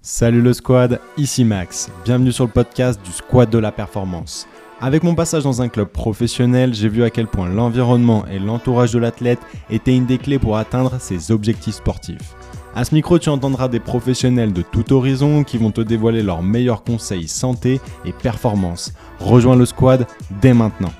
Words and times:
Salut 0.00 0.42
le 0.42 0.52
squad, 0.52 1.00
ici 1.16 1.44
Max. 1.44 1.90
Bienvenue 2.04 2.30
sur 2.30 2.44
le 2.44 2.52
podcast 2.52 3.00
du 3.04 3.10
Squad 3.10 3.50
de 3.50 3.58
la 3.58 3.72
Performance. 3.72 4.46
Avec 4.80 5.02
mon 5.02 5.16
passage 5.16 5.42
dans 5.42 5.60
un 5.60 5.68
club 5.68 5.88
professionnel, 5.88 6.72
j'ai 6.72 6.88
vu 6.88 7.02
à 7.02 7.10
quel 7.10 7.26
point 7.26 7.48
l'environnement 7.48 8.24
et 8.30 8.38
l'entourage 8.38 8.92
de 8.92 9.00
l'athlète 9.00 9.40
étaient 9.70 9.96
une 9.96 10.06
des 10.06 10.18
clés 10.18 10.38
pour 10.38 10.56
atteindre 10.56 11.00
ses 11.00 11.32
objectifs 11.32 11.74
sportifs. 11.74 12.36
À 12.76 12.84
ce 12.84 12.94
micro, 12.94 13.18
tu 13.18 13.28
entendras 13.28 13.66
des 13.66 13.80
professionnels 13.80 14.52
de 14.52 14.62
tout 14.62 14.92
horizon 14.92 15.42
qui 15.42 15.58
vont 15.58 15.72
te 15.72 15.80
dévoiler 15.80 16.22
leurs 16.22 16.44
meilleurs 16.44 16.84
conseils 16.84 17.26
santé 17.26 17.80
et 18.04 18.12
performance. 18.12 18.92
Rejoins 19.18 19.56
le 19.56 19.66
squad 19.66 20.06
dès 20.40 20.54
maintenant. 20.54 20.92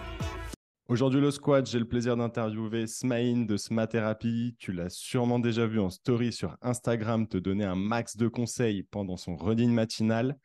Aujourd'hui, 0.88 1.20
le 1.20 1.30
squad, 1.30 1.66
j'ai 1.66 1.78
le 1.78 1.84
plaisir 1.84 2.16
d'interviewer 2.16 2.86
Smaïn 2.86 3.44
de 3.44 3.58
Smatherapy. 3.58 4.56
Tu 4.58 4.72
l'as 4.72 4.88
sûrement 4.88 5.38
déjà 5.38 5.66
vu 5.66 5.80
en 5.80 5.90
story 5.90 6.32
sur 6.32 6.56
Instagram 6.62 7.28
te 7.28 7.36
donner 7.36 7.66
un 7.66 7.74
max 7.74 8.16
de 8.16 8.26
conseils 8.26 8.84
pendant 8.84 9.18
son 9.18 9.36
running 9.36 9.70
matinal. 9.70 10.38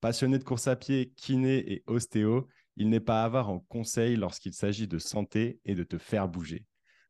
Passionné 0.00 0.38
de 0.38 0.44
course 0.44 0.68
à 0.68 0.76
pied, 0.76 1.12
kiné 1.16 1.72
et 1.72 1.82
ostéo, 1.88 2.46
il 2.76 2.90
n'est 2.90 3.00
pas 3.00 3.24
avare 3.24 3.50
en 3.50 3.58
conseils 3.58 4.14
lorsqu'il 4.14 4.52
s'agit 4.52 4.86
de 4.86 4.98
santé 4.98 5.58
et 5.64 5.74
de 5.74 5.82
te 5.82 5.98
faire 5.98 6.28
bouger. 6.28 6.64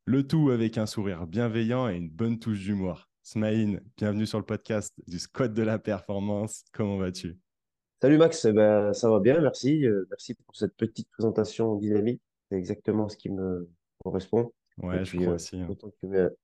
Le 0.06 0.26
tout 0.26 0.48
avec 0.48 0.78
un 0.78 0.86
sourire 0.86 1.26
bienveillant 1.26 1.90
et 1.90 1.96
une 1.96 2.08
bonne 2.08 2.38
touche 2.38 2.60
d'humour. 2.60 3.10
Smaïn, 3.22 3.80
bienvenue 3.98 4.24
sur 4.24 4.38
le 4.38 4.46
podcast 4.46 4.94
du 5.06 5.18
Squad 5.18 5.52
de 5.52 5.62
la 5.62 5.78
Performance. 5.78 6.64
Comment 6.72 6.96
vas-tu? 6.96 7.36
Salut 8.00 8.16
Max, 8.16 8.46
eh 8.46 8.52
ben, 8.54 8.94
ça 8.94 9.10
va 9.10 9.20
bien, 9.20 9.42
merci. 9.42 9.84
Euh, 9.84 10.06
merci 10.08 10.32
pour 10.32 10.56
cette 10.56 10.74
petite 10.74 11.10
présentation 11.10 11.76
dynamique. 11.76 12.22
C'est 12.50 12.56
exactement 12.56 13.08
ce 13.08 13.16
qui 13.16 13.30
me 13.30 13.68
correspond. 14.02 14.52
Ouais, 14.82 15.04
je 15.04 15.16
crois 15.16 15.32
euh, 15.32 15.34
aussi. 15.34 15.60
Hein. 15.60 15.68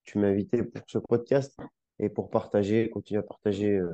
tu 0.05 0.19
m'as 0.19 0.27
invité 0.27 0.63
pour 0.63 0.83
ce 0.87 0.99
podcast 0.99 1.57
et 1.99 2.09
pour 2.09 2.31
partager, 2.31 2.91
continuer 2.91 3.21
à 3.21 3.23
partager 3.23 3.77
euh, 3.77 3.93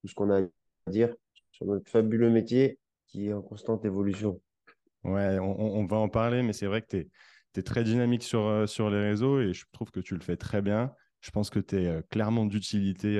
tout 0.00 0.08
ce 0.08 0.14
qu'on 0.14 0.30
a 0.30 0.40
à 0.40 0.90
dire 0.90 1.14
sur 1.52 1.66
notre 1.66 1.88
fabuleux 1.88 2.30
métier 2.30 2.78
qui 3.06 3.28
est 3.28 3.32
en 3.32 3.42
constante 3.42 3.84
évolution. 3.84 4.40
Ouais, 5.04 5.38
on, 5.38 5.86
va 5.86 5.96
en 5.96 6.08
parler, 6.08 6.42
mais 6.42 6.52
c'est 6.52 6.66
vrai 6.66 6.82
que 6.82 6.88
tu 6.88 7.08
es, 7.56 7.62
très 7.62 7.84
dynamique 7.84 8.22
sur, 8.22 8.46
euh, 8.46 8.66
sur 8.66 8.90
les 8.90 9.00
réseaux 9.00 9.40
et 9.40 9.52
je 9.54 9.64
trouve 9.72 9.90
que 9.90 10.00
tu 10.00 10.14
le 10.14 10.20
fais 10.20 10.36
très 10.36 10.62
bien. 10.62 10.92
Je 11.20 11.30
pense 11.30 11.48
que 11.48 11.58
tu 11.58 11.76
es 11.76 12.02
clairement 12.10 12.46
d'utilité 12.46 13.18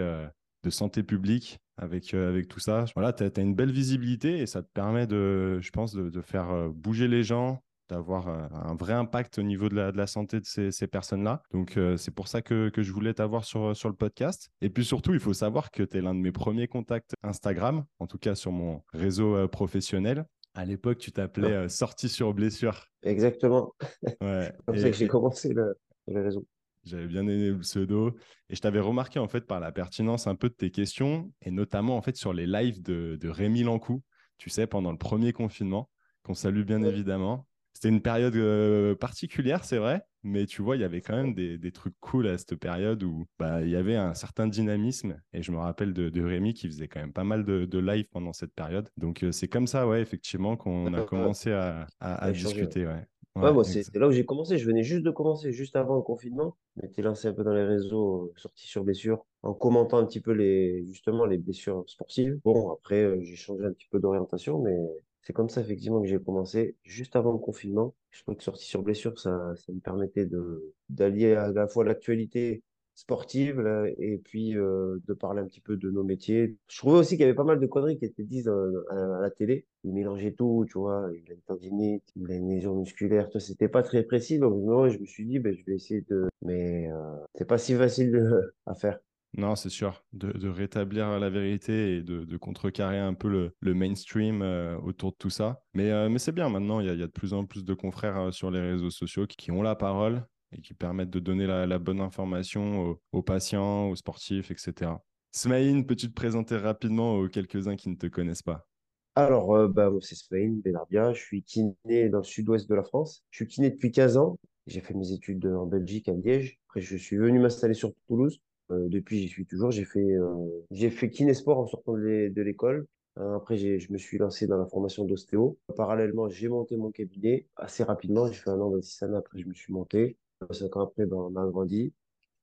de 0.62 0.70
santé 0.70 1.02
publique 1.02 1.58
avec, 1.76 2.14
avec 2.14 2.48
tout 2.48 2.60
ça. 2.60 2.86
Voilà, 2.94 3.12
tu 3.12 3.24
as, 3.24 3.42
une 3.42 3.54
belle 3.54 3.72
visibilité 3.72 4.38
et 4.38 4.46
ça 4.46 4.62
te 4.62 4.68
permet, 4.72 5.06
de, 5.06 5.60
je 5.60 5.70
pense, 5.70 5.94
de 5.94 6.20
faire 6.22 6.70
bouger 6.70 7.08
les 7.08 7.22
gens, 7.22 7.62
d'avoir 7.90 8.28
euh, 8.28 8.46
un 8.52 8.74
vrai 8.74 8.92
impact 8.92 9.38
au 9.38 9.42
niveau 9.42 9.68
de 9.68 9.74
la, 9.74 9.92
de 9.92 9.96
la 9.96 10.06
santé 10.06 10.40
de 10.40 10.46
ces, 10.46 10.70
ces 10.70 10.86
personnes-là. 10.86 11.42
Donc, 11.52 11.76
euh, 11.76 11.96
c'est 11.96 12.12
pour 12.12 12.28
ça 12.28 12.40
que, 12.40 12.68
que 12.68 12.82
je 12.82 12.92
voulais 12.92 13.12
t'avoir 13.12 13.44
sur, 13.44 13.76
sur 13.76 13.88
le 13.88 13.94
podcast. 13.96 14.48
Et 14.60 14.70
puis 14.70 14.84
surtout, 14.84 15.12
il 15.12 15.20
faut 15.20 15.34
savoir 15.34 15.70
que 15.70 15.82
tu 15.82 15.98
es 15.98 16.00
l'un 16.00 16.14
de 16.14 16.20
mes 16.20 16.32
premiers 16.32 16.68
contacts 16.68 17.14
Instagram, 17.22 17.84
en 17.98 18.06
tout 18.06 18.18
cas 18.18 18.34
sur 18.34 18.52
mon 18.52 18.82
réseau 18.92 19.34
euh, 19.34 19.48
professionnel. 19.48 20.24
À 20.54 20.64
l'époque, 20.64 20.98
tu 20.98 21.12
t'appelais 21.12 21.68
Sortie 21.68 22.08
sur 22.08 22.32
blessure. 22.32 22.86
Exactement. 23.02 23.74
Ouais. 24.20 24.52
comme 24.66 24.76
ça 24.76 24.90
que 24.90 24.96
j'ai 24.96 25.06
commencé 25.06 25.52
le, 25.52 25.76
le 26.08 26.22
réseau. 26.22 26.46
J'avais 26.84 27.06
bien 27.06 27.22
aimé 27.22 27.50
le 27.50 27.58
pseudo 27.58 28.16
et 28.48 28.54
je 28.56 28.60
t'avais 28.60 28.80
remarqué 28.80 29.18
en 29.18 29.28
fait 29.28 29.46
par 29.46 29.60
la 29.60 29.70
pertinence 29.70 30.26
un 30.26 30.34
peu 30.34 30.48
de 30.48 30.54
tes 30.54 30.70
questions 30.70 31.30
et 31.42 31.50
notamment 31.50 31.96
en 31.96 32.02
fait 32.02 32.16
sur 32.16 32.32
les 32.32 32.46
lives 32.46 32.82
de, 32.82 33.16
de 33.20 33.28
Rémi 33.28 33.62
Lancou, 33.62 34.02
tu 34.38 34.48
sais, 34.48 34.66
pendant 34.66 34.90
le 34.90 34.98
premier 34.98 35.32
confinement, 35.32 35.90
qu'on 36.22 36.34
salue 36.34 36.62
bien 36.62 36.82
évidemment. 36.82 37.46
C'était 37.80 37.94
une 37.94 38.02
période 38.02 38.36
euh, 38.36 38.94
particulière, 38.94 39.64
c'est 39.64 39.78
vrai, 39.78 40.02
mais 40.22 40.44
tu 40.44 40.60
vois, 40.60 40.76
il 40.76 40.82
y 40.82 40.84
avait 40.84 41.00
quand 41.00 41.16
même 41.16 41.32
des, 41.32 41.72
trucs 41.72 41.94
cool 42.00 42.26
à 42.26 42.36
cette 42.36 42.56
période 42.56 43.02
où 43.02 43.24
bah, 43.38 43.62
il 43.62 43.70
y 43.70 43.76
avait 43.76 43.96
un 43.96 44.12
certain 44.12 44.46
dynamisme. 44.46 45.18
Et 45.32 45.42
je 45.42 45.50
me 45.50 45.56
rappelle 45.56 45.94
de, 45.94 46.22
Rémi 46.22 46.52
qui 46.52 46.66
faisait 46.66 46.88
quand 46.88 47.00
même 47.00 47.14
pas 47.14 47.24
mal 47.24 47.42
de, 47.42 47.78
live 47.78 48.04
pendant 48.12 48.34
cette 48.34 48.52
période. 48.52 48.90
Donc 48.98 49.22
euh, 49.22 49.32
c'est 49.32 49.48
comme 49.48 49.66
ça, 49.66 49.88
ouais, 49.88 50.02
effectivement, 50.02 50.58
qu'on 50.58 50.92
a 50.92 51.04
commencé 51.04 51.52
à, 51.52 51.86
discuter. 52.32 52.86
Ouais. 52.86 53.06
Ouais, 53.36 53.64
c'est 53.64 53.96
là 53.96 54.08
où 54.08 54.12
j'ai 54.12 54.26
commencé. 54.26 54.58
Je 54.58 54.66
venais 54.66 54.82
juste 54.82 55.02
de 55.02 55.10
commencer, 55.10 55.50
juste 55.50 55.74
avant 55.74 55.96
le 55.96 56.02
confinement. 56.02 56.58
Je 56.76 56.82
m'étais 56.82 57.00
lancé 57.00 57.28
un 57.28 57.32
peu 57.32 57.44
dans 57.44 57.54
les 57.54 57.64
réseaux, 57.64 58.24
euh, 58.24 58.32
sorti 58.36 58.66
sur 58.66 58.84
blessures, 58.84 59.24
en 59.42 59.54
commentant 59.54 59.96
un 59.96 60.04
petit 60.04 60.20
peu 60.20 60.32
les, 60.32 60.84
justement 60.84 61.24
les 61.24 61.38
blessures 61.38 61.84
sportives. 61.86 62.38
Bon, 62.44 62.72
après, 62.72 63.22
j'ai 63.22 63.36
changé 63.36 63.64
un 63.64 63.72
petit 63.72 63.88
peu 63.90 64.00
d'orientation, 64.00 64.60
mais 64.60 64.76
c'est 65.22 65.32
comme 65.32 65.48
ça, 65.48 65.60
effectivement, 65.60 66.00
que 66.00 66.08
j'ai 66.08 66.18
commencé 66.18 66.76
juste 66.82 67.16
avant 67.16 67.32
le 67.32 67.38
confinement. 67.38 67.94
Je 68.10 68.22
trouvais 68.22 68.36
que 68.36 68.42
sortie 68.44 68.66
sur 68.66 68.82
blessure, 68.82 69.18
ça, 69.18 69.54
ça 69.56 69.72
me 69.72 69.80
permettait 69.80 70.26
de, 70.26 70.74
d'allier 70.88 71.34
à 71.34 71.52
la 71.52 71.68
fois 71.68 71.84
l'actualité 71.84 72.62
sportive 73.00 73.64
et 73.98 74.18
puis 74.18 74.56
euh, 74.56 74.98
de 75.06 75.14
parler 75.14 75.40
un 75.40 75.46
petit 75.46 75.60
peu 75.60 75.76
de 75.76 75.90
nos 75.90 76.04
métiers. 76.04 76.56
Je 76.68 76.78
trouvais 76.78 76.98
aussi 76.98 77.16
qu'il 77.16 77.20
y 77.20 77.24
avait 77.24 77.34
pas 77.34 77.44
mal 77.44 77.58
de 77.58 77.66
conneries 77.66 77.98
qui 77.98 78.04
étaient 78.04 78.24
dites 78.24 78.46
euh, 78.46 78.84
à, 78.90 79.20
la 79.20 79.30
télé. 79.30 79.66
Ils 79.84 79.92
mélangeaient 79.92 80.32
tout, 80.32 80.66
tu 80.68 80.78
vois. 80.78 81.08
Il 81.14 81.30
a 81.30 81.34
une 81.34 81.40
tendinite, 81.42 82.04
il 82.16 82.30
a 82.30 82.34
une 82.34 82.48
lésion 82.50 82.74
musculaire. 82.74 83.30
Toi, 83.30 83.40
c'était 83.40 83.68
pas 83.68 83.82
très 83.82 84.02
précis. 84.02 84.38
Donc, 84.38 84.62
moi, 84.62 84.88
je 84.90 84.98
me 84.98 85.06
suis 85.06 85.24
dit, 85.26 85.38
ben, 85.38 85.54
je 85.54 85.64
vais 85.64 85.76
essayer 85.76 86.02
de. 86.10 86.28
Mais 86.42 86.90
euh, 86.92 87.16
c'est 87.36 87.46
pas 87.46 87.58
si 87.58 87.74
facile 87.74 88.22
à 88.66 88.74
faire. 88.74 89.00
Non, 89.36 89.54
c'est 89.54 89.70
sûr, 89.70 90.04
de, 90.12 90.48
rétablir 90.48 91.18
la 91.20 91.30
vérité 91.30 91.96
et 91.96 92.02
de, 92.02 92.36
contrecarrer 92.36 92.98
un 92.98 93.14
peu 93.14 93.52
le, 93.60 93.74
mainstream 93.74 94.42
euh, 94.42 94.76
autour 94.78 95.12
de 95.12 95.16
tout 95.16 95.30
ça. 95.30 95.62
Mais, 95.74 95.90
euh, 95.90 96.18
c'est 96.18 96.32
bien 96.32 96.48
maintenant, 96.48 96.80
il 96.80 96.86
y, 96.86 96.90
a, 96.90 96.96
de 96.96 97.06
plus 97.06 97.32
en 97.32 97.46
plus 97.46 97.64
de 97.64 97.74
confrères 97.74 98.18
euh, 98.18 98.30
sur 98.32 98.50
les 98.50 98.60
réseaux 98.60 98.90
sociaux 98.90 99.26
qui, 99.26 99.52
ont 99.52 99.62
la 99.62 99.76
parole 99.76 100.26
et 100.52 100.60
qui 100.60 100.74
permettent 100.74 101.10
de 101.10 101.20
donner 101.20 101.46
la, 101.46 101.78
bonne 101.78 102.00
information 102.00 102.98
aux, 103.12 103.22
patients, 103.22 103.88
aux 103.88 103.96
sportifs, 103.96 104.50
etc. 104.50 104.92
Smaïn, 105.30 105.84
peux-tu 105.84 106.08
te 106.08 106.14
présenter 106.14 106.56
rapidement 106.56 107.14
aux 107.14 107.28
quelques-uns 107.28 107.76
qui 107.76 107.88
ne 107.88 107.94
te 107.94 108.08
connaissent 108.08 108.42
pas? 108.42 108.66
Alors, 109.14 109.68
bah, 109.68 109.90
c'est 110.00 110.16
Smaïn 110.16 110.60
Benarbia, 110.64 111.12
je 111.12 111.20
suis 111.20 111.44
kiné 111.44 112.08
dans 112.08 112.18
le 112.18 112.24
sud-ouest 112.24 112.68
de 112.68 112.74
la 112.74 112.82
France. 112.82 113.22
Je 113.30 113.44
suis 113.44 113.46
kiné 113.46 113.70
depuis 113.70 113.92
15 113.92 114.16
ans. 114.16 114.38
J'ai 114.66 114.80
fait 114.80 114.94
mes 114.94 115.12
études 115.12 115.46
en 115.46 115.66
Belgique, 115.66 116.08
à 116.08 116.12
Liège. 116.14 116.58
Après, 116.66 116.80
je 116.80 116.96
suis 116.96 117.16
venu 117.16 117.38
m'installer 117.38 117.74
sur 117.74 117.92
Toulouse. 118.08 118.40
Euh, 118.70 118.88
depuis, 118.88 119.18
j'y 119.18 119.28
suis 119.28 119.46
toujours. 119.46 119.70
J'ai 119.70 119.84
fait, 119.84 120.00
euh, 120.00 120.34
j'ai 120.70 120.90
fait 120.90 121.10
kinésport 121.10 121.58
en 121.58 121.66
sortant 121.66 121.94
de 121.94 122.42
l'école. 122.42 122.86
Euh, 123.18 123.36
après, 123.36 123.56
je 123.56 123.92
me 123.92 123.98
suis 123.98 124.18
lancé 124.18 124.46
dans 124.46 124.56
la 124.56 124.66
formation 124.66 125.04
d'ostéo. 125.04 125.58
Parallèlement, 125.76 126.28
j'ai 126.28 126.48
monté 126.48 126.76
mon 126.76 126.90
cabinet 126.90 127.46
assez 127.56 127.82
rapidement. 127.82 128.26
J'ai 128.28 128.34
fait 128.34 128.50
un 128.50 128.60
an, 128.60 128.70
26 128.70 129.02
années. 129.02 129.16
Après, 129.16 129.38
je 129.38 129.46
me 129.46 129.54
suis 129.54 129.72
monté. 129.72 130.16
Cinq 130.52 130.76
ans 130.76 130.80
après, 130.82 131.04
ben, 131.06 131.16
on 131.16 131.36
a 131.36 131.46
grandi 131.50 131.92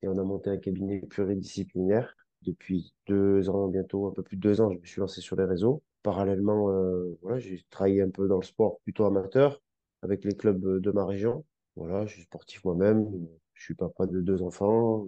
et 0.04 0.08
on 0.08 0.18
a 0.18 0.24
monté 0.24 0.50
un 0.50 0.58
cabinet 0.58 1.00
pluridisciplinaire. 1.02 2.16
Depuis 2.44 2.94
deux 3.08 3.50
ans, 3.50 3.68
bientôt 3.68 4.08
un 4.08 4.12
peu 4.12 4.22
plus 4.22 4.38
de 4.38 4.42
deux 4.42 4.62
ans, 4.62 4.72
je 4.72 4.78
me 4.78 4.86
suis 4.86 5.02
lancé 5.02 5.22
sur 5.22 5.36
les 5.36 5.46
réseaux. 5.46 5.82
Parallèlement, 6.04 6.70
voilà, 7.24 7.40
j'ai 7.40 7.66
travaillé 7.72 8.02
un 8.04 8.10
peu 8.10 8.28
dans 8.28 8.38
le 8.38 8.44
sport 8.44 8.80
plutôt 8.84 9.06
amateur 9.06 9.60
avec 10.04 10.24
les 10.24 10.36
clubs 10.36 10.80
de 10.80 10.92
ma 10.92 11.06
région. 11.06 11.44
Voilà, 11.76 12.06
je 12.06 12.14
suis 12.14 12.24
sportif 12.24 12.64
moi-même. 12.64 13.28
Je 13.56 13.64
suis 13.64 13.74
papa 13.74 14.06
de 14.06 14.22
deux 14.22 14.44
enfants. 14.44 15.08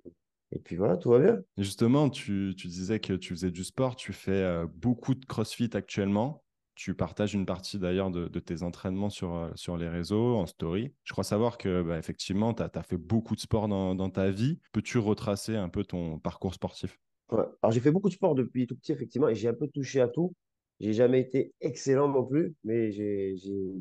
Et 0.52 0.60
puis 0.60 0.76
voilà, 0.76 0.98
tout 0.98 1.10
va 1.10 1.20
bien. 1.20 1.40
justement, 1.58 2.10
tu, 2.10 2.54
disais 2.56 3.00
que 3.00 3.14
tu 3.14 3.34
faisais 3.34 3.52
du 3.52 3.64
sport, 3.64 3.96
tu 3.96 4.14
fais 4.14 4.32
euh, 4.32 4.66
beaucoup 4.68 5.14
de 5.14 5.26
CrossFit 5.26 5.70
actuellement. 5.74 6.44
Tu 6.76 6.96
partages 6.96 7.34
une 7.34 7.46
partie 7.46 7.78
d'ailleurs 7.78 8.10
de, 8.10 8.40
tes 8.40 8.64
entraînements 8.64 9.10
sur, 9.10 9.36
euh, 9.36 9.50
sur 9.56 9.78
les 9.78 9.90
réseaux, 9.90 10.38
en 10.38 10.46
story. 10.46 10.94
Je 11.04 11.12
crois 11.12 11.26
savoir 11.26 11.58
que 11.58 11.84
bah, 11.84 12.00
effectivement, 12.00 12.54
tu 12.54 12.64
as, 12.64 12.84
fait 12.84 12.98
beaucoup 12.98 13.36
de 13.36 13.42
sport 13.42 13.68
dans, 13.68 14.10
ta 14.10 14.32
vie. 14.32 14.60
Peux-tu 14.72 14.98
retracer 14.98 15.56
un 15.56 15.70
peu 15.70 15.84
ton 15.84 16.20
parcours 16.20 16.54
sportif? 16.54 16.98
Alors 17.32 17.72
j'ai 17.72 17.80
fait 17.80 17.92
beaucoup 17.92 18.10
de 18.10 18.14
sport 18.14 18.34
depuis 18.34 18.66
tout 18.66 18.76
petit, 18.76 18.92
effectivement, 18.92 19.30
et 19.30 19.36
j'ai 19.36 19.50
un 19.50 19.54
peu 19.54 19.68
touché 19.68 20.02
à 20.02 20.08
tout. 20.08 20.34
J'ai 20.80 20.94
jamais 20.94 21.20
été 21.20 21.54
excellent 21.60 22.08
non 22.08 22.26
plus, 22.26 22.56
mais 22.64 22.92
j'ai 22.92 23.36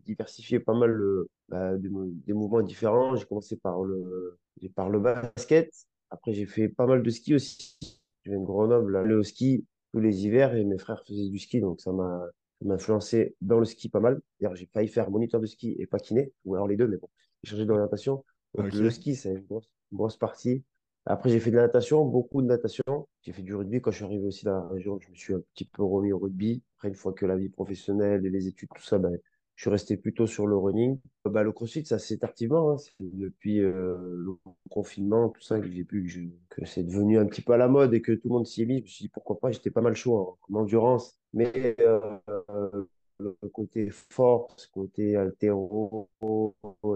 diversifié 0.04 0.58
pas 0.58 0.74
mal 0.74 1.00
bah, 1.48 1.78
des, 1.78 2.34
mouvements 2.34 2.60
différents. 2.60 3.14
J'ai 3.14 3.24
commencé 3.24 3.56
par 3.56 3.84
le, 3.84 4.36
par 4.74 4.90
le 4.90 4.98
basket, 4.98 5.72
après, 6.10 6.32
j'ai 6.32 6.46
fait 6.46 6.68
pas 6.68 6.86
mal 6.86 7.02
de 7.02 7.10
ski 7.10 7.34
aussi. 7.34 7.78
Je 8.24 8.30
viens 8.30 8.40
de 8.40 8.44
Grenoble, 8.44 8.96
aller 8.96 9.14
au 9.14 9.22
ski 9.22 9.66
tous 9.92 10.00
les 10.00 10.26
hivers 10.26 10.54
et 10.54 10.64
mes 10.64 10.78
frères 10.78 11.02
faisaient 11.06 11.28
du 11.28 11.38
ski, 11.38 11.60
donc 11.60 11.80
ça 11.80 11.92
m'a 11.92 12.20
influencé 12.68 13.36
dans 13.40 13.58
le 13.58 13.64
ski 13.64 13.88
pas 13.88 14.00
mal. 14.00 14.20
D'ailleurs, 14.40 14.56
j'ai 14.56 14.66
failli 14.66 14.88
faire 14.88 15.10
moniteur 15.10 15.40
de 15.40 15.46
ski 15.46 15.76
et 15.78 15.86
pas 15.86 15.98
kiné, 15.98 16.32
ou 16.44 16.54
alors 16.54 16.68
les 16.68 16.76
deux, 16.76 16.86
mais 16.86 16.98
bon, 16.98 17.08
j'ai 17.42 17.52
changé 17.52 17.64
d'orientation. 17.64 18.24
Le 18.54 18.90
ski, 18.90 19.14
c'est 19.14 19.34
une 19.34 19.46
grosse, 19.92 20.16
partie. 20.16 20.64
Après, 21.06 21.30
j'ai 21.30 21.40
fait 21.40 21.50
de 21.50 21.56
la 21.56 21.62
natation, 21.62 22.04
beaucoup 22.04 22.42
de 22.42 22.46
natation. 22.46 23.08
J'ai 23.22 23.32
fait 23.32 23.42
du 23.42 23.54
rugby. 23.54 23.80
Quand 23.80 23.90
je 23.90 23.96
suis 23.96 24.04
arrivé 24.04 24.26
aussi 24.26 24.44
dans 24.44 24.52
la 24.52 24.68
région, 24.68 24.98
je 25.00 25.08
me 25.08 25.14
suis 25.14 25.34
un 25.34 25.40
petit 25.54 25.64
peu 25.64 25.82
remis 25.82 26.12
au 26.12 26.18
rugby. 26.18 26.62
Après, 26.76 26.88
une 26.88 26.94
fois 26.94 27.12
que 27.14 27.24
la 27.24 27.36
vie 27.36 27.48
professionnelle 27.48 28.26
et 28.26 28.30
les 28.30 28.46
études, 28.46 28.68
tout 28.74 28.82
ça, 28.82 28.98
ben, 28.98 29.16
je 29.58 29.62
suis 29.64 29.70
resté 29.70 29.96
plutôt 29.96 30.28
sur 30.28 30.46
le 30.46 30.56
running. 30.56 31.00
Bah, 31.24 31.42
le 31.42 31.50
crossfit, 31.50 31.84
ça 31.84 31.98
c'est 31.98 32.22
activement. 32.22 32.70
Hein. 32.70 32.76
Depuis 33.00 33.58
euh, 33.58 33.96
le 33.98 34.36
confinement, 34.70 35.30
tout 35.30 35.40
ça, 35.42 35.58
que 35.58 35.66
j'ai 35.66 35.82
vu 35.82 36.32
que, 36.48 36.64
c'est 36.64 36.84
devenu 36.84 37.18
un 37.18 37.26
petit 37.26 37.42
peu 37.42 37.54
à 37.54 37.56
la 37.56 37.66
mode 37.66 37.92
et 37.92 38.00
que 38.00 38.12
tout 38.12 38.28
le 38.28 38.34
monde 38.34 38.46
s'y 38.46 38.62
est 38.62 38.66
mis. 38.66 38.78
Je 38.78 38.82
me 38.84 38.86
suis 38.86 39.04
dit 39.06 39.08
pourquoi 39.08 39.40
pas, 39.40 39.50
j'étais 39.50 39.72
pas 39.72 39.80
mal 39.80 39.96
chaud 39.96 40.38
en, 40.48 40.54
endurance. 40.54 41.18
Mais 41.32 41.74
euh, 41.80 42.84
le 43.18 43.34
côté 43.52 43.90
force, 43.90 44.68
côté 44.68 45.16
altéro 45.16 46.08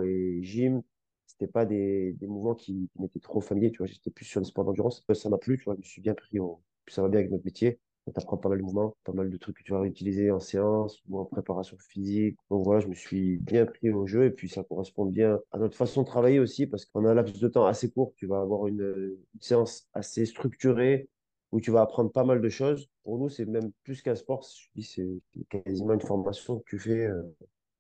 et 0.05 0.39
gym, 0.45 0.83
c'était 1.27 1.49
pas 1.51 1.67
des, 1.67 2.13
des 2.13 2.29
mouvements 2.29 2.55
qui, 2.55 2.89
m'étaient 2.97 3.19
trop 3.19 3.41
familiers. 3.41 3.73
Tu 3.73 3.79
vois, 3.79 3.89
j'étais 3.89 4.13
plus 4.13 4.25
sur 4.25 4.39
le 4.39 4.47
sport 4.47 4.65
d'endurance. 4.65 5.05
Ça 5.15 5.29
m'a 5.29 5.39
plu, 5.39 5.59
tu 5.59 5.65
vois, 5.65 5.75
je 5.75 5.81
me 5.81 5.85
suis 5.85 6.01
bien 6.01 6.15
pris. 6.15 6.39
Au... 6.39 6.63
ça 6.87 7.03
va 7.03 7.09
bien 7.09 7.19
avec 7.19 7.33
notre 7.33 7.45
métier. 7.45 7.81
Tu 8.07 8.13
apprends 8.17 8.37
pas 8.37 8.49
mal 8.49 8.59
de 8.59 8.65
mouvements, 8.65 8.97
pas 9.05 9.13
mal 9.13 9.31
de 9.31 9.37
trucs 9.37 9.59
que 9.59 9.63
tu 9.63 9.73
vas 9.73 9.85
utiliser 9.85 10.31
en 10.31 10.41
séance 10.41 11.01
ou 11.09 11.21
en 11.21 11.25
préparation 11.25 11.77
physique. 11.79 12.37
Donc 12.51 12.65
voilà, 12.65 12.81
je 12.81 12.89
me 12.89 12.95
suis 12.95 13.39
bien 13.39 13.67
pris 13.67 13.91
au 13.91 14.07
jeu 14.07 14.25
et 14.25 14.31
puis 14.31 14.49
ça 14.49 14.65
correspond 14.65 15.07
bien 15.07 15.39
à 15.53 15.59
notre 15.59 15.77
façon 15.77 16.03
de 16.03 16.07
travailler 16.07 16.41
aussi 16.41 16.67
parce 16.67 16.85
qu'on 16.85 17.05
a 17.05 17.11
un 17.11 17.15
laps 17.15 17.41
de 17.41 17.49
temps 17.49 17.67
assez 17.67 17.91
court. 17.91 18.13
Tu 18.17 18.27
vas 18.27 18.41
avoir 18.41 18.67
une, 18.67 19.17
séance 19.41 19.89
assez 19.95 20.27
structurée 20.27 21.09
où 21.53 21.61
tu 21.61 21.71
vas 21.71 21.83
apprendre 21.83 22.11
pas 22.11 22.25
mal 22.25 22.41
de 22.41 22.49
choses. 22.49 22.89
Pour 23.05 23.19
nous, 23.19 23.29
c'est 23.29 23.47
même 23.47 23.71
plus 23.85 24.03
qu'un 24.03 24.15
sport. 24.15 24.45
C'est 24.45 25.21
quasiment 25.49 25.95
une 25.95 26.01
formation 26.01 26.59
que 26.61 26.65
tu 26.67 26.79
fais 26.79 27.07
euh, 27.07 27.23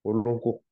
au 0.05 0.13
long 0.13 0.39
cours. 0.39 0.63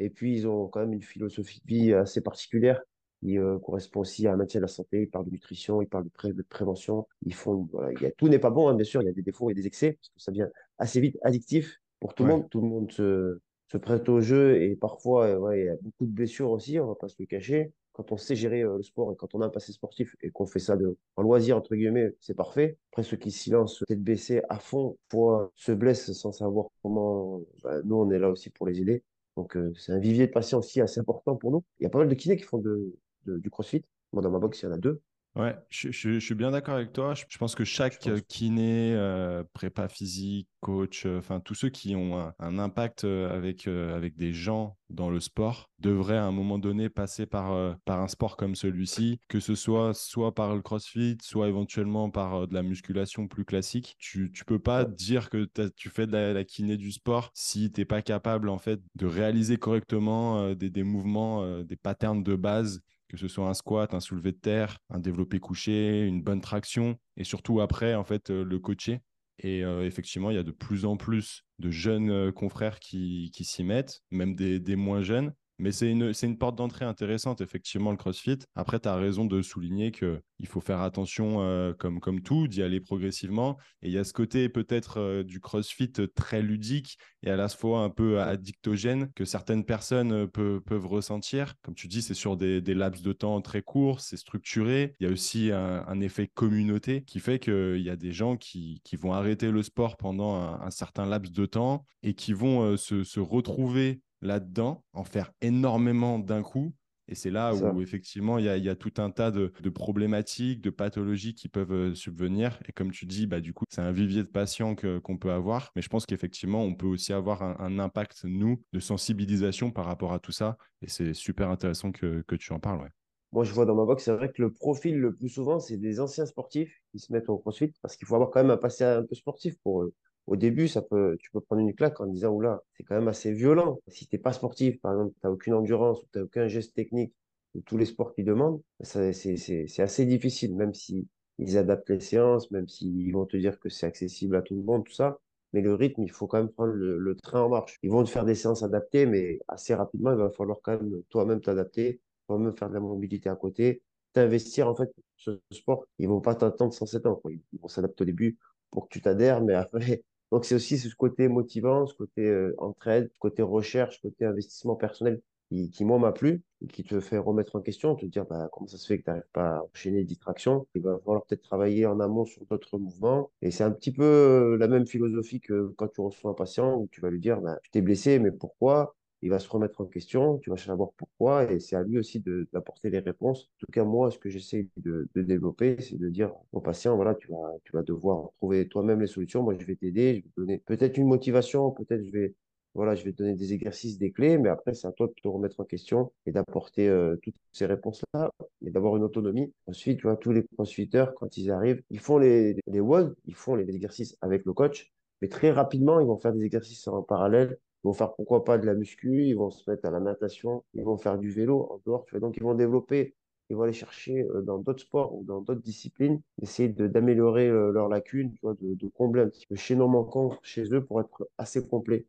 Et 0.00 0.10
puis, 0.10 0.34
ils 0.34 0.46
ont 0.46 0.68
quand 0.68 0.80
même 0.80 0.92
une 0.92 1.02
philosophie 1.02 1.60
de 1.60 1.66
vie 1.66 1.92
assez 1.94 2.20
particulière 2.20 2.82
qui 3.20 3.38
euh, 3.38 3.58
correspond 3.58 4.00
aussi 4.00 4.26
à 4.26 4.32
un 4.32 4.36
maintien 4.36 4.60
de 4.60 4.64
la 4.64 4.68
santé. 4.68 5.02
Ils 5.02 5.10
parlent 5.10 5.26
de 5.26 5.30
nutrition, 5.30 5.82
ils 5.82 5.88
parlent 5.88 6.04
de, 6.04 6.10
pré 6.10 6.32
de 6.32 6.42
prévention. 6.42 7.06
Ils 7.24 7.34
font, 7.34 7.68
voilà, 7.72 7.92
il 7.92 8.02
y 8.02 8.06
a, 8.06 8.10
tout 8.12 8.28
n'est 8.28 8.38
pas 8.38 8.50
bon, 8.50 8.68
hein, 8.68 8.74
bien 8.74 8.84
sûr. 8.84 9.02
Il 9.02 9.06
y 9.06 9.08
a 9.08 9.12
des 9.12 9.22
défauts 9.22 9.50
et 9.50 9.54
des 9.54 9.66
excès 9.66 9.92
parce 9.92 10.08
que 10.08 10.20
ça 10.20 10.32
devient 10.32 10.48
assez 10.78 11.00
vite 11.00 11.18
addictif 11.22 11.80
pour 12.00 12.14
tout 12.14 12.24
le 12.24 12.30
monde. 12.30 12.48
Tout 12.50 12.60
le 12.60 12.68
monde 12.68 12.92
se, 12.92 13.40
se 13.70 13.76
prête 13.76 14.08
au 14.08 14.20
jeu 14.20 14.62
et 14.62 14.76
parfois, 14.76 15.26
euh, 15.26 15.38
ouais, 15.38 15.60
il 15.60 15.66
y 15.66 15.68
a 15.68 15.76
beaucoup 15.80 16.06
de 16.06 16.12
blessures 16.12 16.50
aussi, 16.50 16.78
on 16.80 16.86
va 16.86 16.94
pas 16.94 17.08
se 17.08 17.16
le 17.18 17.26
cacher. 17.26 17.72
Quand 17.92 18.12
on 18.12 18.16
sait 18.16 18.36
gérer 18.36 18.62
euh, 18.62 18.76
le 18.76 18.82
sport 18.82 19.12
et 19.12 19.16
quand 19.16 19.34
on 19.34 19.40
a 19.40 19.46
un 19.46 19.50
passé 19.50 19.72
sportif 19.72 20.14
et 20.22 20.30
qu'on 20.30 20.46
fait 20.46 20.60
ça 20.60 20.76
de, 20.76 20.96
en 21.16 21.22
loisir, 21.22 21.56
entre 21.56 21.74
guillemets, 21.74 22.14
c'est 22.20 22.34
parfait. 22.34 22.78
Après, 22.92 23.02
ceux 23.02 23.16
qui 23.16 23.30
s'y 23.30 23.50
lancent 23.50 23.82
tête 23.86 24.02
baissée 24.02 24.40
à 24.48 24.58
fond, 24.58 24.96
pour, 25.08 25.50
se 25.56 25.72
blessent 25.72 26.12
sans 26.12 26.32
savoir 26.32 26.68
comment, 26.82 27.40
bah, 27.62 27.82
nous, 27.84 27.96
on 27.96 28.10
est 28.10 28.18
là 28.18 28.30
aussi 28.30 28.50
pour 28.50 28.66
les 28.66 28.80
aider. 28.80 29.02
Donc, 29.36 29.56
euh, 29.56 29.72
c'est 29.76 29.92
un 29.92 29.98
vivier 29.98 30.26
de 30.28 30.32
patients 30.32 30.60
aussi 30.60 30.80
assez 30.80 31.00
important 31.00 31.36
pour 31.36 31.50
nous. 31.50 31.64
Il 31.80 31.84
y 31.84 31.86
a 31.86 31.90
pas 31.90 31.98
mal 31.98 32.08
de 32.08 32.14
kinés 32.14 32.36
qui 32.36 32.44
font 32.44 32.58
de, 32.58 32.94
du 33.36 33.50
crossfit. 33.50 33.82
Moi, 34.12 34.22
dans 34.22 34.30
ma 34.30 34.38
box, 34.38 34.62
il 34.62 34.66
y 34.66 34.68
en 34.68 34.72
a 34.72 34.78
deux. 34.78 35.02
Ouais, 35.38 35.56
je, 35.68 35.92
je, 35.92 36.18
suis 36.18 36.34
bien 36.34 36.50
d'accord 36.50 36.74
avec 36.74 36.92
toi. 36.92 37.14
Je, 37.14 37.38
pense 37.38 37.54
que 37.54 37.62
chaque 37.62 38.00
kiné, 38.26 38.92
euh, 38.96 39.44
prépa 39.52 39.86
physique, 39.86 40.48
coach, 40.60 41.06
euh, 41.06 41.18
enfin 41.18 41.38
tous 41.38 41.54
ceux 41.54 41.68
qui 41.68 41.94
ont 41.94 42.32
un, 42.40 42.58
impact 42.58 43.04
euh, 43.04 43.30
avec, 43.30 43.68
avec 43.68 44.16
des 44.16 44.32
gens 44.32 44.76
dans 44.90 45.10
le 45.10 45.20
sport 45.20 45.70
devraient 45.78 46.16
à 46.16 46.24
un 46.24 46.32
moment 46.32 46.58
donné 46.58 46.88
passer 46.88 47.24
par, 47.24 47.78
par 47.84 48.00
un 48.00 48.08
sport 48.08 48.36
comme 48.36 48.56
celui-ci, 48.56 49.20
que 49.28 49.38
ce 49.38 49.54
soit 49.54 49.94
soit 49.94 50.34
par 50.34 50.56
le 50.56 50.62
crossfit, 50.62 51.18
soit 51.22 51.46
éventuellement 51.46 52.10
par 52.10 52.48
de 52.48 52.54
la 52.54 52.64
musculation 52.64 53.28
plus 53.28 53.44
classique. 53.44 53.94
Tu 54.00 54.32
ne 54.34 54.44
peux 54.44 54.58
pas 54.58 54.84
dire 54.84 55.30
que 55.30 55.48
tu 55.76 55.88
fais 55.88 56.08
de 56.08 56.16
la, 56.16 56.44
kiné 56.44 56.76
du 56.76 56.90
sport 56.90 57.30
si 57.34 57.70
tu 57.70 57.80
n'es 57.80 57.84
pas 57.84 58.02
capable 58.02 58.48
en 58.48 58.58
fait 58.58 58.80
de 58.96 59.06
réaliser 59.06 59.56
correctement 59.56 60.52
des, 60.54 60.70
des 60.70 60.82
mouvements, 60.82 61.62
des 61.62 61.76
patterns 61.76 62.24
de 62.24 62.34
base 62.34 62.82
que 63.08 63.16
ce 63.16 63.28
soit 63.28 63.48
un 63.48 63.54
squat, 63.54 63.94
un 63.94 64.00
soulevé 64.00 64.32
de 64.32 64.38
terre, 64.38 64.78
un 64.90 64.98
développé 64.98 65.40
couché, 65.40 66.04
une 66.06 66.22
bonne 66.22 66.40
traction, 66.40 66.98
et 67.16 67.24
surtout 67.24 67.60
après, 67.60 67.94
en 67.94 68.04
fait, 68.04 68.30
euh, 68.30 68.44
le 68.44 68.58
coacher. 68.58 69.00
Et 69.40 69.64
euh, 69.64 69.86
effectivement, 69.86 70.30
il 70.30 70.34
y 70.34 70.38
a 70.38 70.42
de 70.42 70.50
plus 70.50 70.84
en 70.84 70.96
plus 70.96 71.44
de 71.58 71.70
jeunes 71.70 72.10
euh, 72.10 72.32
confrères 72.32 72.80
qui, 72.80 73.30
s'y 73.32 73.64
mettent, 73.64 74.02
même 74.10 74.34
des, 74.34 74.76
moins 74.76 75.00
jeunes, 75.00 75.32
mais 75.58 75.72
c'est 75.72 75.90
une, 75.90 76.12
une 76.22 76.38
porte 76.38 76.56
d'entrée 76.56 76.84
intéressante, 76.84 77.40
effectivement, 77.40 77.90
le 77.90 77.96
CrossFit. 77.96 78.38
Après, 78.54 78.78
tu 78.78 78.88
as 78.88 78.94
raison 78.94 79.24
de 79.24 79.42
souligner 79.42 79.90
qu'il 79.90 80.46
faut 80.46 80.60
faire 80.60 80.80
attention, 80.80 81.42
euh, 81.42 81.72
comme, 81.72 82.00
comme 82.00 82.22
tout, 82.22 82.46
d'y 82.46 82.62
aller 82.62 82.80
progressivement. 82.80 83.58
Et 83.82 83.88
il 83.88 83.92
y 83.92 83.98
a 83.98 84.04
ce 84.04 84.12
côté 84.12 84.48
peut-être 84.48 84.98
euh, 85.00 85.22
du 85.24 85.40
CrossFit 85.40 85.92
très 86.14 86.42
ludique 86.42 86.98
et 87.24 87.30
à 87.30 87.36
la 87.36 87.48
fois 87.48 87.80
un 87.80 87.90
peu 87.90 88.20
addictogène 88.20 89.10
que 89.14 89.24
certaines 89.24 89.64
personnes 89.64 90.12
euh, 90.12 90.26
peuvent 90.26 90.86
ressentir. 90.86 91.54
Comme 91.62 91.74
tu 91.74 91.88
dis, 91.88 92.02
c'est 92.02 92.14
sur 92.14 92.36
des, 92.36 92.60
laps 92.60 93.02
de 93.02 93.12
temps 93.12 93.40
très 93.40 93.62
courts, 93.62 94.00
c'est 94.00 94.16
structuré. 94.16 94.94
Il 95.00 95.06
y 95.06 95.10
a 95.10 95.12
aussi 95.12 95.50
un, 95.50 96.00
effet 96.00 96.28
communauté 96.32 97.02
qui 97.02 97.18
fait 97.18 97.40
qu'il 97.40 97.80
y 97.80 97.90
a 97.90 97.96
des 97.96 98.12
gens 98.12 98.36
qui, 98.36 98.80
qui, 98.84 98.94
vont 98.94 99.12
arrêter 99.12 99.50
le 99.50 99.64
sport 99.64 99.96
pendant 99.96 100.36
un, 100.36 100.70
certain 100.70 101.06
laps 101.06 101.32
de 101.32 101.44
temps 101.44 101.84
et 102.04 102.14
qui 102.14 102.32
vont 102.32 102.76
se 102.76 103.18
retrouver 103.18 104.00
là-dedans, 104.22 104.84
en 104.92 105.04
faire 105.04 105.32
énormément 105.40 106.18
d'un 106.18 106.42
coup. 106.42 106.72
Et 107.10 107.14
c'est 107.14 107.30
là 107.30 107.54
où 107.54 107.80
effectivement 107.80 108.38
il 108.38 108.44
y, 108.44 108.68
a, 108.68 108.76
tout 108.76 108.92
un 108.98 109.10
tas 109.10 109.30
de, 109.30 109.50
problématiques, 109.70 110.60
de 110.60 110.68
pathologies 110.68 111.34
qui 111.34 111.48
peuvent 111.48 111.72
euh, 111.72 111.94
subvenir. 111.94 112.60
Et 112.68 112.72
comme 112.72 112.92
tu 112.92 113.06
dis, 113.06 113.26
bah, 113.26 113.40
du 113.40 113.54
coup, 113.54 113.64
c'est 113.70 113.80
un 113.80 113.92
vivier 113.92 114.22
de 114.22 114.28
patients 114.28 114.76
qu'on 114.76 115.16
peut 115.16 115.32
avoir. 115.32 115.72
Mais 115.74 115.80
je 115.80 115.88
pense 115.88 116.04
qu'effectivement, 116.04 116.62
on 116.62 116.74
peut 116.74 116.86
aussi 116.86 117.14
avoir 117.14 117.42
un, 117.42 117.78
impact, 117.78 118.24
nous, 118.24 118.62
de 118.74 118.80
sensibilisation 118.80 119.70
par 119.70 119.86
rapport 119.86 120.12
à 120.12 120.18
tout 120.18 120.32
ça. 120.32 120.58
Et 120.82 120.88
c'est 120.88 121.14
super 121.14 121.48
intéressant 121.48 121.92
que, 121.92 122.22
tu 122.38 122.52
en 122.52 122.60
parles. 122.60 122.90
Moi, 123.32 123.44
je 123.44 123.52
vois 123.52 123.64
dans 123.64 123.74
ma 123.74 123.84
box, 123.84 124.04
c'est 124.04 124.12
vrai 124.12 124.30
que 124.30 124.42
le 124.42 124.52
profil 124.52 124.98
le 124.98 125.14
plus 125.14 125.28
souvent, 125.30 125.60
c'est 125.60 125.76
des 125.78 126.00
anciens 126.00 126.26
sportifs 126.26 126.74
qui 126.92 126.98
se 126.98 127.12
mettent 127.12 127.28
au 127.28 127.38
crossfit 127.38 127.72
parce 127.82 127.96
qu'il 127.96 128.06
faut 128.06 128.14
avoir 128.14 128.30
quand 128.30 128.42
même 128.42 128.50
un 128.50 128.56
passé 128.58 128.84
un 128.84 129.02
peu 129.02 129.14
sportif 129.14 129.56
pour 129.62 129.82
eux 129.82 129.94
au 130.28 130.36
début, 130.36 130.68
ça 130.68 130.82
peut, 130.82 131.16
tu 131.20 131.30
peux 131.30 131.40
prendre 131.40 131.62
une 131.62 131.74
claque 131.74 132.00
en 132.00 132.06
disant, 132.06 132.30
oula, 132.30 132.62
c'est 132.76 132.84
quand 132.84 132.94
même 132.94 133.08
assez 133.08 133.32
violent. 133.32 133.80
Si 133.88 134.06
t'es 134.06 134.18
pas 134.18 134.32
sportif, 134.32 134.78
par 134.80 134.92
exemple, 134.92 135.14
tu 135.14 135.20
n'as 135.24 135.32
aucune 135.32 135.54
endurance 135.54 136.02
ou 136.02 136.06
tu 136.12 136.18
n'as 136.18 136.24
aucun 136.24 136.48
geste 136.48 136.74
technique 136.74 137.14
de 137.54 137.62
tous 137.62 137.78
les 137.78 137.86
sports 137.86 138.14
qu'ils 138.14 138.26
demandent, 138.26 138.60
c'est 138.82 139.80
assez 139.80 140.06
difficile, 140.06 140.54
même 140.54 140.74
si 140.74 141.08
ils 141.38 141.56
adaptent 141.56 141.90
les 141.90 142.00
séances, 142.00 142.50
même 142.50 142.68
s'ils 142.68 143.10
vont 143.12 143.24
te 143.24 143.38
dire 143.38 143.58
que 143.58 143.70
c'est 143.70 143.86
accessible 143.86 144.36
à 144.36 144.42
tout 144.42 144.54
le 144.54 144.62
monde, 144.62 144.84
tout 144.84 144.92
ça. 144.92 145.18
Mais 145.54 145.62
le 145.62 145.74
rythme, 145.74 146.02
il 146.02 146.10
faut 146.10 146.26
quand 146.26 146.38
même 146.38 146.50
prendre 146.50 146.72
le, 146.74 147.16
train 147.16 147.40
en 147.40 147.48
marche. 147.48 147.78
Ils 147.82 147.90
vont 147.90 148.04
te 148.04 148.10
faire 148.10 148.26
des 148.26 148.34
séances 148.34 148.62
adaptées, 148.62 149.06
mais 149.06 149.38
assez 149.48 149.74
rapidement, 149.74 150.10
il 150.12 150.18
va 150.18 150.28
falloir 150.30 150.58
quand 150.62 150.72
même 150.72 151.02
toi-même 151.08 151.40
t'adapter, 151.40 152.00
toi-même 152.26 152.54
faire 152.54 152.68
de 152.68 152.74
la 152.74 152.80
mobilité 152.80 153.30
à 153.30 153.34
côté, 153.36 153.82
t'investir 154.12 154.68
en 154.68 154.74
fait 154.74 154.90
ce 155.16 155.40
sport. 155.52 155.86
Ils 155.98 156.08
vont 156.08 156.20
pas 156.20 156.34
t'attendre 156.34 156.74
107 156.74 157.06
ans. 157.06 157.14
Quoi. 157.16 157.32
Ils 157.32 157.60
vont 157.60 157.68
s'adapter 157.68 158.02
au 158.02 158.04
début 158.04 158.36
pour 158.70 158.88
que 158.88 158.92
tu 158.92 159.00
t'adhères, 159.00 159.42
mais 159.42 159.54
après, 159.54 160.02
donc, 160.32 160.44
c'est 160.44 160.54
aussi 160.54 160.78
ce 160.78 160.94
côté 160.94 161.28
motivant, 161.28 161.86
ce 161.86 161.94
côté 161.94 162.26
euh, 162.26 162.54
entraide, 162.58 163.10
ce 163.12 163.18
côté 163.18 163.42
recherche, 163.42 163.96
ce 163.96 164.02
côté 164.08 164.24
investissement 164.26 164.76
personnel 164.76 165.22
qui, 165.50 165.70
qui 165.70 165.84
moi, 165.84 165.98
m'a 165.98 166.12
plu 166.12 166.42
et 166.62 166.66
qui 166.66 166.84
te 166.84 167.00
fait 167.00 167.18
remettre 167.18 167.56
en 167.56 167.62
question, 167.62 167.94
te 167.94 168.04
dire 168.06 168.26
bah, 168.26 168.48
comment 168.52 168.66
ça 168.66 168.76
se 168.76 168.86
fait 168.86 168.98
que 168.98 169.04
tu 169.04 169.10
n'arrives 169.10 169.30
pas 169.32 169.56
à 169.56 169.62
enchaîner 169.62 169.98
les 169.98 170.04
distractions. 170.04 170.66
Il 170.74 170.82
va 170.82 170.98
falloir 170.98 171.24
peut-être 171.24 171.42
travailler 171.42 171.86
en 171.86 172.00
amont 172.00 172.26
sur 172.26 172.44
d'autres 172.46 172.78
mouvements. 172.78 173.30
Et 173.42 173.50
c'est 173.50 173.64
un 173.64 173.70
petit 173.70 173.92
peu 173.92 174.04
euh, 174.04 174.56
la 174.58 174.68
même 174.68 174.86
philosophie 174.86 175.40
que 175.40 175.68
quand 175.76 175.88
tu 175.88 176.00
reçois 176.00 176.32
un 176.32 176.34
patient 176.34 176.74
où 176.76 176.88
tu 176.90 177.00
vas 177.00 177.10
lui 177.10 177.20
dire 177.20 177.40
bah, 177.40 177.58
tu 177.62 177.70
t'es 177.70 177.80
blessé, 177.82 178.18
mais 178.18 178.32
pourquoi? 178.32 178.97
Il 179.22 179.30
va 179.30 179.38
se 179.38 179.48
remettre 179.48 179.80
en 179.80 179.86
question, 179.86 180.38
tu 180.38 180.50
vas 180.50 180.56
savoir 180.56 180.90
pourquoi, 180.96 181.50
et 181.50 181.60
c'est 181.60 181.76
à 181.76 181.82
lui 181.82 181.98
aussi 181.98 182.22
d'apporter 182.52 182.90
les 182.90 183.00
réponses. 183.00 183.50
En 183.56 183.58
tout 183.58 183.72
cas, 183.72 183.84
moi, 183.84 184.10
ce 184.10 184.18
que 184.18 184.28
j'essaie 184.28 184.68
de, 184.76 185.08
de, 185.14 185.22
développer, 185.22 185.80
c'est 185.80 185.98
de 185.98 186.08
dire 186.08 186.32
au 186.52 186.60
patient, 186.60 186.94
voilà, 186.96 187.14
tu 187.14 187.28
vas, 187.28 187.54
tu 187.64 187.72
vas 187.72 187.82
devoir 187.82 188.30
trouver 188.38 188.68
toi-même 188.68 189.00
les 189.00 189.06
solutions. 189.06 189.42
Moi, 189.42 189.54
je 189.58 189.64
vais 189.64 189.76
t'aider, 189.76 190.16
je 190.16 190.20
vais 190.20 190.28
te 190.28 190.40
donner 190.40 190.58
peut-être 190.58 190.96
une 190.98 191.08
motivation, 191.08 191.70
peut-être 191.72 192.04
je 192.04 192.10
vais, 192.10 192.34
voilà, 192.74 192.94
je 192.94 193.04
vais 193.04 193.12
te 193.12 193.16
donner 193.18 193.34
des 193.34 193.52
exercices, 193.52 193.98
des 193.98 194.12
clés, 194.12 194.38
mais 194.38 194.48
après, 194.48 194.74
c'est 194.74 194.86
à 194.86 194.92
toi 194.92 195.08
de 195.08 195.14
te 195.20 195.26
remettre 195.28 195.58
en 195.60 195.64
question 195.64 196.12
et 196.26 196.32
d'apporter 196.32 196.88
euh, 196.88 197.16
toutes 197.22 197.34
ces 197.52 197.66
réponses-là 197.66 198.30
et 198.64 198.70
d'avoir 198.70 198.96
une 198.96 199.02
autonomie. 199.02 199.52
Ensuite, 199.66 199.98
tu 199.98 200.04
vois, 200.04 200.16
tous 200.16 200.32
les 200.32 200.44
crossfitters, 200.54 201.06
quand 201.16 201.36
ils 201.36 201.50
arrivent, 201.50 201.82
ils 201.90 201.98
font 201.98 202.18
les, 202.18 202.56
les 202.66 202.80
WOD, 202.80 203.16
ils 203.26 203.34
font 203.34 203.56
les 203.56 203.68
exercices 203.68 204.16
avec 204.20 204.44
le 204.44 204.52
coach, 204.52 204.92
mais 205.22 205.28
très 205.28 205.50
rapidement, 205.50 205.98
ils 205.98 206.06
vont 206.06 206.18
faire 206.18 206.32
des 206.32 206.44
exercices 206.44 206.86
en 206.86 207.02
parallèle 207.02 207.58
ils 207.84 207.88
vont 207.88 207.92
faire 207.92 208.14
pourquoi 208.14 208.44
pas 208.44 208.58
de 208.58 208.66
la 208.66 208.74
muscu, 208.74 209.24
ils 209.26 209.34
vont 209.34 209.50
se 209.50 209.68
mettre 209.70 209.86
à 209.86 209.90
la 209.90 210.00
natation, 210.00 210.64
ils 210.74 210.84
vont 210.84 210.96
faire 210.96 211.18
du 211.18 211.30
vélo 211.30 211.68
en 211.70 211.80
dehors. 211.86 212.04
Donc 212.20 212.36
ils 212.36 212.42
vont 212.42 212.54
développer, 212.54 213.14
ils 213.50 213.56
vont 213.56 213.62
aller 213.62 213.72
chercher 213.72 214.22
euh, 214.22 214.42
dans 214.42 214.58
d'autres 214.58 214.82
sports 214.82 215.14
ou 215.14 215.24
dans 215.24 215.40
d'autres 215.40 215.62
disciplines, 215.62 216.20
essayer 216.42 216.68
d'améliorer 216.68 217.48
euh, 217.48 217.70
leurs 217.72 217.88
lacunes, 217.88 218.34
de, 218.42 218.88
combler 218.88 219.22
un 219.22 219.28
petit 219.28 219.46
peu 219.46 219.54
chez 219.54 219.76
nos 219.76 219.88
manquants 219.88 220.36
chez 220.42 220.64
eux 220.74 220.84
pour 220.84 221.00
être 221.00 221.28
assez 221.38 221.66
complet. 221.66 222.04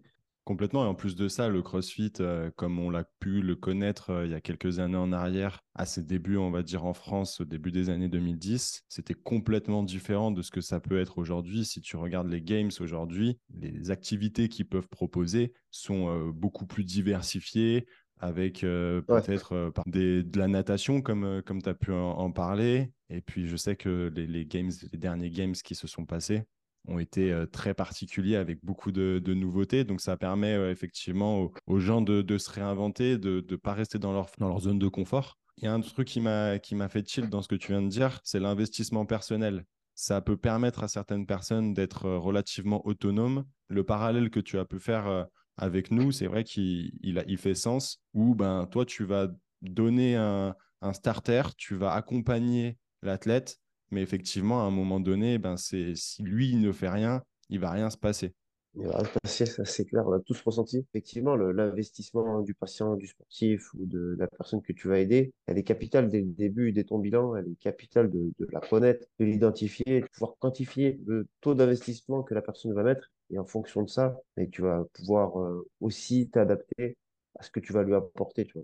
Complètement. 0.50 0.84
Et 0.84 0.88
en 0.88 0.96
plus 0.96 1.16
de 1.16 1.28
ça, 1.28 1.48
le 1.48 1.62
CrossFit, 1.62 2.14
euh, 2.22 2.50
comme 2.56 2.80
on 2.80 2.90
l'a 2.90 3.04
pu 3.20 3.44
le 3.44 3.56
connaître 3.56 4.10
euh, 4.10 4.26
il 4.26 4.32
y 4.32 4.34
a 4.34 4.42
quelques 4.42 4.80
années 4.80 4.98
en 4.98 5.12
arrière, 5.12 5.60
à 5.76 5.86
ses 5.86 6.02
débuts, 6.02 6.38
on 6.38 6.50
va 6.50 6.64
dire 6.64 6.86
en 6.86 6.96
France, 6.96 7.42
au 7.42 7.46
début 7.46 7.72
des 7.72 7.92
années 7.92 8.08
2010, 8.10 8.82
c'était 8.90 9.14
complètement 9.14 9.84
différent 9.84 10.32
de 10.32 10.42
ce 10.42 10.50
que 10.50 10.62
ça 10.62 10.80
peut 10.80 11.00
être 11.00 11.20
aujourd'hui. 11.20 11.66
Si 11.66 11.82
tu 11.82 11.98
regardes 11.98 12.30
les 12.30 12.42
games 12.42 12.72
aujourd'hui, 12.80 13.38
les 13.54 13.92
activités 13.92 14.50
qu'ils 14.50 14.68
peuvent 14.68 14.88
proposer 14.88 15.54
sont 15.70 16.10
euh, 16.10 16.32
beaucoup 16.32 16.66
plus 16.66 16.84
diversifiées, 16.84 17.86
avec 18.18 18.62
peut-être 18.62 19.72
de 19.86 20.40
la 20.40 20.48
natation, 20.48 21.02
comme, 21.04 21.44
comme 21.46 21.62
tu 21.62 21.70
as 21.70 21.76
pu 21.76 21.94
en, 21.94 22.32
parler. 22.32 22.92
Et 23.10 23.22
puis, 23.22 23.48
je 23.48 23.56
sais 23.56 23.78
que 23.78 24.12
les, 24.14 24.28
les, 24.28 24.46
games, 24.46 24.72
les 24.92 24.98
derniers 24.98 25.30
games 25.30 25.54
qui 25.54 25.74
se 25.74 25.88
sont 25.88 26.06
passés, 26.06 26.44
ont 26.90 27.00
été 27.00 27.32
euh, 27.32 27.46
très 27.46 27.74
particuliers 27.74 28.36
avec 28.36 28.64
beaucoup 28.64 28.92
de, 28.92 29.22
nouveautés. 29.34 29.84
Donc 29.84 30.02
ça 30.02 30.18
permet 30.18 30.54
euh, 30.54 30.72
effectivement 30.72 31.50
aux, 31.68 31.80
gens 31.80 32.02
de, 32.02 32.38
se 32.38 32.50
réinventer, 32.52 33.18
de 33.18 33.46
ne 33.50 33.56
pas 33.56 33.74
rester 33.74 34.00
dans 34.00 34.12
leur, 34.12 34.30
dans 34.38 34.50
leur 34.50 34.60
zone 34.60 34.80
de 34.80 34.88
confort. 34.88 35.38
Il 35.58 35.66
y 35.66 35.68
a 35.68 35.74
un 35.74 35.82
truc 35.82 36.08
qui 36.08 36.22
m'a 36.22 36.60
fait 36.90 37.08
chill 37.08 37.30
dans 37.30 37.42
ce 37.42 37.48
que 37.48 37.56
tu 37.56 37.72
viens 37.72 37.82
de 37.82 37.90
dire, 37.90 38.20
c'est 38.24 38.40
l'investissement 38.40 39.06
personnel. 39.06 39.66
Ça 39.94 40.22
peut 40.22 40.38
permettre 40.38 40.84
à 40.84 40.88
certaines 40.88 41.26
personnes 41.26 41.74
d'être 41.74 42.06
euh, 42.06 42.18
relativement 42.18 42.86
autonomes. 42.88 43.46
Le 43.68 43.84
parallèle 43.84 44.30
que 44.30 44.40
tu 44.40 44.58
as 44.58 44.66
pu 44.66 44.80
faire 44.80 45.28
avec 45.58 45.92
nous, 45.92 46.12
c'est 46.12 46.28
vrai 46.28 46.44
qu'il 46.44 46.92
il, 47.02 47.38
fait 47.38 47.54
sens, 47.54 48.02
où 48.14 48.34
ben, 48.34 48.66
toi, 48.66 48.86
tu 48.86 49.04
vas 49.04 49.28
donner 49.62 50.16
un, 50.16 50.56
un 50.82 50.94
starter, 50.94 51.44
tu 51.58 51.76
vas 51.76 51.94
accompagner 51.94 52.78
l'athlète 53.02 53.60
Mais 53.92 54.02
effectivement, 54.02 54.62
à 54.62 54.66
un 54.66 54.72
moment 54.72 55.00
donné, 55.00 55.38
ben 55.38 55.58
c'est 55.58 55.96
si 55.96 56.24
lui 56.24 56.50
il 56.50 56.62
ne 56.62 56.72
fait 56.72 56.90
rien, 56.90 57.24
il 57.50 57.60
va 57.60 57.72
rien 57.72 57.90
se 57.90 57.98
passer. 57.98 58.34
Il 58.76 58.86
va 58.86 59.04
se 59.04 59.10
passer, 59.24 59.46
ça 59.48 59.66
c'est 59.66 59.86
clair, 59.86 60.08
on 60.08 60.14
a 60.14 60.20
tous 60.20 60.40
ressenti. 60.42 60.78
Effectivement, 60.78 61.36
l'investissement 61.36 62.42
du 62.42 62.54
patient, 62.54 62.96
du 62.96 63.08
sportif 63.08 63.74
ou 63.74 63.86
de 63.86 64.16
la 64.20 64.28
personne 64.28 64.62
que 64.62 64.74
tu 64.74 64.88
vas 64.88 65.00
aider, 65.00 65.34
elle 65.48 65.58
est 65.58 65.64
capitale 65.64 66.08
dès 66.08 66.22
le 66.22 66.32
début, 66.32 66.72
dès 66.72 66.84
ton 66.84 67.00
bilan, 67.00 67.36
elle 67.36 67.48
est 67.48 67.60
capitale 67.60 68.12
de, 68.12 68.32
la 68.52 68.60
connaître, 68.60 69.08
de 69.20 69.26
l'identifier, 69.26 70.02
de 70.02 70.08
pouvoir 70.08 70.36
quantifier 70.40 71.00
le 71.06 71.28
taux 71.42 71.56
d'investissement 71.56 72.22
que 72.22 72.36
la 72.36 72.42
personne 72.44 72.74
va 72.74 72.84
mettre. 72.84 73.12
Et 73.32 73.40
en 73.40 73.46
fonction 73.46 73.84
de 73.84 73.90
ça, 73.90 74.20
et 74.38 74.50
tu 74.50 74.62
vas 74.62 74.86
pouvoir 74.94 75.40
euh, 75.40 75.68
aussi 75.82 76.30
t'adapter 76.30 76.96
à 77.40 77.44
ce 77.44 77.50
que 77.52 77.60
tu 77.60 77.74
vas 77.74 77.84
lui 77.84 77.96
apporter. 77.96 78.46
Tu- 78.46 78.60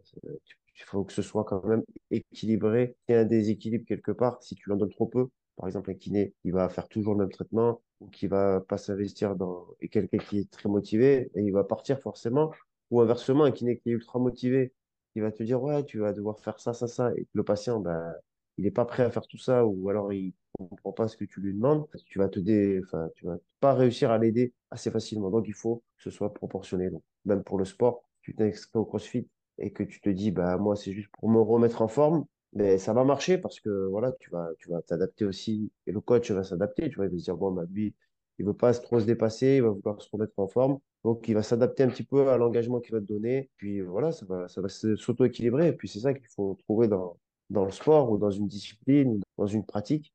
Il 0.78 0.84
faut 0.84 1.04
que 1.04 1.14
ce 1.14 1.22
soit 1.22 1.44
quand 1.46 1.64
même 1.66 1.84
équilibré. 2.12 2.96
Il 3.08 3.14
y 3.14 3.16
a 3.16 3.22
un 3.22 3.26
déséquilibre 3.26 3.86
quelque 3.86 4.12
part. 4.12 4.42
Si 4.44 4.56
tu 4.56 4.72
en 4.72 4.76
donnes 4.76 4.90
trop 4.90 5.08
peu, 5.08 5.30
par 5.56 5.68
exemple, 5.68 5.92
un 5.92 5.94
kiné, 5.94 6.34
il 6.44 6.52
va 6.54 6.68
faire 6.70 6.88
toujours 6.88 7.14
le 7.14 7.20
même 7.20 7.32
traitement 7.32 7.82
ou 8.02 8.08
qui 8.08 8.28
va 8.28 8.60
pas 8.62 8.78
s'investir 8.78 9.36
dans, 9.36 9.66
et 9.80 9.88
quelqu'un 9.88 10.18
qui 10.18 10.40
est 10.40 10.52
très 10.52 10.68
motivé, 10.68 11.32
et 11.34 11.42
il 11.42 11.52
va 11.52 11.64
partir 11.64 12.00
forcément. 12.00 12.52
Ou 12.92 13.02
inversement, 13.02 13.46
un 13.46 13.52
kiné 13.52 13.78
qui 13.78 13.90
est 13.90 13.94
ultra 13.94 14.20
motivé, 14.20 14.74
il 15.16 15.22
va 15.22 15.32
te 15.32 15.44
dire, 15.44 15.64
ouais, 15.64 15.84
tu 15.86 16.00
vas 16.00 16.12
devoir 16.14 16.40
faire 16.40 16.60
ça, 16.60 16.74
ça, 16.74 16.88
ça. 16.88 17.14
Et 17.16 17.26
le 17.32 17.44
patient, 17.44 17.80
ben, 17.80 18.14
il 18.58 18.66
n'est 18.66 18.72
pas 18.72 18.86
prêt 18.86 19.04
à 19.04 19.12
faire 19.12 19.26
tout 19.28 19.38
ça, 19.38 19.66
ou 19.66 19.90
alors 19.90 20.12
il 20.14 20.34
comprend 20.52 20.92
pas 20.92 21.08
ce 21.08 21.18
que 21.18 21.26
tu 21.26 21.40
lui 21.42 21.54
demandes. 21.54 21.88
Tu 22.06 22.20
vas 22.20 22.28
te 22.30 22.40
dé... 22.40 22.82
enfin, 22.84 23.10
tu 23.16 23.26
vas 23.26 23.38
pas 23.60 23.74
réussir 23.74 24.12
à 24.12 24.18
l'aider 24.18 24.54
assez 24.72 24.92
facilement. 24.92 25.30
Donc, 25.30 25.48
il 25.48 25.54
faut 25.54 25.84
que 25.98 26.04
ce 26.04 26.10
soit 26.12 26.34
proportionné. 26.34 26.90
Donc, 26.90 27.04
même 27.24 27.44
pour 27.44 27.58
le 27.58 27.66
sport, 27.66 28.04
tu 28.22 28.36
t'inscris 28.36 28.80
au 28.80 28.86
CrossFit 28.86 29.28
et 29.58 29.72
que 29.72 29.84
tu 29.84 30.02
te 30.02 30.10
dis, 30.10 30.32
bah, 30.32 30.58
moi, 30.58 30.76
c'est 30.76 30.94
juste 30.94 31.10
pour 31.20 31.30
me 31.30 31.40
remettre 31.40 31.82
en 31.82 31.88
forme, 31.88 32.26
mais 32.54 32.78
ça 32.78 32.94
va 32.94 33.04
marcher 33.04 33.38
parce 33.38 33.60
que 33.60 33.88
voilà, 33.88 34.12
tu 34.14 34.30
vas, 34.30 34.50
tu 34.60 34.70
vas 34.70 34.82
t'adapter 34.82 35.26
aussi 35.26 35.72
et 35.88 35.92
le 35.92 36.02
coach 36.02 36.32
va 36.32 36.44
s'adapter. 36.44 36.90
Tu 36.90 36.96
vois, 36.96 37.06
il 37.06 37.12
va 37.12 37.18
se 37.18 37.24
dire, 37.24 37.38
bon, 37.38 37.52
bah, 37.52 37.64
lui, 37.72 37.96
il 38.40 38.46
veut 38.46 38.54
pas 38.54 38.74
trop 38.74 39.00
se 39.00 39.06
dépasser, 39.06 39.56
il 39.58 39.64
va 39.64 39.70
vouloir 39.70 40.02
se 40.02 40.10
remettre 40.12 40.34
en 40.38 40.48
forme. 40.48 40.80
Donc, 41.04 41.28
il 41.28 41.36
va 41.36 41.44
s'adapter 41.44 41.84
un 41.84 41.90
petit 41.90 42.04
peu 42.04 42.30
à 42.30 42.38
l'engagement 42.38 42.80
qu'il 42.80 42.94
va 42.94 43.00
te 43.02 43.06
donner. 43.06 43.50
Puis 43.58 43.82
voilà, 43.82 44.12
ça 44.12 44.26
va, 44.26 44.48
ça 44.48 44.62
va 44.62 44.70
s'auto-équilibrer. 44.70 45.68
Et 45.70 45.74
puis, 45.74 45.88
c'est 45.88 46.00
ça 46.00 46.14
qu'il 46.14 46.28
faut 46.28 46.58
trouver 46.68 46.88
dans, 46.88 47.18
dans 47.50 47.66
le 47.66 47.72
sport 47.72 48.12
ou 48.12 48.18
dans 48.18 48.32
une 48.32 48.48
discipline 48.48 49.10
ou 49.18 49.22
dans 49.38 49.48
une 49.48 49.66
pratique. 49.66 50.14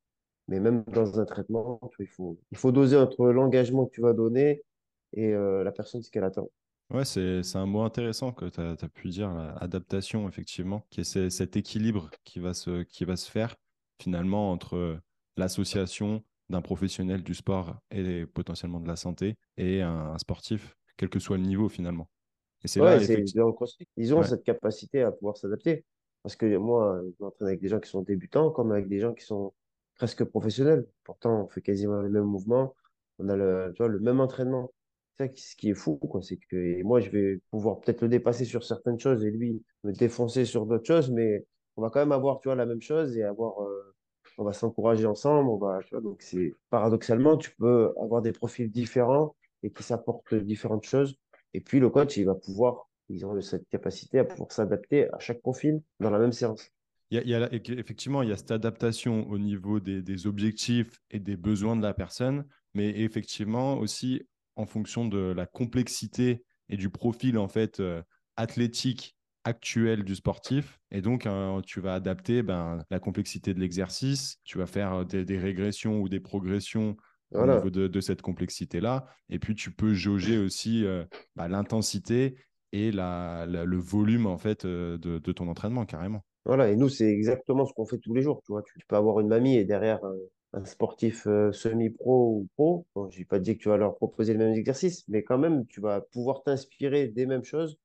Mais 0.49 0.61
même 0.61 0.85
dans 0.93 1.21
un 1.21 1.25
traitement, 1.25 1.81
il 1.99 2.09
faut, 2.09 2.39
il 2.51 2.59
faut 2.59 2.73
doser 2.73 2.97
entre 2.97 3.29
l'engagement 3.31 3.87
que 3.87 3.93
tu 3.93 4.01
vas 4.01 4.13
donner 4.13 4.63
et 5.13 5.33
euh, 5.35 5.65
la 5.65 5.73
personne, 5.73 6.03
ce 6.03 6.11
qu'elle 6.11 6.25
attend. 6.25 6.51
Ouais, 6.91 7.05
c'est, 7.05 7.45
c'est 7.45 7.57
un 7.59 7.67
mot 7.67 7.83
intéressant 7.83 8.33
que 8.33 8.47
tu 8.47 8.61
as, 8.61 8.89
pu 8.89 9.09
dire, 9.11 9.33
la 9.33 9.53
adaptation, 9.59 10.29
effectivement, 10.29 10.87
qui 10.91 11.01
est 11.03 11.05
ce- 11.05 11.31
cet 11.31 11.57
équilibre 11.57 12.11
qui 12.25 12.41
va 12.41 12.53
se, 12.53 12.83
qui 12.83 13.05
va 13.05 13.15
se 13.17 13.31
faire 13.31 13.55
finalement 14.01 14.51
entre 14.51 15.01
l'association 15.37 16.25
d'un 16.49 16.63
professionnel 16.63 17.23
du 17.23 17.35
sport 17.35 17.77
et 17.93 18.27
potentiellement 18.27 18.81
de 18.81 18.89
la 18.89 18.97
santé 18.97 19.37
et 19.57 19.83
un, 19.83 20.15
un 20.15 20.19
sportif, 20.19 20.75
quel 20.97 21.09
que 21.11 21.21
soit 21.21 21.37
le 21.37 21.45
niveau 21.45 21.69
finalement. 21.69 22.11
Et 22.65 22.69
c'est 22.69 22.81
Ouais, 22.81 22.99
là, 22.99 23.01
c'est 23.01 23.25
effectivement. 23.25 23.55
Ils 23.97 24.15
ont 24.15 24.23
Ouais, 24.23 24.23
cette 24.23 24.45
capacité 24.45 25.03
à 25.03 25.13
pouvoir 25.13 25.37
s'adapter. 25.37 25.85
Parce 26.23 26.37
que 26.37 26.57
moi, 26.57 27.03
je 27.19 27.25
m'entraîne 27.25 27.49
avec 27.49 27.61
des 27.61 27.69
gens 27.69 27.81
qui 27.81 27.89
sont 27.91 28.03
débutants 28.03 28.51
comme 28.51 28.73
avec 28.73 28.89
des 28.89 29.01
gens 29.01 29.15
qui 29.15 29.25
sont 29.25 29.55
presque 29.97 30.25
professionnels. 30.25 30.87
Pourtant, 31.05 31.43
on 31.45 31.49
fait 31.49 31.63
quasiment 31.63 32.01
les 32.03 32.09
mêmes 32.09 32.25
mouvements. 32.25 32.75
On 33.19 33.29
a 33.29 33.37
le, 33.37 33.73
tu 33.75 33.79
vois, 33.83 33.89
le 33.89 34.01
même 34.01 34.21
entraînement. 34.21 34.71
Ce 35.35 35.57
qui 35.57 35.71
est 35.71 35.75
fou. 35.75 36.01
C'est 36.23 36.37
que 36.37 36.83
moi, 36.83 37.01
je 37.01 37.11
vais 37.11 37.41
pouvoir 37.51 37.81
peut-être 37.81 38.03
le 38.03 38.09
dépasser 38.09 38.45
sur 38.45 38.65
certaines 38.65 38.99
choses 38.99 39.25
et 39.25 39.31
lui 39.31 39.63
me 39.85 39.93
défoncer 39.93 40.45
sur 40.45 40.67
d'autres 40.67 40.87
choses, 40.87 41.11
mais 41.11 41.47
on 41.77 41.83
va 41.83 41.91
quand 41.91 42.01
même 42.01 42.13
avoir, 42.13 42.41
tu 42.41 42.49
vois, 42.49 42.57
la 42.57 42.67
même 42.67 42.83
chose 42.83 43.17
et 43.17 43.23
avoir, 43.23 43.63
euh, 43.63 43.95
on 44.39 44.45
va 44.45 44.53
s'encourager 44.53 45.07
ensemble. 45.07 45.51
Donc 46.03 46.23
c'est 46.23 46.55
paradoxalement, 46.71 47.37
tu 47.37 47.51
peux 47.57 47.93
avoir 48.01 48.23
des 48.23 48.33
profils 48.33 48.71
différents 48.71 49.35
et 49.63 49.71
qui 49.71 49.83
s'apportent 49.83 50.35
différentes 50.35 50.85
choses 50.85 51.17
et 51.55 51.61
puis, 51.61 51.81
le 51.81 51.91
coach, 51.91 52.17
il 52.17 52.25
va 52.25 52.35
pouvoir, 52.35 52.89
ils 53.09 53.25
ont 53.27 53.41
cette 53.41 53.69
capacité 53.69 54.19
à 54.19 54.25
pouvoir 54.25 54.53
s'adapter 54.53 55.13
à 55.13 55.19
chaque 55.19 55.41
profil 55.41 55.83
dans 55.99 56.11
la 56.11 56.19
même 56.19 56.33
séance. 56.33 56.71
Effectivement, 57.11 58.23
il 58.23 58.29
y 58.29 58.33
a 58.33 58.37
cette 58.37 58.53
adaptation 58.53 59.29
au 59.29 59.39
niveau 59.39 59.81
des 59.81 60.27
objectifs 60.27 61.01
et 61.11 61.19
des 61.19 61.37
besoins 61.37 61.77
de 61.77 61.83
la 61.83 61.93
personne, 61.93 62.47
mais 62.75 63.01
effectivement 63.01 63.79
aussi 63.79 64.23
en 64.61 64.67
fonction 64.67 65.07
de 65.07 65.33
la 65.37 65.47
complexité 65.47 66.45
et 66.69 66.77
du 66.77 66.91
profil 66.91 67.39
en 67.39 67.49
fait 67.49 67.81
euh, 67.81 68.03
athlétique 68.37 69.17
actuel 69.45 70.05
du 70.05 70.15
sportif. 70.15 70.79
Et 70.91 71.01
donc, 71.01 71.27
euh, 71.27 71.61
tu 71.63 71.81
vas 71.81 71.95
adapter 71.95 72.43
ben, 72.43 72.85
la 72.91 73.01
complexité 73.01 73.55
de 73.55 73.61
l'exercice, 73.61 74.37
tu 74.45 74.59
vas 74.59 74.67
faire 74.67 74.93
euh, 74.93 75.05
des, 75.05 75.25
des 75.25 75.39
régressions 75.39 76.01
ou 76.01 76.09
des 76.09 76.21
progressions 76.21 76.97
au 77.33 77.39
Voilà. 77.39 77.57
niveau 77.57 77.71
de, 77.71 77.89
de 77.89 78.01
cette 78.01 78.23
complexité-là. 78.23 79.07
Et 79.31 79.39
puis, 79.39 79.55
tu 79.55 79.71
peux 79.71 79.95
jauger 79.95 80.37
aussi 80.37 80.85
euh, 80.85 81.05
bah, 81.37 81.49
l'intensité 81.49 82.37
et 82.73 82.93
la, 82.93 83.47
la- 83.49 83.65
le 83.65 83.79
volume 83.79 84.27
en 84.27 84.37
fait 84.39 84.67
de, 84.67 84.99
de 84.99 85.33
ton 85.33 85.49
entraînement 85.49 85.87
carrément. 85.87 86.23
Voilà. 86.45 86.71
Et 86.71 86.77
nous, 86.77 86.89
c'est 86.89 87.11
exactement 87.11 87.67
ce 87.67 87.73
qu'on 87.73 87.87
fait 87.87 87.99
tous 87.99 88.15
les 88.15 88.23
jours. 88.23 88.43
Tu 88.45 88.53
vois, 88.53 88.63
tu 88.63 88.75
peux 88.87 88.97
avoir 88.97 89.21
une 89.21 89.29
mamie 89.29 89.57
et 89.57 89.65
derrière 89.65 90.01
un, 90.53 90.65
sportif 90.65 91.27
euh, 91.27 91.53
semi-pro 91.53 92.37
ou 92.41 92.49
pro. 92.57 92.87
Bon, 92.95 93.11
je 93.11 93.19
vais 93.19 93.25
pas 93.25 93.39
dire 93.39 93.55
que 93.57 93.61
tu 93.63 93.69
vas 93.69 93.77
leur 93.77 93.97
proposer 93.97 94.33
les 94.35 94.39
mêmes 94.39 94.55
exercices, 94.55 95.05
mais 95.09 95.23
quand 95.23 95.39
même, 95.39 95.67
tu 95.67 95.81
vas 95.81 96.01
pouvoir 96.01 96.43
t'inspirer 96.43 97.09
des 97.09 97.27
mêmes 97.27 97.45
choses 97.45 97.79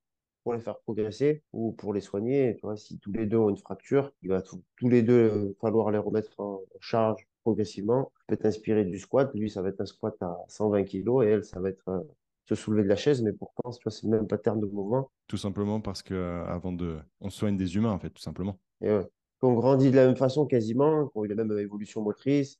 pour 0.43 0.53
les 0.53 0.59
faire 0.59 0.79
progresser 0.79 1.43
ou 1.53 1.71
pour 1.73 1.93
les 1.93 2.01
soigner. 2.01 2.55
Tu 2.55 2.61
vois, 2.61 2.77
si 2.77 2.99
tous 2.99 3.11
les 3.11 3.25
deux 3.25 3.37
ont 3.37 3.49
une 3.49 3.57
fracture, 3.57 4.11
il 4.21 4.29
va 4.29 4.41
tout- 4.41 4.63
tous 4.77 4.89
les 4.89 5.01
deux 5.03 5.55
falloir 5.61 5.91
les 5.91 5.97
remettre 5.97 6.39
en 6.39 6.55
en 6.75 6.79
charge 6.81 7.27
progressivement. 7.43 8.11
Tu 8.19 8.35
peux 8.35 8.37
t'inspirer 8.37 8.85
du 8.85 8.99
squat. 8.99 9.31
Lui, 9.33 9.49
ça 9.49 9.61
va 9.61 9.69
être 9.69 9.81
un 9.81 9.85
squat 9.85 10.15
à 10.21 10.37
120 10.47 10.83
kilos 10.83 11.25
et 11.25 11.29
elle, 11.29 11.43
ça 11.43 11.59
va 11.59 11.69
être 11.69 11.87
euh, 11.89 11.99
se 12.45 12.55
soulever 12.55 12.83
de 12.83 12.87
la 12.87 12.95
chaise, 12.95 13.21
mais 13.23 13.33
pourtant, 13.33 13.71
tu 13.71 13.83
vois, 13.83 13.91
c'est 13.91 14.03
le 14.03 14.09
même 14.11 14.27
pattern 14.27 14.59
de 14.59 14.65
mouvement. 14.65 15.09
Tout 15.27 15.37
simplement 15.37 15.81
parce 15.81 16.03
que 16.03 16.13
euh, 16.13 16.45
avant 16.45 16.71
de, 16.71 16.99
on 17.21 17.29
soigne 17.29 17.57
des 17.57 17.75
humains 17.75 17.91
en 17.91 17.99
fait, 17.99 18.11
tout 18.11 18.21
simplement. 18.21 18.59
Et 18.81 18.89
ouais. 18.91 19.07
Qu'on 19.45 19.53
grandit 19.53 19.91
de 19.91 19.95
la 19.95 20.07
même 20.07 20.15
façon 20.15 20.47
quasiment, 20.47 21.05
qui 21.05 21.17
ont 21.19 21.23
eu 21.23 21.27
la 21.27 21.35
même 21.35 21.55
évolution 21.59 22.01
motrice 22.01 22.57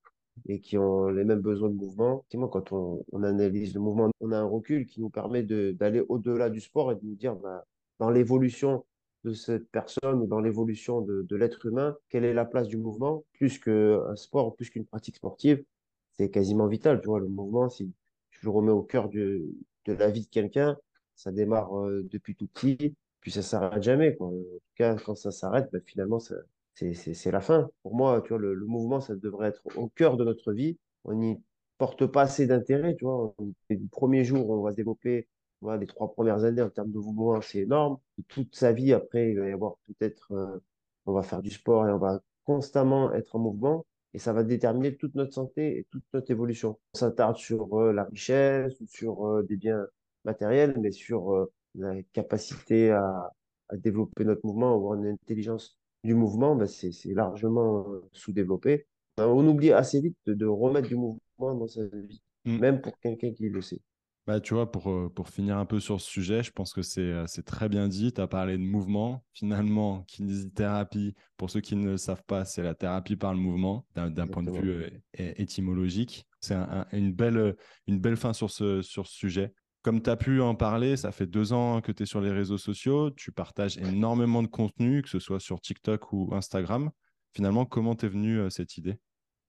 et 0.47 0.59
qui 0.59 0.77
ont 0.77 1.07
les 1.07 1.23
mêmes 1.23 1.41
besoins 1.41 1.69
de 1.69 1.73
mouvement. 1.73 2.19
Effectivement, 2.19 2.47
quand 2.47 2.73
on, 2.73 3.23
analyse 3.23 3.73
le 3.73 3.79
mouvement, 3.79 4.11
on 4.19 4.31
a 4.31 4.37
un 4.37 4.45
recul 4.45 4.85
qui 4.85 5.01
nous 5.01 5.09
permet 5.09 5.41
d'aller 5.41 6.03
au-delà 6.09 6.51
du 6.51 6.61
sport 6.61 6.91
et 6.91 6.95
de 6.95 7.03
nous 7.03 7.15
dire, 7.15 7.35
bah, 7.37 7.65
dans 7.97 8.11
l'évolution 8.11 8.85
de 9.23 9.33
cette 9.33 9.67
personne 9.71 10.21
ou 10.21 10.27
dans 10.27 10.39
l'évolution 10.39 11.01
de, 11.01 11.35
l'être 11.35 11.65
humain, 11.65 11.97
quelle 12.09 12.23
est 12.23 12.35
la 12.35 12.45
place 12.45 12.67
du 12.67 12.77
mouvement, 12.77 13.25
plus 13.33 13.57
qu'un 13.57 14.15
sport, 14.15 14.55
plus 14.55 14.69
qu'une 14.69 14.85
pratique 14.85 15.15
sportive. 15.15 15.63
C'est 16.11 16.29
quasiment 16.29 16.67
vital, 16.67 17.01
tu 17.01 17.07
vois, 17.07 17.19
le 17.19 17.29
mouvement, 17.29 17.67
si 17.67 17.91
tu 18.29 18.45
le 18.45 18.51
remets 18.51 18.71
au 18.71 18.83
cœur 18.83 19.09
de, 19.09 19.43
de 19.85 19.93
la 19.93 20.11
vie 20.11 20.21
de 20.21 20.29
quelqu'un, 20.29 20.77
ça 21.15 21.31
démarre 21.31 21.79
euh, 21.79 22.07
depuis 22.11 22.35
tout 22.35 22.45
petit, 22.45 22.93
puis 23.21 23.31
ça 23.31 23.41
s'arrête 23.41 23.81
jamais. 23.81 24.15
En 24.19 24.29
tout 24.29 24.59
cas, 24.75 24.95
quand 24.97 25.15
ça 25.15 25.31
s'arrête, 25.31 25.67
bah, 25.73 25.79
finalement, 25.83 26.19
ça, 26.19 26.35
c'est, 26.75 27.31
la 27.31 27.41
fin. 27.41 27.69
Pour 27.83 27.95
moi, 27.95 28.21
tu 28.21 28.29
vois, 28.29 28.39
le, 28.39 28.55
mouvement, 28.65 28.99
ça 28.99 29.15
devrait 29.15 29.49
être 29.49 29.61
au 29.77 29.87
cœur 29.89 30.17
de 30.17 30.25
notre 30.25 30.53
vie. 30.53 30.77
On 31.05 31.13
n'y 31.13 31.41
porte 31.77 32.05
pas 32.05 32.23
assez 32.23 32.47
d'intérêt, 32.47 32.95
tu 32.95 33.05
vois. 33.05 33.33
Du 33.69 33.87
premier 33.87 34.23
jour, 34.23 34.49
on 34.49 34.61
va 34.61 34.71
se 34.71 34.75
développer, 34.75 35.27
voilà, 35.61 35.79
les 35.79 35.87
trois 35.87 36.11
premières 36.11 36.43
années 36.43 36.61
en 36.61 36.69
termes 36.69 36.91
de 36.91 36.99
mouvement, 36.99 37.41
c'est 37.41 37.59
énorme. 37.59 37.97
Toute 38.27 38.55
sa 38.55 38.73
vie, 38.73 38.93
après, 38.93 39.31
il 39.31 39.39
va 39.39 39.49
y 39.49 39.51
avoir 39.53 39.77
peut-être, 39.87 40.31
euh, 40.33 40.59
on 41.05 41.13
va 41.13 41.23
faire 41.23 41.41
du 41.41 41.49
sport 41.51 41.87
et 41.87 41.91
on 41.91 41.97
va 41.97 42.21
constamment 42.43 43.13
être 43.13 43.35
en 43.35 43.39
mouvement. 43.39 43.85
Et 44.13 44.19
ça 44.19 44.33
va 44.33 44.43
déterminer 44.43 44.95
toute 44.95 45.15
notre 45.15 45.33
santé 45.33 45.79
et 45.79 45.87
toute 45.91 46.03
notre 46.13 46.31
évolution. 46.31 46.79
On 46.93 46.97
s'attarde 46.97 47.37
sur 47.37 47.79
euh, 47.79 47.93
la 47.93 48.05
richesse 48.05 48.73
sur 48.87 49.25
euh, 49.27 49.43
des 49.43 49.57
biens 49.57 49.85
matériels, 50.25 50.75
mais 50.79 50.91
sur 50.91 51.47
la 51.75 52.01
capacité 52.13 52.91
à, 52.91 53.31
à 53.69 53.77
développer 53.77 54.25
notre 54.25 54.45
mouvement, 54.45 54.75
avoir 54.75 54.95
une 54.95 55.07
intelligence 55.07 55.77
du 56.05 56.13
mouvement, 56.15 56.55
ben, 56.55 56.67
c'est 56.67 56.91
c'est 56.91 57.13
largement 57.13 57.85
euh, 57.89 58.09
sous-développé. 58.13 58.87
Ben, 59.17 59.27
on 59.27 59.47
oublie 59.47 59.71
assez 59.71 60.01
vite 60.01 60.17
de, 60.25 60.33
de 60.33 60.45
remettre 60.45 60.87
du 60.87 60.95
mouvement 60.95 61.19
dans 61.55 61.67
sa 61.67 61.85
vie, 61.85 62.21
Mm. 62.45 62.57
même 62.59 62.81
pour 62.81 62.99
quelqu'un 62.99 63.31
qui 63.33 63.49
le 63.49 63.61
sait. 63.61 63.81
Bah, 64.27 64.39
tu 64.39 64.55
vois, 64.55 64.71
pour, 64.71 64.89
euh, 64.89 65.09
pour 65.13 65.29
finir 65.29 65.57
un 65.57 65.65
peu 65.65 65.79
sur 65.79 66.01
ce 66.01 66.07
sujet, 66.09 66.41
je 66.41 66.51
pense 66.51 66.73
que 66.73 66.81
c'est 66.81 67.01
euh, 67.01 67.25
c'est 67.27 67.43
très 67.45 67.69
bien 67.69 67.87
dit. 67.87 68.11
Tu 68.13 68.21
as 68.21 68.27
parlé 68.27 68.53
de 68.57 68.63
mouvement. 68.63 69.23
Finalement, 69.33 70.03
kinésithérapie, 70.07 71.13
pour 71.37 71.49
ceux 71.51 71.61
qui 71.61 71.75
ne 71.75 71.91
le 71.91 71.97
savent 71.97 72.23
pas, 72.25 72.43
c'est 72.45 72.63
la 72.63 72.73
thérapie 72.75 73.15
par 73.15 73.33
le 73.33 73.39
mouvement 73.39 73.85
d'un 73.95 74.27
point 74.27 74.41
de 74.43 74.51
vue 74.51 74.69
euh, 74.71 74.89
étymologique. 75.37 76.27
C'est 76.39 76.55
un- 76.55 76.85
un- 76.91 76.97
une 76.97 77.13
belle, 77.13 77.55
une 77.87 77.99
belle 77.99 78.17
fin 78.17 78.33
sur 78.33 78.49
ce, 78.51 78.81
sur 78.81 79.05
ce 79.07 79.15
sujet. 79.15 79.53
Comme 79.85 80.01
tu 80.01 80.09
as 80.09 80.15
pu 80.15 80.41
en 80.41 80.55
parler, 80.55 80.97
ça 80.97 81.11
fait 81.11 81.27
deux 81.27 81.53
ans 81.53 81.79
que 81.79 81.91
tu 81.91 82.01
es 82.01 82.05
sur 82.07 82.19
les 82.19 82.31
réseaux 82.31 82.57
sociaux. 82.57 83.11
Tu 83.11 83.31
partages 83.31 83.77
énormément 83.77 84.41
de 84.41 84.47
contenu, 84.47 85.03
que 85.03 85.09
ce 85.09 85.19
soit 85.19 85.39
sur 85.39 85.61
TikTok 85.61 86.11
ou 86.11 86.33
Instagram. 86.33 86.89
Finalement, 87.33 87.67
comment 87.67 87.93
t'es 87.93 88.07
venue 88.07 88.39
euh, 88.39 88.49
cette 88.49 88.77
idée? 88.77 88.95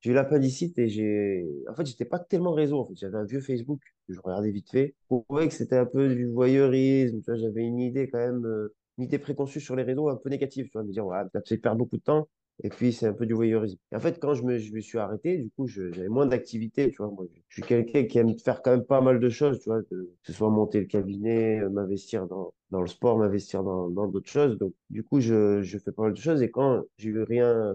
J'ai 0.01 0.11
eu 0.11 0.13
l'appendicite 0.13 0.79
et 0.79 0.91
j'ai. 0.91 1.43
En 1.71 1.75
fait, 1.75 1.87
j'étais 1.87 2.05
pas 2.05 2.19
tellement 2.19 2.53
réseau. 2.53 2.81
En 2.81 2.85
fait, 2.85 2.97
j'avais 2.97 3.17
un 3.17 3.25
vieux 3.25 3.41
Facebook 3.41 3.81
que 4.07 4.13
je 4.13 4.21
regardais 4.23 4.51
vite 4.51 4.69
fait. 4.71 4.95
Je 5.11 5.17
trouvais 5.17 5.49
que 5.49 5.55
c'était 5.55 5.79
un 5.79 5.87
peu 5.87 6.15
du 6.15 6.31
voyeurisme. 6.31 7.23
J'avais 7.27 7.63
une 7.63 7.81
idée 7.81 8.11
quand 8.11 8.19
même, 8.19 8.45
euh, 8.45 8.75
une 8.99 9.05
idée 9.05 9.19
préconçue 9.19 9.61
sur 9.61 9.75
les 9.75 9.85
réseaux 9.85 10.11
un 10.11 10.17
peu 10.17 10.29
négative. 10.29 10.67
Tu 10.67 10.73
vois, 10.75 10.83
me 10.83 10.93
dire, 10.93 11.07
ouais, 11.07 11.17
que 11.33 11.41
je 11.49 11.55
perds 11.55 11.77
beaucoup 11.77 11.97
de 11.97 12.03
temps. 12.03 12.29
Et 12.63 12.71
puis, 12.71 12.93
c'est 12.93 13.07
un 13.07 13.13
peu 13.13 13.27
du 13.27 13.35
voyeurisme. 13.35 13.77
Et 13.93 13.97
en 13.97 14.01
fait, 14.01 14.19
quand 14.19 14.35
je 14.35 14.43
me, 14.43 14.59
suis 14.59 14.99
arrêté, 14.99 15.37
du 15.39 15.51
coup, 15.51 15.67
j'avais 15.67 16.09
moins 16.09 16.27
d'activité, 16.27 16.91
je, 16.91 17.03
suis 17.51 17.63
quelqu'un 17.63 18.05
qui 18.05 18.19
aime 18.19 18.39
faire 18.39 18.63
quand 18.63 18.71
même 18.71 18.85
pas 18.85 19.01
mal 19.03 19.21
de 19.21 19.29
choses, 19.29 19.61
tu 19.61 19.69
vois, 19.69 19.83
que 19.83 20.11
ce 20.23 20.33
soit 20.33 20.49
monter 20.49 20.81
le 20.81 20.87
cabinet, 20.87 21.61
euh, 21.61 21.69
m'investir 21.69 22.27
dans, 22.27 22.55
le 22.73 22.87
sport, 22.87 23.19
m'investir 23.19 23.63
dans, 23.63 23.89
d'autres 23.89 24.31
choses. 24.31 24.57
Donc, 24.59 24.73
du 24.89 25.03
coup, 25.05 25.21
je, 25.21 25.63
fais 25.63 25.93
pas 25.93 26.05
mal 26.05 26.15
de 26.15 26.19
choses. 26.19 26.43
Et 26.43 26.51
quand 26.51 26.83
j'ai 26.97 27.11
eu 27.11 27.23
rien, 27.23 27.75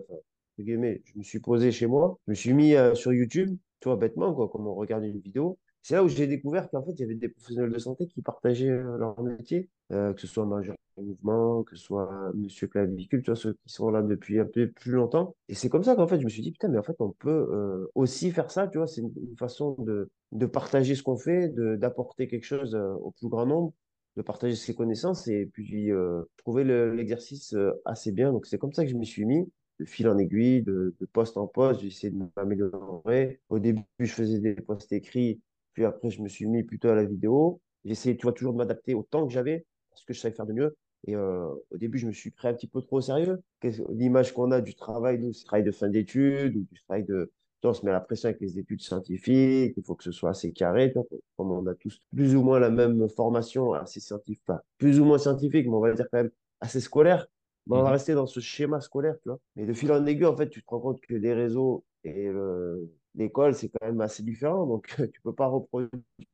guillemets, 0.60 1.02
je 1.06 1.18
me 1.18 1.24
suis 1.24 1.40
posé 1.40 1.72
chez 1.72 1.88
moi, 1.88 2.20
je 2.26 2.32
me 2.32 2.36
suis 2.36 2.54
mis 2.54 2.76
euh, 2.76 2.96
sur 2.96 3.14
YouTube, 3.14 3.56
tu 3.82 3.90
vois, 3.90 3.98
bêtement, 3.98 4.34
quoi, 4.34 4.50
comme 4.50 4.68
on 4.68 4.74
regarde 4.76 5.04
une 5.04 5.20
vidéo. 5.20 5.60
C'est 5.84 5.96
là 5.96 6.04
où 6.04 6.08
j'ai 6.08 6.28
découvert 6.28 6.70
qu'en 6.70 6.84
fait, 6.84 6.92
il 6.94 7.00
y 7.02 7.04
avait 7.04 7.16
des 7.16 7.30
professionnels 7.30 7.72
de 7.72 7.80
santé 7.80 8.08
qui 8.08 8.22
partageaient 8.22 8.70
euh, 8.70 8.98
leur 8.98 9.22
métier, 9.22 9.70
que 9.90 10.16
ce 10.18 10.28
soit 10.28 10.46
Major 10.46 10.76
Mouvement, 10.98 11.64
que 11.64 11.76
ce 11.76 11.84
soit 11.84 12.32
Monsieur 12.36 12.68
Clavicule, 12.68 13.22
tu 13.24 13.32
vois, 13.32 13.36
ceux 13.36 13.54
qui 13.54 13.74
sont 13.74 13.90
là 13.90 14.02
depuis 14.02 14.40
un 14.40 14.46
peu 14.46 14.70
plus 14.70 14.92
longtemps. 14.92 15.36
Et 15.50 15.56
c'est 15.56 15.70
comme 15.70 15.84
ça 15.84 15.96
qu'en 15.96 16.08
fait, 16.08 16.20
je 16.20 16.26
me 16.26 16.30
suis 16.30 16.42
dit, 16.42 16.52
putain, 16.52 16.68
mais 16.70 16.78
en 16.78 16.84
fait, 16.84 16.96
on 17.00 17.12
peut 17.12 17.30
euh, 17.30 17.88
aussi 17.96 18.32
faire 18.32 18.52
ça, 18.52 18.68
tu 18.68 18.78
vois, 18.78 18.88
c'est 18.88 19.02
une, 19.02 19.12
façon 19.38 19.76
de, 19.80 20.10
de 20.32 20.46
partager 20.46 20.96
ce 20.96 21.04
qu'on 21.04 21.18
fait, 21.18 21.50
d'apporter 21.78 22.28
quelque 22.28 22.46
chose 22.46 22.76
euh, 22.76 22.94
au 22.96 23.12
plus 23.12 23.28
grand 23.30 23.46
nombre, 23.46 23.74
de 24.18 24.22
partager 24.22 24.56
ses 24.56 24.76
connaissances 24.76 25.28
et 25.28 25.46
puis 25.54 25.92
euh, 25.92 26.24
trouver 26.38 26.64
le- 26.64 26.94
l'exercice 26.94 27.54
euh, 27.54 27.72
assez 27.86 28.12
bien. 28.12 28.32
Donc, 28.32 28.46
c'est 28.46 28.58
comme 28.58 28.74
ça 28.74 28.84
que 28.84 28.90
je 28.92 28.96
m'y 28.96 29.06
suis 29.06 29.26
mis 29.26 29.50
de 29.80 29.86
fil 29.86 30.08
en 30.10 30.18
aiguille, 30.18 30.62
de, 30.64 30.96
poste 31.14 31.38
en 31.38 31.48
poste, 31.48 31.82
j'ai 31.82 31.88
essayé 31.88 32.12
de 32.14 32.24
m'améliorer. 32.36 33.40
Au 33.50 33.60
début, 33.60 33.82
je 34.00 34.14
faisais 34.14 34.40
des 34.40 34.54
posts 34.56 34.92
écrits, 34.92 35.42
puis 35.74 35.86
après, 35.86 36.10
je 36.10 36.22
me 36.22 36.28
suis 36.28 36.46
mis 36.48 36.64
plutôt 36.64 36.90
à 36.90 36.96
la 36.96 37.06
vidéo. 37.06 37.62
Essayé, 37.86 38.16
tu 38.16 38.24
vois, 38.24 38.34
toujours 38.34 38.54
de 38.54 38.58
m'adapter 38.60 38.94
au 38.94 39.02
temps 39.04 39.26
que 39.26 39.34
j'avais, 39.34 39.66
ce 39.96 40.06
que 40.06 40.14
je 40.14 40.20
savais 40.20 40.36
faire 40.36 40.46
de 40.46 40.54
mieux. 40.54 40.76
Et 41.08 41.16
euh, 41.16 41.48
au 41.72 41.78
début, 41.78 41.98
je 41.98 42.08
me 42.08 42.12
suis 42.12 42.32
pris 42.32 42.48
un 42.48 42.54
petit 42.54 42.68
peu 42.68 42.82
trop 42.82 42.98
au 42.98 43.02
sérieux. 43.02 43.42
L'image 43.90 44.34
qu'on 44.34 44.52
a 44.52 44.62
du 44.62 44.76
travail, 44.76 45.18
le 45.20 45.32
travail 45.46 45.64
de 45.64 45.72
fin 45.72 45.90
d'études 45.90 46.56
ou 46.56 46.66
du 46.72 46.80
travail 46.88 47.04
de... 47.06 47.32
On 47.64 47.74
se 47.74 47.86
met 47.86 47.92
la 47.92 48.00
pression 48.00 48.30
avec 48.30 48.42
les 48.42 48.58
études 48.58 48.82
scientifiques, 48.82 49.76
il 49.78 49.84
faut 49.86 49.94
que 49.96 50.04
ce 50.04 50.12
soit 50.12 50.32
assez 50.32 50.52
carré. 50.52 50.92
Comme 51.38 51.52
on 51.52 51.66
a 51.68 51.76
tous 51.76 52.00
plus 52.16 52.36
ou 52.36 52.42
moins 52.42 52.60
la 52.60 52.72
même 52.72 53.08
formation, 53.10 53.74
assez 53.74 54.00
scientifique, 54.00 54.44
pas 54.46 54.64
plus 54.80 55.00
ou 55.00 55.06
moins 55.06 55.20
scientifique, 55.20 55.68
mais 55.68 55.74
on 55.74 55.80
va 55.80 55.94
dire 55.94 56.08
quand 56.12 56.18
même 56.24 56.32
assez 56.60 56.80
scolaire. 56.80 57.28
Mais 57.68 57.76
on 57.76 57.84
va 57.84 57.90
Mhm. 57.90 57.92
rester 57.92 58.14
dans 58.16 58.26
ce 58.26 58.40
schéma 58.40 58.82
scolaire, 58.82 59.16
tu 59.22 59.30
vois. 59.30 59.40
Mais 59.56 59.66
de 59.68 59.74
fil 59.74 59.92
en 59.92 60.04
aiguille, 60.08 60.26
en 60.26 60.36
fait, 60.36 60.50
tu 60.50 60.62
te 60.64 60.68
rends 60.70 60.80
compte 60.80 61.02
que 61.02 61.14
les 61.14 61.34
réseaux 61.34 61.86
et 62.04 62.28
le- 62.30 62.92
l'école, 63.16 63.54
c'est 63.54 63.70
quand 63.70 63.86
même 63.86 64.02
assez 64.02 64.24
différent. 64.24 64.66
Donc, 64.66 64.88
tu 65.14 65.22
peux 65.22 65.34
pas 65.36 65.46
reproduire 65.48 65.92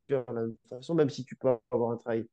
de 0.10 0.16
la 0.16 0.34
même 0.34 0.56
façon, 0.70 0.96
même 0.96 1.10
si 1.10 1.26
tu 1.26 1.36
peux 1.36 1.50
avoir 1.72 1.92
un 1.92 1.98
travail 1.98 2.26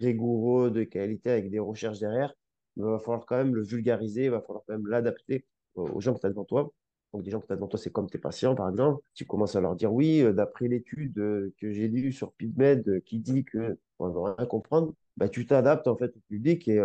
rigoureux, 0.00 0.70
de 0.70 0.84
qualité, 0.84 1.30
avec 1.30 1.50
des 1.50 1.58
recherches 1.58 2.00
derrière, 2.00 2.34
il 2.76 2.84
va 2.84 2.98
falloir 2.98 3.26
quand 3.26 3.36
même 3.36 3.54
le 3.54 3.62
vulgariser, 3.62 4.24
il 4.24 4.30
va 4.30 4.40
falloir 4.40 4.64
quand 4.66 4.74
même 4.74 4.86
l'adapter 4.86 5.44
aux 5.74 6.00
gens 6.00 6.14
que 6.14 6.20
tu 6.20 6.26
as 6.26 6.30
devant 6.30 6.44
toi. 6.44 6.72
Donc, 7.12 7.22
des 7.22 7.30
gens 7.30 7.40
que 7.40 7.46
tu 7.46 7.52
as 7.52 7.56
devant 7.56 7.66
toi, 7.66 7.78
c'est 7.78 7.90
comme 7.90 8.08
tes 8.08 8.18
patients, 8.18 8.54
par 8.54 8.68
exemple. 8.70 9.02
Tu 9.14 9.24
commences 9.24 9.56
à 9.56 9.60
leur 9.60 9.74
dire, 9.74 9.92
oui, 9.92 10.22
euh, 10.22 10.32
d'après 10.32 10.68
l'étude 10.68 11.18
euh, 11.18 11.52
que 11.58 11.72
j'ai 11.72 11.88
lue 11.88 12.12
sur 12.12 12.32
PubMed 12.32 12.88
euh, 12.88 13.00
qui 13.00 13.18
dit 13.18 13.44
que 13.44 13.78
on 13.98 14.08
ne 14.08 14.14
va 14.14 14.34
rien 14.38 14.46
comprendre, 14.46 14.94
bah, 15.16 15.28
tu 15.28 15.46
t'adaptes 15.46 15.88
en 15.88 15.96
fait 15.96 16.16
au 16.16 16.20
public 16.28 16.68
et 16.68 16.80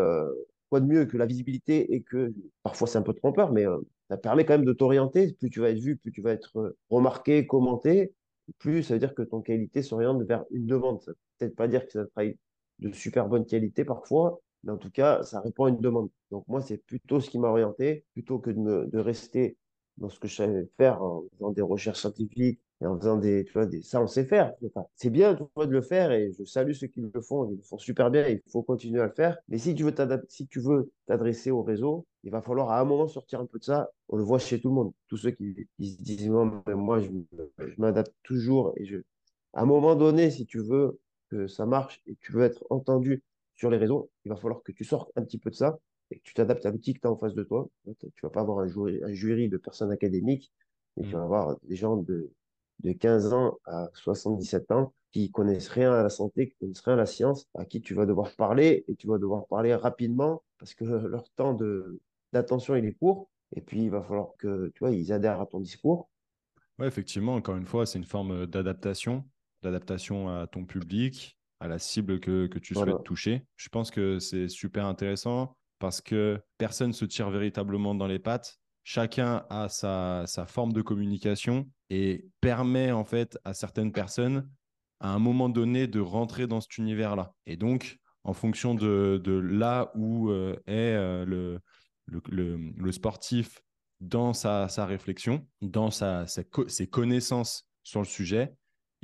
quoi 0.70 0.82
de 0.82 0.86
mieux 0.86 1.06
que 1.06 1.16
la 1.16 1.26
visibilité 1.26 1.94
et 1.94 2.02
que 2.02 2.34
parfois 2.64 2.88
c'est 2.88 2.98
un 2.98 3.04
peu 3.04 3.14
trompeur, 3.14 3.54
mais 3.54 3.64
ça 4.10 4.18
permet 4.18 4.46
quand 4.46 4.56
même 4.56 4.66
de 4.66 4.74
t'orienter. 4.74 5.32
Plus 5.40 5.50
tu 5.50 5.62
vas 5.62 5.70
être 5.70 5.80
vu, 5.80 5.96
plus 5.96 6.12
tu 6.12 6.22
vas 6.22 6.32
être 6.32 6.76
remarqué, 6.90 7.48
commenté, 7.48 8.14
plus 8.60 8.84
ça 8.84 8.96
veut 8.96 9.00
dire 9.00 9.16
que 9.16 9.22
ton 9.22 9.42
qualité 9.42 9.82
s'oriente 9.82 10.22
vers 10.24 10.44
une 10.52 10.66
demande. 10.66 11.02
Ça 11.04 11.12
veut 11.12 11.18
peut-être 11.38 11.56
pas 11.56 11.70
dire 11.70 11.88
que 11.88 12.00
un 12.00 12.06
travail 12.08 12.38
de 12.79 12.91
super 12.91 13.27
bonne 13.27 13.46
qualité 13.46 13.86
parfois, 13.86 14.39
mais 14.63 14.72
en 14.72 14.77
tout 14.77 14.91
cas, 14.91 15.24
ça 15.24 15.39
répond 15.41 15.65
à 15.65 15.70
une 15.70 15.79
demande. 15.79 16.10
Donc 16.32 16.48
moi, 16.48 16.62
c'est 16.62 16.77
plutôt 16.77 17.20
ce 17.20 17.29
qui 17.29 17.39
m'a 17.39 17.50
orienté, 17.50 18.03
plutôt 18.13 18.39
que 18.39 18.51
de, 18.51 18.98
rester 18.98 19.58
dans 19.98 20.10
ce 20.10 20.20
que 20.20 20.27
je 20.27 20.36
savais 20.36 20.67
faire 20.77 21.01
en 21.01 21.24
faisant 21.34 21.51
des 21.51 21.62
recherches 21.62 22.00
scientifiques 22.00 22.60
et 22.82 22.86
en 22.86 23.00
faisant 23.00 23.17
des, 23.17 23.46
tu 23.46 23.53
vois, 23.53 23.65
des, 23.65 23.82
ça 23.82 24.01
on 24.01 24.08
sait 24.08 24.25
faire. 24.25 24.53
C'est 24.96 25.10
bien 25.10 25.34
de 25.34 25.65
le 25.65 25.82
faire 25.82 26.12
et 26.12 26.32
je 26.38 26.44
salue 26.44 26.74
ceux 26.74 26.88
qui 26.88 27.00
le 27.00 27.22
font, 27.22 27.50
ils 27.50 27.55
le 27.55 27.62
font 27.62 27.77
super 27.77 28.12
bien, 28.12 28.27
il 28.27 28.41
faut 28.51 28.64
continuer 28.64 29.00
à 29.00 29.05
le 29.05 29.14
faire. 29.14 29.38
Mais 29.48 29.57
si 29.57 29.75
tu 29.75 29.83
veux 29.83 29.94
si 30.27 30.50
t'adresser 31.07 31.51
au 31.51 31.64
réseau, 31.64 32.05
il 32.24 32.31
va 32.31 32.42
falloir 32.42 32.72
à 32.72 32.81
un 32.81 32.85
moment 32.85 33.07
sortir 33.07 33.40
un 33.40 33.46
peu 33.46 33.59
de 33.59 33.64
ça. 33.64 33.90
On 34.09 34.18
le 34.18 34.24
voit 34.24 34.40
chez 34.40 34.59
tout 34.59 34.70
le 34.70 34.75
monde. 34.75 34.92
Tous 35.07 35.18
ceux 35.18 35.31
qui, 35.31 35.55
qui 35.77 35.92
se 35.92 36.01
disent, 36.01 36.27
non, 36.29 36.64
mais 36.68 36.74
moi, 36.74 37.00
je, 37.00 37.09
je 37.59 37.75
m'adapte 37.77 38.14
toujours 38.24 38.74
et 38.77 38.85
je, 38.85 38.98
à 39.53 39.61
un 39.61 39.66
moment 39.66 39.96
donné, 39.96 40.31
si 40.31 40.46
tu 40.46 40.59
veux 40.59 41.00
que 41.29 41.48
ça 41.48 41.66
marche 41.66 42.01
et 42.07 42.16
que 42.16 42.20
tu 42.22 42.31
veux 42.33 42.44
être 42.44 42.66
entendu 42.70 43.24
sur 43.55 43.70
les 43.70 43.77
réseaux, 43.77 44.11
il 44.25 44.29
va 44.29 44.35
falloir 44.35 44.64
que 44.64 44.72
tu 44.72 44.83
sortes 44.83 45.11
un 45.16 45.24
petit 45.24 45.38
peu 45.40 45.50
de 45.50 45.55
ça 45.55 45.79
et 46.11 46.18
que 46.20 46.24
tu 46.24 46.33
t'adaptes 46.33 46.66
à 46.66 46.72
l'outil 46.72 46.94
que 46.94 47.00
tu 47.00 47.07
as 47.07 47.11
en 47.11 47.18
face 47.18 47.33
de 47.35 47.44
toi. 47.44 47.70
Tu 48.00 48.09
vas 48.24 48.29
pas 48.29 48.42
avoir 48.42 48.59
un 48.59 48.68
jury, 48.68 49.01
un 49.03 49.14
jury 49.14 49.50
de 49.50 49.57
personnes 49.57 49.92
académiques, 49.92 50.51
mais 50.98 51.03
tu 51.03 51.16
vas 51.16 51.24
Mhm. 51.24 51.24
avoir 51.24 51.57
des 51.64 51.75
gens 51.75 51.98
de, 51.98 52.31
de 52.79 52.92
15 52.94 53.33
ans 53.33 53.57
à 53.66 53.90
77 53.94 54.72
ans 54.72 54.94
qui 55.11 55.31
connaissent 55.31 55.70
rien 55.70 55.94
à 55.94 56.03
la 56.03 56.09
santé, 56.09 56.50
qui 56.50 56.55
connaissent 56.57 56.81
rien 56.81 56.94
à 56.96 56.98
la 56.98 57.05
science, 57.05 57.48
à 57.55 57.66
qui 57.66 57.81
tu 57.81 57.94
vas 57.94 58.05
devoir 58.05 58.35
parler 58.35 58.83
et 58.88 58.96
tu 58.96 59.07
vas 59.07 59.18
devoir 59.18 59.48
parler 59.48 59.74
rapidement 59.75 60.44
parce 60.59 60.74
que 60.75 60.83
leur 61.07 61.29
temps 61.31 61.53
de, 61.53 62.01
d'attention, 62.33 62.75
il 62.75 62.85
est 62.85 62.94
court. 62.94 63.29
Et 63.55 63.61
puis, 63.61 63.83
il 63.83 63.90
va 63.92 64.01
falloir 64.01 64.33
que, 64.38 64.70
tu 64.75 64.79
vois, 64.79 64.92
ils 64.92 65.14
adhèrent 65.14 65.40
à 65.40 65.46
ton 65.46 65.59
discours. 65.59 66.09
Ouais, 66.79 66.88
effectivement, 66.88 67.35
encore 67.35 67.55
une 67.57 67.66
fois, 67.66 67.85
c'est 67.85 67.98
une 68.00 68.05
forme 68.05 68.31
euh, 68.31 68.48
d'adaptation, 68.48 69.29
d'adaptation 69.66 70.30
à 70.30 70.48
ton 70.48 70.66
public, 70.66 71.38
à 71.60 71.68
la 71.68 71.80
cible 71.80 72.20
que, 72.20 72.48
que 72.48 72.60
tu 72.60 72.74
Voilà. 72.74 72.92
souhaites 72.94 73.04
toucher. 73.04 73.46
Je 73.56 73.70
pense 73.70 73.92
que 73.92 74.20
c'est 74.20 74.48
super 74.48 74.86
intéressant 74.86 75.58
parce 75.80 76.01
que 76.01 76.40
personne 76.58 76.90
ne 76.90 76.94
se 76.94 77.06
tire 77.06 77.30
véritablement 77.30 77.96
dans 77.96 78.08
les 78.08 78.20
pattes. 78.20 78.58
Chacun 78.84 79.46
a 79.50 79.68
sa, 79.68 80.24
sa 80.28 80.46
forme 80.46 80.72
de 80.72 80.82
communication 80.82 81.70
et 81.90 82.28
permet 82.40 82.92
en 82.92 83.04
fait 83.04 83.38
à 83.44 83.54
certaines 83.54 83.92
personnes 83.92 84.50
à 85.00 85.10
un 85.10 85.20
moment 85.20 85.50
donné 85.50 85.88
de 85.88 86.00
rentrer 86.00 86.48
dans 86.48 86.62
cet 86.62 86.78
univers-là. 86.78 87.34
Et 87.48 87.58
donc, 87.58 87.98
en 88.24 88.34
fonction 88.34 88.75
de, 88.75 89.20
de 89.24 89.34
là 89.34 89.92
où 89.96 90.30
euh, 90.30 90.56
est 90.68 90.94
euh, 90.96 91.25
le, 91.25 91.60
le, 92.06 92.22
le, 92.30 92.58
le 92.78 92.92
sportif 92.92 93.60
dans 94.01 94.34
sa, 94.34 94.68
sa 94.68 94.86
réflexion, 94.86 95.48
dans 95.62 95.90
sa, 95.90 96.28
sa 96.28 96.44
co- 96.44 96.68
ses 96.68 96.88
connaissances 96.88 97.68
sur 97.84 98.01
le 98.01 98.06
sujet, 98.06 98.54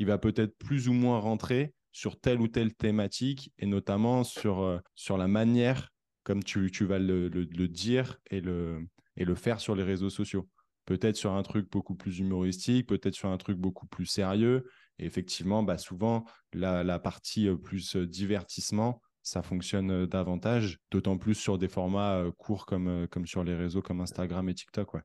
il 0.01 0.07
va 0.07 0.17
peut-être 0.17 0.57
plus 0.57 0.89
ou 0.89 0.93
moins 0.93 1.19
rentrer 1.19 1.75
sur 1.91 2.19
telle 2.19 2.41
ou 2.41 2.47
telle 2.47 2.73
thématique 2.73 3.53
et 3.59 3.67
notamment 3.67 4.23
sur, 4.23 4.61
euh, 4.61 4.79
sur 4.95 5.15
la 5.15 5.27
manière 5.27 5.89
comme 6.23 6.43
tu, 6.43 6.71
tu 6.71 6.85
vas 6.85 6.97
le, 6.97 7.29
le- 7.29 7.67
dire 7.67 8.17
et 8.31 8.41
le, 8.41 8.87
et 9.15 9.25
le 9.25 9.35
faire 9.35 9.59
sur 9.59 9.75
les 9.75 9.83
réseaux 9.83 10.09
sociaux. 10.09 10.49
Peut-être 10.85 11.17
sur 11.17 11.33
un 11.33 11.43
truc 11.43 11.69
beaucoup 11.69 11.93
plus 11.93 12.17
humoristique, 12.17 12.87
peut-être 12.87 13.13
sur 13.13 13.29
un 13.29 13.37
truc 13.37 13.59
beaucoup 13.59 13.85
plus 13.85 14.07
sérieux. 14.07 14.65
Et 14.97 15.05
effectivement, 15.05 15.61
bah, 15.61 15.77
souvent, 15.77 16.25
la, 16.51 16.83
la 16.83 16.97
partie 16.97 17.47
euh, 17.47 17.55
plus 17.55 17.95
euh, 17.95 18.07
divertissement, 18.07 19.03
ça 19.21 19.43
fonctionne 19.43 20.07
davantage, 20.07 20.79
d'autant 20.89 21.19
plus 21.19 21.35
sur 21.35 21.59
des 21.59 21.67
formats 21.67 22.25
courts 22.39 22.65
comme, 22.65 23.07
comme 23.11 23.27
sur 23.27 23.43
les 23.43 23.55
réseaux 23.55 23.83
comme 23.83 24.01
Instagram 24.01 24.49
et 24.49 24.55
TikTok. 24.55 24.95
Ouais. 24.95 25.01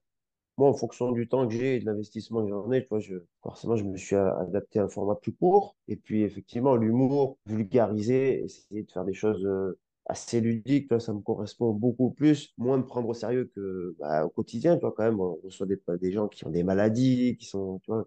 Moi, 0.59 0.69
en 0.71 0.75
fonction 0.75 1.13
du 1.13 1.29
temps 1.29 1.47
que 1.47 1.55
j'ai 1.55 1.77
et 1.77 1.81
de 1.81 1.85
l'investissement 1.87 2.43
que 2.43 2.49
j'en 2.51 2.71
ai, 2.73 2.83
tu 2.83 2.89
vois, 2.89 2.99
je, 3.01 3.17
forcément, 3.43 3.77
je 3.77 3.85
me 3.85 3.97
suis 3.97 4.17
adapté 4.17 4.79
à 4.79 4.85
un 4.85 4.89
format 4.89 5.15
plus 5.17 5.33
court. 5.35 5.77
Et 5.89 5.97
puis, 5.97 6.23
effectivement, 6.23 6.77
l'humour, 6.77 7.39
vulgariser, 7.47 8.43
essayer 8.45 8.83
de 8.85 8.91
faire 8.91 9.05
des 9.05 9.13
choses 9.15 9.45
euh, 9.45 9.79
assez 10.07 10.41
ludiques, 10.41 10.89
ça 11.01 11.13
me 11.13 11.21
correspond 11.21 11.73
beaucoup 11.73 12.11
plus. 12.11 12.55
Moins 12.57 12.79
me 12.79 12.87
prendre 12.87 13.09
au 13.09 13.15
sérieux 13.15 13.51
que 13.55 13.95
bah, 13.99 14.25
au 14.25 14.31
quotidien, 14.31 14.77
tu 14.77 14.81
vois, 14.81 14.93
quand 14.97 15.05
même, 15.05 15.21
on 15.21 15.35
reçoit 15.45 15.67
des, 15.67 15.79
des 16.01 16.13
gens 16.13 16.29
qui 16.29 16.47
ont 16.47 16.51
des 16.51 16.63
maladies, 16.63 17.37
qui 17.39 17.47
sont, 17.47 17.79
tu 17.85 17.91
vois, 17.91 18.07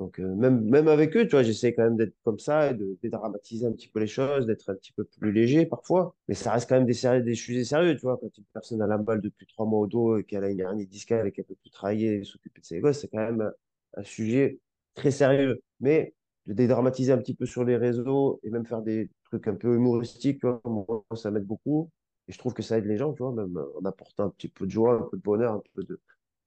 donc, 0.00 0.18
euh, 0.18 0.34
même, 0.34 0.62
même 0.62 0.88
avec 0.88 1.14
eux, 1.14 1.24
tu 1.24 1.32
vois, 1.32 1.42
j'essaie 1.42 1.74
quand 1.74 1.82
même 1.82 1.98
d'être 1.98 2.14
comme 2.24 2.38
ça 2.38 2.70
et 2.70 2.74
de 2.74 2.96
dédramatiser 3.02 3.66
un 3.66 3.72
petit 3.72 3.88
peu 3.88 4.00
les 4.00 4.06
choses, 4.06 4.46
d'être 4.46 4.70
un 4.70 4.74
petit 4.74 4.92
peu 4.92 5.04
plus 5.04 5.30
léger 5.30 5.66
parfois. 5.66 6.16
Mais 6.26 6.34
ça 6.34 6.52
reste 6.52 6.70
quand 6.70 6.76
même 6.76 6.86
des, 6.86 7.34
sujets 7.34 7.64
sérieux, 7.64 7.94
tu 7.96 8.00
vois. 8.00 8.16
Quand 8.16 8.34
une 8.38 8.44
personne 8.54 8.80
a 8.80 8.86
la 8.86 8.96
balle 8.96 9.20
depuis 9.20 9.46
trois 9.46 9.66
mois 9.66 9.80
au 9.80 9.86
dos 9.86 10.16
et 10.16 10.24
qu'elle 10.24 10.42
a 10.44 10.48
une 10.48 10.60
hernie 10.60 10.86
discale 10.86 11.26
et 11.26 11.32
qu'elle 11.32 11.44
peut 11.44 11.54
plus 11.54 11.68
travailler 11.70 12.14
et 12.14 12.24
s'occuper 12.24 12.60
de 12.62 12.64
ses 12.64 12.80
gosses, 12.80 13.00
c'est 13.00 13.08
quand 13.08 13.18
même 13.18 13.42
un, 13.42 13.52
un 14.00 14.02
sujet 14.02 14.58
très 14.94 15.10
sérieux. 15.10 15.62
Mais 15.80 16.14
de 16.46 16.54
dédramatiser 16.54 17.12
un 17.12 17.18
petit 17.18 17.34
peu 17.34 17.44
sur 17.44 17.64
les 17.64 17.76
réseaux 17.76 18.40
et 18.42 18.48
même 18.48 18.64
faire 18.64 18.80
des 18.80 19.10
trucs 19.24 19.48
un 19.48 19.54
peu 19.54 19.74
humoristiques, 19.76 20.40
tu 20.40 20.46
vois, 20.46 20.62
moi, 20.64 21.04
ça 21.14 21.30
m'aide 21.30 21.44
beaucoup. 21.44 21.90
Et 22.26 22.32
je 22.32 22.38
trouve 22.38 22.54
que 22.54 22.62
ça 22.62 22.78
aide 22.78 22.86
les 22.86 22.96
gens, 22.96 23.12
tu 23.12 23.22
vois, 23.22 23.32
même 23.32 23.62
en 23.78 23.84
apportant 23.84 24.24
un 24.24 24.30
petit 24.30 24.48
peu 24.48 24.64
de 24.64 24.70
joie, 24.70 24.94
un 24.94 25.02
peu 25.10 25.18
de 25.18 25.22
bonheur, 25.22 25.52
un 25.52 25.62
peu 25.74 25.82
de, 25.84 26.00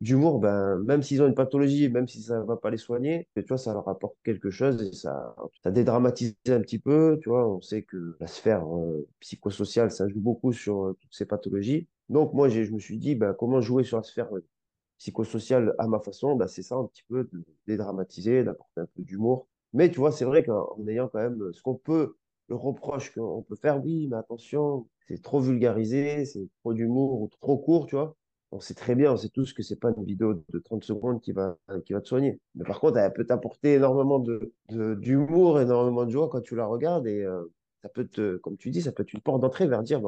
d'humour, 0.04 0.40
ben, 0.40 0.78
même 0.80 1.02
s'ils 1.02 1.22
ont 1.22 1.28
une 1.28 1.34
pathologie, 1.34 1.90
même 1.90 2.08
si 2.08 2.22
ça 2.22 2.40
ne 2.40 2.44
va 2.44 2.58
pas 2.58 2.70
les 2.70 2.78
soigner, 2.78 3.28
tu 3.36 3.44
vois, 3.48 3.58
ça 3.58 3.74
leur 3.74 3.88
apporte 3.88 4.18
quelque 4.24 4.50
chose 4.52 4.84
et 4.84 4.94
ça, 4.94 5.36
ça 5.64 5.72
dédramatise 5.72 6.36
un 6.50 6.60
petit 6.62 6.78
peu, 6.80 7.18
tu 7.22 7.30
vois. 7.30 7.48
On 7.48 7.62
sait 7.62 7.84
que 7.84 8.18
la 8.20 8.28
sphère 8.28 8.66
euh, 8.68 9.08
psychosociale, 9.22 9.92
ça 9.92 10.08
joue 10.10 10.20
beaucoup 10.20 10.52
sur 10.52 10.88
euh, 10.88 10.98
toutes 11.00 11.14
ces 11.14 11.26
pathologies. 11.26 11.88
Donc, 12.10 12.34
moi, 12.34 12.50
je 12.50 12.62
me 12.72 12.80
suis 12.80 12.98
dit, 12.98 13.16
ben, 13.16 13.34
comment 13.34 13.62
jouer 13.62 13.84
sur 13.86 13.98
la 13.98 14.04
sphère 14.04 14.30
psychosociale 14.98 15.74
à 15.80 15.88
ma 15.88 16.00
façon? 16.00 16.36
Ben, 16.36 16.48
c'est 16.48 16.64
ça, 16.64 16.76
un 16.76 16.86
petit 16.86 17.04
peu, 17.08 17.24
de 17.32 17.46
dédramatiser, 17.68 18.44
d'apporter 18.44 18.82
un 18.82 18.88
peu 18.96 19.04
d'humour. 19.04 19.48
Mais 19.72 19.90
tu 19.90 20.00
vois, 20.00 20.12
c'est 20.12 20.26
vrai 20.26 20.44
qu'en 20.44 20.76
en 20.78 20.88
ayant 20.88 21.08
quand 21.08 21.20
même 21.20 21.52
ce 21.54 21.62
qu'on 21.62 21.76
peut, 21.76 22.18
le 22.50 22.56
reproche 22.56 23.14
qu'on 23.14 23.42
peut 23.42 23.56
faire, 23.56 23.84
oui, 23.84 24.08
mais 24.10 24.18
attention, 24.18 24.88
c'est 25.08 25.22
trop 25.22 25.40
vulgarisé, 25.40 26.26
c'est 26.26 26.48
trop 26.60 26.74
d'humour 26.74 27.22
ou 27.22 27.30
trop 27.30 27.58
court, 27.58 27.88
tu 27.88 27.96
vois 27.96 28.16
on 28.54 28.60
sait 28.60 28.76
très 28.76 28.94
bien, 28.96 29.12
on 29.12 29.18
sait 29.18 29.30
tous 29.30 29.52
que 29.52 29.64
c'est 29.64 29.80
pas 29.80 29.92
une 29.98 30.06
vidéo 30.06 30.36
de 30.50 30.60
30 30.60 30.84
secondes 30.84 31.22
qui 31.22 31.32
va, 31.32 31.58
qui 31.86 31.94
va 31.94 32.02
te 32.02 32.08
soigner. 32.08 32.40
Mais 32.56 32.64
par 32.64 32.80
contre, 32.80 32.98
elle 32.98 33.12
peut 33.12 33.26
t'apporter 33.26 33.74
énormément 33.74 34.24
d'humour, 34.70 35.60
énormément 35.60 36.06
de 36.06 36.12
joie 36.12 36.30
quand 36.30 36.42
tu 36.42 36.56
la 36.56 36.66
regardes 36.66 37.08
et 37.08 37.24
euh, 37.24 37.44
ça 37.82 37.90
peut 37.90 38.08
te, 38.08 38.38
comme 38.38 38.58
tu 38.58 38.70
dis, 38.70 38.82
ça 38.82 38.92
peut 38.92 39.04
être 39.04 39.14
une 39.14 39.22
porte 39.22 39.42
d'entrée 39.42 39.68
vers 39.68 39.82
dire, 39.82 40.02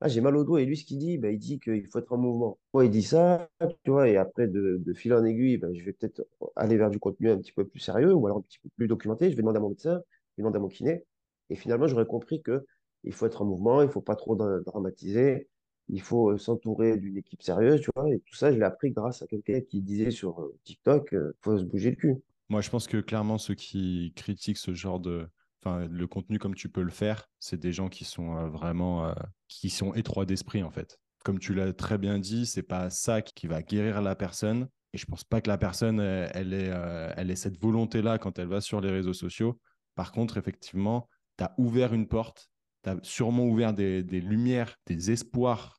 ah, 0.00 0.08
j'ai 0.08 0.20
mal 0.20 0.36
au 0.36 0.44
dos. 0.44 0.58
Et 0.58 0.64
lui, 0.64 0.76
ce 0.76 0.84
qu'il 0.84 0.98
dit, 0.98 1.18
bah, 1.18 1.30
il 1.30 1.38
dit 1.38 1.58
qu'il 1.58 1.86
faut 1.88 1.98
être 1.98 2.12
en 2.12 2.18
mouvement. 2.18 2.58
Il 2.80 2.90
dit 2.90 3.02
ça, 3.02 3.50
tu 3.82 3.90
vois, 3.90 4.08
et 4.08 4.16
après, 4.16 4.46
de, 4.46 4.80
fil 4.94 5.12
en 5.12 5.24
aiguille, 5.24 5.58
bah, 5.58 5.68
je 5.72 5.84
vais 5.84 5.92
peut-être 5.92 6.24
aller 6.54 6.76
vers 6.76 6.90
du 6.90 7.00
contenu 7.00 7.30
un 7.30 7.38
petit 7.38 7.52
peu 7.52 7.66
plus 7.66 7.80
sérieux 7.80 8.14
ou 8.14 8.26
alors 8.26 8.38
un 8.38 8.42
petit 8.42 8.60
peu 8.60 8.68
plus 8.76 8.86
documenté. 8.86 9.30
Je 9.30 9.36
vais 9.36 9.42
demander 9.42 9.58
à 9.58 9.60
mon 9.60 9.70
médecin, 9.70 10.00
je 10.36 10.42
vais 10.42 10.42
demander 10.44 10.58
à 10.58 10.60
mon 10.60 10.68
kiné. 10.68 11.04
Et 11.50 11.56
finalement, 11.56 11.88
j'aurais 11.88 12.06
compris 12.06 12.42
que 12.42 12.64
il 13.04 13.12
faut 13.12 13.26
être 13.26 13.42
en 13.42 13.44
mouvement, 13.44 13.82
il 13.82 13.88
faut 13.88 14.00
pas 14.00 14.16
trop 14.16 14.36
dramatiser, 14.36 15.48
il 15.88 16.00
faut 16.00 16.30
euh, 16.30 16.38
s'entourer 16.38 16.96
d'une 16.98 17.16
équipe 17.16 17.42
sérieuse, 17.42 17.80
tu 17.80 17.90
vois. 17.94 18.08
Et 18.10 18.20
tout 18.20 18.34
ça, 18.34 18.52
je 18.52 18.58
l'ai 18.58 18.64
appris 18.64 18.90
grâce 18.90 19.22
à 19.22 19.26
quelqu'un 19.26 19.60
qui 19.60 19.80
disait 19.80 20.10
sur 20.10 20.40
euh, 20.40 20.56
TikTok, 20.64 21.08
il 21.12 21.18
euh, 21.18 21.36
faut 21.40 21.58
se 21.58 21.64
bouger 21.64 21.90
le 21.90 21.96
cul. 21.96 22.16
Moi, 22.48 22.60
je 22.60 22.70
pense 22.70 22.86
que 22.86 22.98
clairement, 22.98 23.38
ceux 23.38 23.54
qui 23.54 24.12
critiquent 24.16 24.58
ce 24.58 24.72
genre 24.72 25.00
de, 25.00 25.28
enfin, 25.60 25.86
le 25.86 26.06
contenu 26.06 26.38
comme 26.38 26.54
tu 26.54 26.68
peux 26.68 26.82
le 26.82 26.90
faire, 26.90 27.28
c'est 27.38 27.60
des 27.60 27.72
gens 27.72 27.88
qui 27.88 28.04
sont 28.04 28.48
vraiment, 28.48 29.14
qui 29.48 29.68
sont 29.68 29.92
étroits 29.92 30.24
d'esprit 30.24 30.62
en 30.62 30.70
fait. 30.70 30.98
Comme 31.24 31.38
tu 31.38 31.52
l'as 31.52 31.74
très 31.74 31.98
bien 31.98 32.18
dit, 32.18 32.46
c'est 32.46 32.62
pas 32.62 32.88
ça 32.88 33.20
qui 33.20 33.46
va 33.48 33.60
guérir 33.60 34.00
la 34.00 34.14
personne. 34.14 34.66
Et 34.94 34.98
je 34.98 35.04
pense 35.04 35.24
pas 35.24 35.42
que 35.42 35.48
la 35.50 35.58
personne, 35.58 36.00
elle, 36.00 36.54
ait, 36.54 36.72
elle 37.18 37.30
ait 37.30 37.36
cette 37.36 37.60
volonté-là 37.60 38.16
quand 38.16 38.38
elle 38.38 38.48
va 38.48 38.62
sur 38.62 38.80
les 38.80 38.90
réseaux 38.90 39.12
sociaux. 39.12 39.60
Par 39.94 40.10
contre, 40.10 40.38
effectivement, 40.38 41.06
tu 41.36 41.44
as 41.44 41.54
ouvert 41.58 41.92
une 41.92 42.08
porte, 42.08 42.50
tu 42.82 42.90
as 42.90 42.96
sûrement 43.02 43.44
ouvert 43.44 43.72
des, 43.74 44.02
lumières, 44.02 44.76
des 44.86 45.10
espoirs 45.10 45.77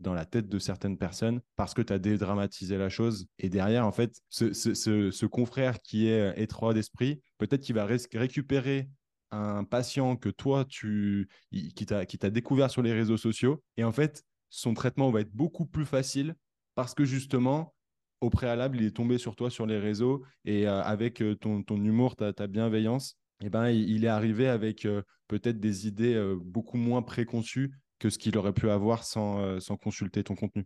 dans 0.00 0.14
la 0.14 0.24
tête 0.24 0.48
de 0.48 0.58
certaines 0.58 0.98
personnes 0.98 1.40
parce 1.56 1.74
que 1.74 1.82
tu 1.82 1.92
as 1.92 1.98
dédramatisé 1.98 2.76
la 2.76 2.88
chose. 2.88 3.26
Et 3.38 3.48
derrière, 3.48 3.86
en 3.86 3.92
fait, 3.92 4.20
ce, 4.28 5.26
confrère 5.26 5.80
qui 5.80 6.08
est 6.08 6.30
euh, 6.30 6.32
étroit 6.36 6.74
d'esprit, 6.74 7.20
peut-être 7.38 7.62
qu'il 7.62 7.74
va 7.74 7.86
récupérer 7.86 8.88
un 9.30 9.64
patient 9.64 10.16
que 10.16 10.30
toi, 10.30 10.64
tu, 10.64 11.28
qui 11.50 11.86
t'a 11.86 12.30
découvert 12.30 12.70
sur 12.70 12.82
les 12.82 12.92
réseaux 12.92 13.18
sociaux. 13.18 13.62
Et 13.76 13.84
en 13.84 13.92
fait, 13.92 14.24
son 14.48 14.72
traitement 14.72 15.10
va 15.10 15.20
être 15.20 15.32
beaucoup 15.32 15.66
plus 15.66 15.84
facile 15.84 16.34
parce 16.74 16.94
que 16.94 17.04
justement, 17.04 17.74
au 18.20 18.30
préalable, 18.30 18.78
il 18.78 18.86
est 18.86 18.96
tombé 18.96 19.18
sur 19.18 19.36
toi 19.36 19.50
sur 19.50 19.66
les 19.66 19.78
réseaux 19.78 20.24
et 20.44 20.66
euh, 20.66 20.82
avec 20.82 21.20
euh, 21.20 21.34
ton, 21.34 21.62
humour, 21.68 22.16
ta, 22.16 22.46
bienveillance, 22.46 23.18
eh 23.42 23.50
ben, 23.50 23.68
il 23.68 24.04
est 24.04 24.08
arrivé 24.08 24.48
avec 24.48 24.88
peut-être 25.28 25.60
des 25.60 25.86
idées 25.86 26.34
beaucoup 26.40 26.76
moins 26.76 27.02
préconçues 27.02 27.70
que 27.98 28.10
ce 28.10 28.18
qu'il 28.18 28.36
aurait 28.38 28.52
pu 28.52 28.70
avoir 28.70 29.04
sans, 29.04 29.40
euh, 29.40 29.60
sans 29.60 29.76
consulter 29.76 30.24
ton 30.24 30.34
contenu. 30.34 30.64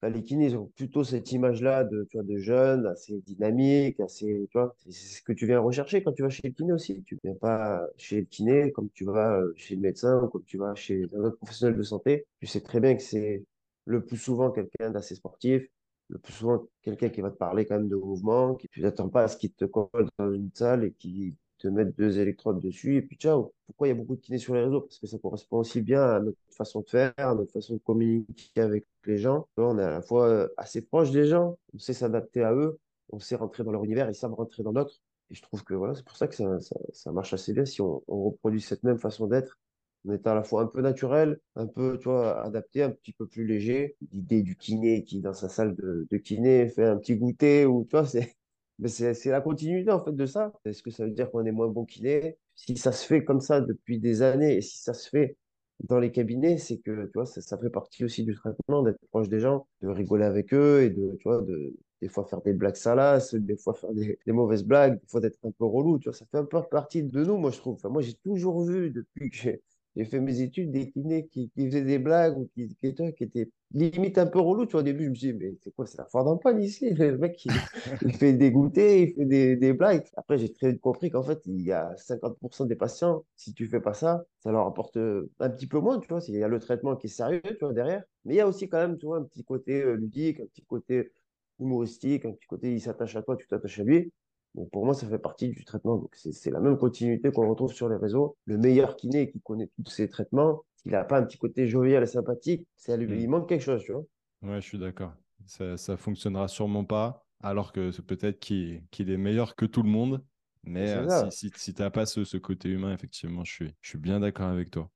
Bah, 0.00 0.10
les 0.10 0.22
kinés 0.22 0.54
ont 0.54 0.66
plutôt 0.66 1.02
cette 1.02 1.32
image-là 1.32 1.82
de, 1.82 2.06
tu 2.08 2.18
de 2.22 2.36
jeunes, 2.38 2.86
assez 2.86 3.20
dynamiques, 3.20 3.98
assez, 3.98 4.48
c'est 4.86 4.92
ce 4.92 5.22
que 5.22 5.32
tu 5.32 5.44
viens 5.46 5.58
rechercher 5.58 6.04
quand 6.04 6.12
tu 6.12 6.22
vas 6.22 6.28
chez 6.28 6.46
le 6.46 6.52
kiné 6.54 6.72
aussi. 6.72 7.02
Tu 7.02 7.16
ne 7.16 7.20
viens 7.24 7.34
pas 7.34 7.84
chez 7.96 8.20
le 8.20 8.26
kiné 8.26 8.70
comme 8.70 8.90
tu 8.90 9.04
vas 9.04 9.40
chez 9.56 9.74
le 9.74 9.80
médecin 9.80 10.22
ou 10.22 10.28
comme 10.28 10.44
tu 10.44 10.56
vas 10.56 10.74
chez 10.76 11.04
un 11.16 11.24
autre 11.24 11.36
professionnel 11.38 11.76
de 11.76 11.82
santé. 11.82 12.26
Tu 12.40 12.46
sais 12.46 12.60
très 12.60 12.78
bien 12.78 12.94
que 12.94 13.02
c'est 13.02 13.44
le 13.86 14.04
plus 14.04 14.18
souvent 14.18 14.52
quelqu'un 14.52 14.90
d'assez 14.90 15.16
sportif, 15.16 15.66
le 16.08 16.18
plus 16.18 16.32
souvent 16.32 16.64
quelqu'un 16.82 17.08
qui 17.08 17.20
va 17.20 17.30
te 17.30 17.36
parler 17.36 17.66
quand 17.66 17.76
même 17.78 17.88
de 17.88 17.96
mouvement, 17.96 18.54
qui 18.54 18.68
tu 18.68 18.80
n'attends 18.82 19.08
pas 19.08 19.24
à 19.24 19.28
ce 19.28 19.36
qu'il 19.36 19.52
te 19.52 19.64
colle 19.64 20.08
dans 20.18 20.32
une 20.32 20.50
salle 20.54 20.84
et 20.84 20.92
qui 20.92 21.34
te 21.58 21.68
mettre 21.68 21.92
deux 21.96 22.18
électrodes 22.18 22.60
dessus 22.60 22.96
et 22.96 23.02
puis 23.02 23.16
ciao. 23.16 23.52
Pourquoi 23.66 23.88
il 23.88 23.90
y 23.90 23.92
a 23.92 23.96
beaucoup 23.96 24.16
de 24.16 24.20
kinés 24.20 24.38
sur 24.38 24.54
les 24.54 24.64
réseaux? 24.64 24.80
Parce 24.82 24.98
que 24.98 25.06
ça 25.06 25.18
correspond 25.18 25.58
aussi 25.58 25.82
bien 25.82 26.02
à 26.02 26.20
notre 26.20 26.38
façon 26.50 26.80
de 26.80 26.88
faire, 26.88 27.12
à 27.16 27.34
notre 27.34 27.52
façon 27.52 27.74
de 27.74 27.80
communiquer 27.80 28.60
avec 28.60 28.86
les 29.04 29.18
gens. 29.18 29.48
On 29.56 29.78
est 29.78 29.82
à 29.82 29.90
la 29.90 30.02
fois 30.02 30.28
euh, 30.28 30.48
assez 30.56 30.82
proche 30.82 31.10
des 31.10 31.26
gens, 31.26 31.58
on 31.74 31.78
sait 31.78 31.92
s'adapter 31.92 32.42
à 32.42 32.54
eux, 32.54 32.78
on 33.10 33.18
sait 33.18 33.36
rentrer 33.36 33.64
dans 33.64 33.72
leur 33.72 33.84
univers, 33.84 34.08
ils 34.08 34.14
savent 34.14 34.34
rentrer 34.34 34.62
dans 34.62 34.72
notre. 34.72 35.00
Et 35.30 35.34
je 35.34 35.42
trouve 35.42 35.62
que 35.64 35.74
voilà, 35.74 35.94
c'est 35.94 36.04
pour 36.04 36.16
ça 36.16 36.28
que 36.28 36.34
ça, 36.34 36.58
ça, 36.92 37.12
marche 37.12 37.34
assez 37.34 37.52
bien 37.52 37.64
si 37.66 37.82
on, 37.82 38.02
reproduit 38.08 38.62
cette 38.62 38.82
même 38.82 38.98
façon 38.98 39.26
d'être. 39.26 39.58
On 40.06 40.12
est 40.12 40.26
à 40.26 40.34
la 40.34 40.42
fois 40.44 40.62
un 40.62 40.66
peu 40.66 40.80
naturel, 40.80 41.38
un 41.56 41.66
peu, 41.66 41.98
adapté, 42.06 42.82
un 42.82 42.90
petit 42.90 43.12
peu 43.12 43.26
plus 43.26 43.44
léger. 43.44 43.96
L'idée 44.12 44.42
du 44.42 44.56
kiné 44.56 45.04
qui, 45.04 45.20
dans 45.20 45.34
sa 45.34 45.48
salle 45.48 45.74
de, 45.74 46.06
de 46.10 46.16
kiné, 46.18 46.68
fait 46.68 46.86
un 46.86 46.96
petit 46.96 47.16
goûter 47.16 47.66
ou, 47.66 47.84
tu 47.84 47.96
vois, 47.96 48.06
c'est, 48.06 48.36
mais 48.78 48.88
c'est 48.88 49.30
la 49.30 49.40
continuité 49.40 49.90
en 49.90 50.04
fait 50.04 50.12
de 50.14 50.26
ça. 50.26 50.52
Est-ce 50.64 50.82
que 50.82 50.90
ça 50.90 51.04
veut 51.04 51.10
dire 51.10 51.30
qu'on 51.30 51.44
est 51.44 51.52
moins 51.52 51.68
bon 51.68 51.84
qu'il 51.84 52.06
est? 52.06 52.38
Si 52.54 52.76
ça 52.76 52.92
se 52.92 53.06
fait 53.06 53.24
comme 53.24 53.40
ça 53.40 53.60
depuis 53.60 53.98
des 53.98 54.22
années 54.22 54.56
et 54.56 54.60
si 54.60 54.78
ça 54.78 54.94
se 54.94 55.08
fait 55.08 55.36
dans 55.80 55.98
les 56.00 56.10
cabinets, 56.12 56.58
c'est 56.58 56.78
que 56.78 57.06
tu 57.06 57.12
vois, 57.14 57.26
ça, 57.26 57.58
fait 57.58 57.70
partie 57.70 58.04
aussi 58.04 58.24
du 58.24 58.34
traitement, 58.34 58.82
d'être 58.82 58.98
proche 59.10 59.28
des 59.28 59.40
gens, 59.40 59.66
de 59.82 59.88
rigoler 59.88 60.24
avec 60.24 60.52
eux 60.54 60.82
et 60.82 60.90
de, 60.90 61.16
tu 61.18 61.28
vois, 61.28 61.40
de, 61.42 61.76
des 62.02 62.08
fois 62.08 62.24
faire 62.24 62.40
des 62.42 62.52
blagues 62.52 62.74
salaces, 62.76 63.34
des 63.34 63.56
fois 63.56 63.74
faire 63.74 63.92
des, 63.92 64.18
des 64.26 64.32
mauvaises 64.32 64.64
blagues, 64.64 65.00
des 65.00 65.06
fois 65.08 65.20
d'être 65.20 65.38
un 65.44 65.52
peu 65.52 65.64
relou, 65.64 65.98
tu 65.98 66.08
vois, 66.08 66.18
ça 66.18 66.26
fait 66.26 66.38
un 66.38 66.44
peu 66.44 66.60
partie 66.70 67.02
de 67.02 67.24
nous, 67.24 67.36
moi 67.36 67.50
je 67.50 67.58
trouve. 67.58 67.74
Enfin, 67.74 67.88
moi 67.88 68.02
j'ai 68.02 68.14
toujours 68.14 68.64
vu 68.64 68.90
depuis 68.90 69.30
que 69.30 69.60
j'ai 69.98 70.04
fait 70.06 70.20
mes 70.20 70.40
études 70.42 70.70
des 70.72 70.90
kinés 70.90 71.26
qui, 71.28 71.50
qui 71.50 71.66
faisaient 71.66 71.84
des 71.84 71.98
blagues 71.98 72.38
ou 72.38 72.48
qui, 72.54 72.68
qui, 72.76 72.94
qui 72.94 73.24
étaient 73.24 73.50
limite 73.72 74.16
un 74.18 74.26
peu 74.26 74.40
relou. 74.40 74.64
Tu 74.66 74.72
vois, 74.72 74.80
au 74.80 74.84
début, 74.84 75.04
je 75.06 75.10
me 75.10 75.14
suis 75.16 75.32
dit, 75.32 75.38
mais 75.38 75.56
c'est 75.62 75.74
quoi, 75.74 75.86
c'est 75.86 75.98
la 75.98 76.06
foire 76.06 76.24
d'empoigne 76.24 76.62
ici? 76.62 76.90
Le 76.90 77.18
mec, 77.18 77.44
il, 77.44 77.64
il 78.02 78.14
fait 78.16 78.32
dégoûter, 78.32 79.02
il 79.02 79.14
fait 79.14 79.26
des, 79.26 79.56
des 79.56 79.72
blagues. 79.74 80.04
Après, 80.16 80.38
j'ai 80.38 80.52
très 80.52 80.70
vite 80.72 80.80
compris 80.80 81.10
qu'en 81.10 81.22
fait, 81.24 81.40
il 81.46 81.60
y 81.62 81.72
a 81.72 81.96
50% 81.96 82.66
des 82.66 82.76
patients, 82.76 83.24
si 83.36 83.54
tu 83.54 83.66
fais 83.66 83.80
pas 83.80 83.94
ça, 83.94 84.24
ça 84.38 84.52
leur 84.52 84.66
apporte 84.66 84.96
un 84.96 85.50
petit 85.50 85.66
peu 85.66 85.80
moins, 85.80 85.98
tu 86.00 86.08
vois. 86.08 86.20
Il 86.28 86.34
y 86.36 86.42
a 86.44 86.48
le 86.48 86.58
traitement 86.60 86.96
qui 86.96 87.06
est 87.06 87.10
sérieux, 87.10 87.42
tu 87.42 87.56
vois, 87.60 87.72
derrière. 87.72 88.04
Mais 88.24 88.34
il 88.34 88.36
y 88.38 88.40
a 88.40 88.48
aussi 88.48 88.68
quand 88.68 88.78
même, 88.78 88.98
tu 88.98 89.06
vois, 89.06 89.18
un 89.18 89.24
petit 89.24 89.44
côté 89.44 89.82
euh, 89.82 89.94
ludique, 89.96 90.40
un 90.40 90.46
petit 90.46 90.64
côté 90.64 91.12
humoristique, 91.58 92.24
un 92.24 92.32
petit 92.32 92.46
côté, 92.46 92.72
il 92.72 92.80
s'attache 92.80 93.16
à 93.16 93.22
toi, 93.22 93.36
tu 93.36 93.46
t'attaches 93.48 93.80
à 93.80 93.84
lui. 93.84 94.12
Donc 94.54 94.70
pour 94.70 94.84
moi, 94.84 94.94
ça 94.94 95.06
fait 95.06 95.18
partie 95.18 95.48
du 95.50 95.64
traitement. 95.64 95.96
Donc 95.96 96.14
c'est 96.14 96.50
la 96.50 96.60
même 96.60 96.76
continuité 96.76 97.30
qu'on 97.30 97.48
retrouve 97.48 97.72
sur 97.72 97.88
les 97.88 97.96
réseaux. 97.96 98.36
Le 98.44 98.58
meilleur 98.58 98.96
kiné 98.96 99.30
qui 99.30 99.40
connaît 99.40 99.68
tous 99.76 99.90
ces 99.90 100.08
traitements, 100.08 100.64
s'il 100.76 100.92
n'a 100.92 101.04
pas 101.04 101.18
un 101.18 101.24
petit 101.24 101.38
côté 101.38 101.66
jovial 101.66 102.02
et 102.02 102.06
sympathique, 102.06 102.66
c'est 102.76 102.96
lui, 102.96 103.06
mm. 103.06 103.20
il 103.20 103.28
manque 103.28 103.48
quelque 103.48 103.62
chose, 103.62 103.82
tu 103.82 103.92
vois. 103.92 104.04
Ouais, 104.42 104.60
je 104.60 104.66
suis 104.66 104.78
d'accord. 104.78 105.12
Ça, 105.46 105.76
ça 105.76 105.96
fonctionnera 105.96 106.48
sûrement 106.48 106.84
pas, 106.84 107.24
alors 107.40 107.72
que 107.72 107.90
peut-être 108.00 108.38
qu'il 108.40 108.82
est 108.98 109.16
meilleur 109.16 109.56
que 109.56 109.66
tout 109.66 109.82
le 109.82 109.90
monde. 109.90 110.22
Mais 110.64 110.90
euh, 110.90 111.30
si, 111.30 111.50
si, 111.56 111.72
tu 111.72 111.82
n'as 111.82 111.90
pas 111.90 112.04
ce, 112.04 112.24
ce, 112.24 112.36
côté 112.36 112.68
humain, 112.68 112.92
effectivement, 112.92 113.44
je 113.44 113.52
suis, 113.52 113.74
je 113.80 113.90
suis 113.90 113.98
bien 113.98 114.20
d'accord 114.20 114.48
avec 114.48 114.70
toi. 114.70 114.90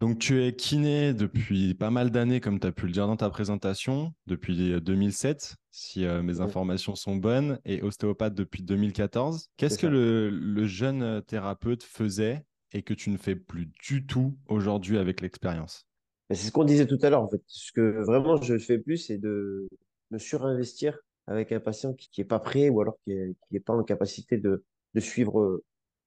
Donc, 0.00 0.18
tu 0.18 0.42
es 0.42 0.54
kiné 0.56 1.12
depuis 1.12 1.74
pas 1.74 1.90
mal 1.90 2.10
d'années, 2.10 2.40
comme 2.40 2.58
tu 2.58 2.66
as 2.66 2.72
pu 2.72 2.86
le 2.86 2.92
dire 2.92 3.06
dans 3.06 3.18
ta 3.18 3.28
présentation, 3.28 4.14
depuis 4.26 4.80
2007, 4.80 5.56
si 5.70 6.06
euh, 6.06 6.22
mes 6.22 6.40
informations 6.40 6.94
sont 6.94 7.16
bonnes, 7.16 7.60
et 7.66 7.82
ostéopathe 7.82 8.32
depuis 8.32 8.62
2014. 8.62 9.50
Qu'est-ce 9.58 9.78
que 9.78 9.86
le, 9.86 10.30
le, 10.30 10.66
jeune 10.66 11.22
thérapeute 11.26 11.82
faisait 11.82 12.46
et 12.72 12.82
que 12.82 12.94
tu 12.94 13.10
ne 13.10 13.18
fais 13.18 13.36
plus 13.36 13.70
du 13.84 14.06
tout 14.06 14.38
aujourd'hui 14.48 14.96
avec 14.96 15.20
l'expérience? 15.20 15.86
C'est 16.30 16.46
ce 16.46 16.52
qu'on 16.52 16.64
disait 16.64 16.86
tout 16.86 16.98
à 17.02 17.10
l'heure, 17.10 17.22
en 17.22 17.28
fait. 17.28 17.42
Ce 17.46 17.70
que 17.70 18.02
vraiment 18.02 18.40
je 18.40 18.56
fais 18.56 18.78
plus, 18.78 18.96
c'est 18.96 19.18
de 19.18 19.68
me 20.10 20.18
surinvestir 20.18 20.98
avec 21.26 21.52
un 21.52 21.60
patient 21.60 21.92
qui 21.92 22.08
n'est 22.22 22.26
pas 22.26 22.40
prêt 22.40 22.70
ou 22.70 22.80
alors 22.80 22.96
qui 23.04 23.12
n'est 23.50 23.60
pas 23.60 23.74
en 23.74 23.84
capacité 23.84 24.38
de, 24.38 24.64
de 24.94 25.00
suivre 25.00 25.40
euh, 25.40 25.62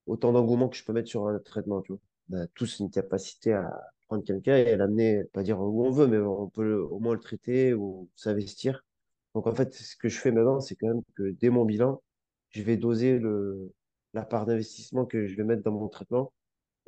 autant 0.07 0.33
d'engouement 0.33 0.67
que 0.67 0.77
je 0.77 0.83
peux 0.83 0.93
mettre 0.93 1.09
sur 1.09 1.27
un 1.27 1.37
traitement. 1.37 1.83
Tu 1.83 1.91
vois 1.91 2.01
on 2.01 2.12
a 2.35 2.47
tous 2.47 2.79
une 2.79 2.89
capacité 2.89 3.53
à 3.53 3.81
prendre 4.07 4.23
quelqu'un 4.23 4.57
et 4.57 4.75
l'amener, 4.75 5.23
pas 5.33 5.43
dire 5.43 5.59
où 5.59 5.85
on 5.85 5.91
veut, 5.91 6.07
mais 6.07 6.17
on 6.19 6.49
peut 6.49 6.75
au 6.75 6.99
moins 6.99 7.13
le 7.13 7.19
traiter 7.19 7.73
ou 7.73 8.09
s'investir. 8.15 8.83
Donc 9.35 9.47
en 9.47 9.55
fait, 9.55 9.73
ce 9.73 9.95
que 9.95 10.09
je 10.09 10.19
fais 10.19 10.31
maintenant, 10.31 10.59
c'est 10.59 10.75
quand 10.75 10.87
même 10.87 11.01
que 11.15 11.31
dès 11.31 11.49
mon 11.49 11.65
bilan, 11.65 12.01
je 12.49 12.61
vais 12.63 12.77
doser 12.77 13.19
le, 13.19 13.73
la 14.13 14.23
part 14.23 14.45
d'investissement 14.45 15.05
que 15.05 15.27
je 15.27 15.35
vais 15.35 15.43
mettre 15.43 15.63
dans 15.63 15.71
mon 15.71 15.87
traitement 15.89 16.33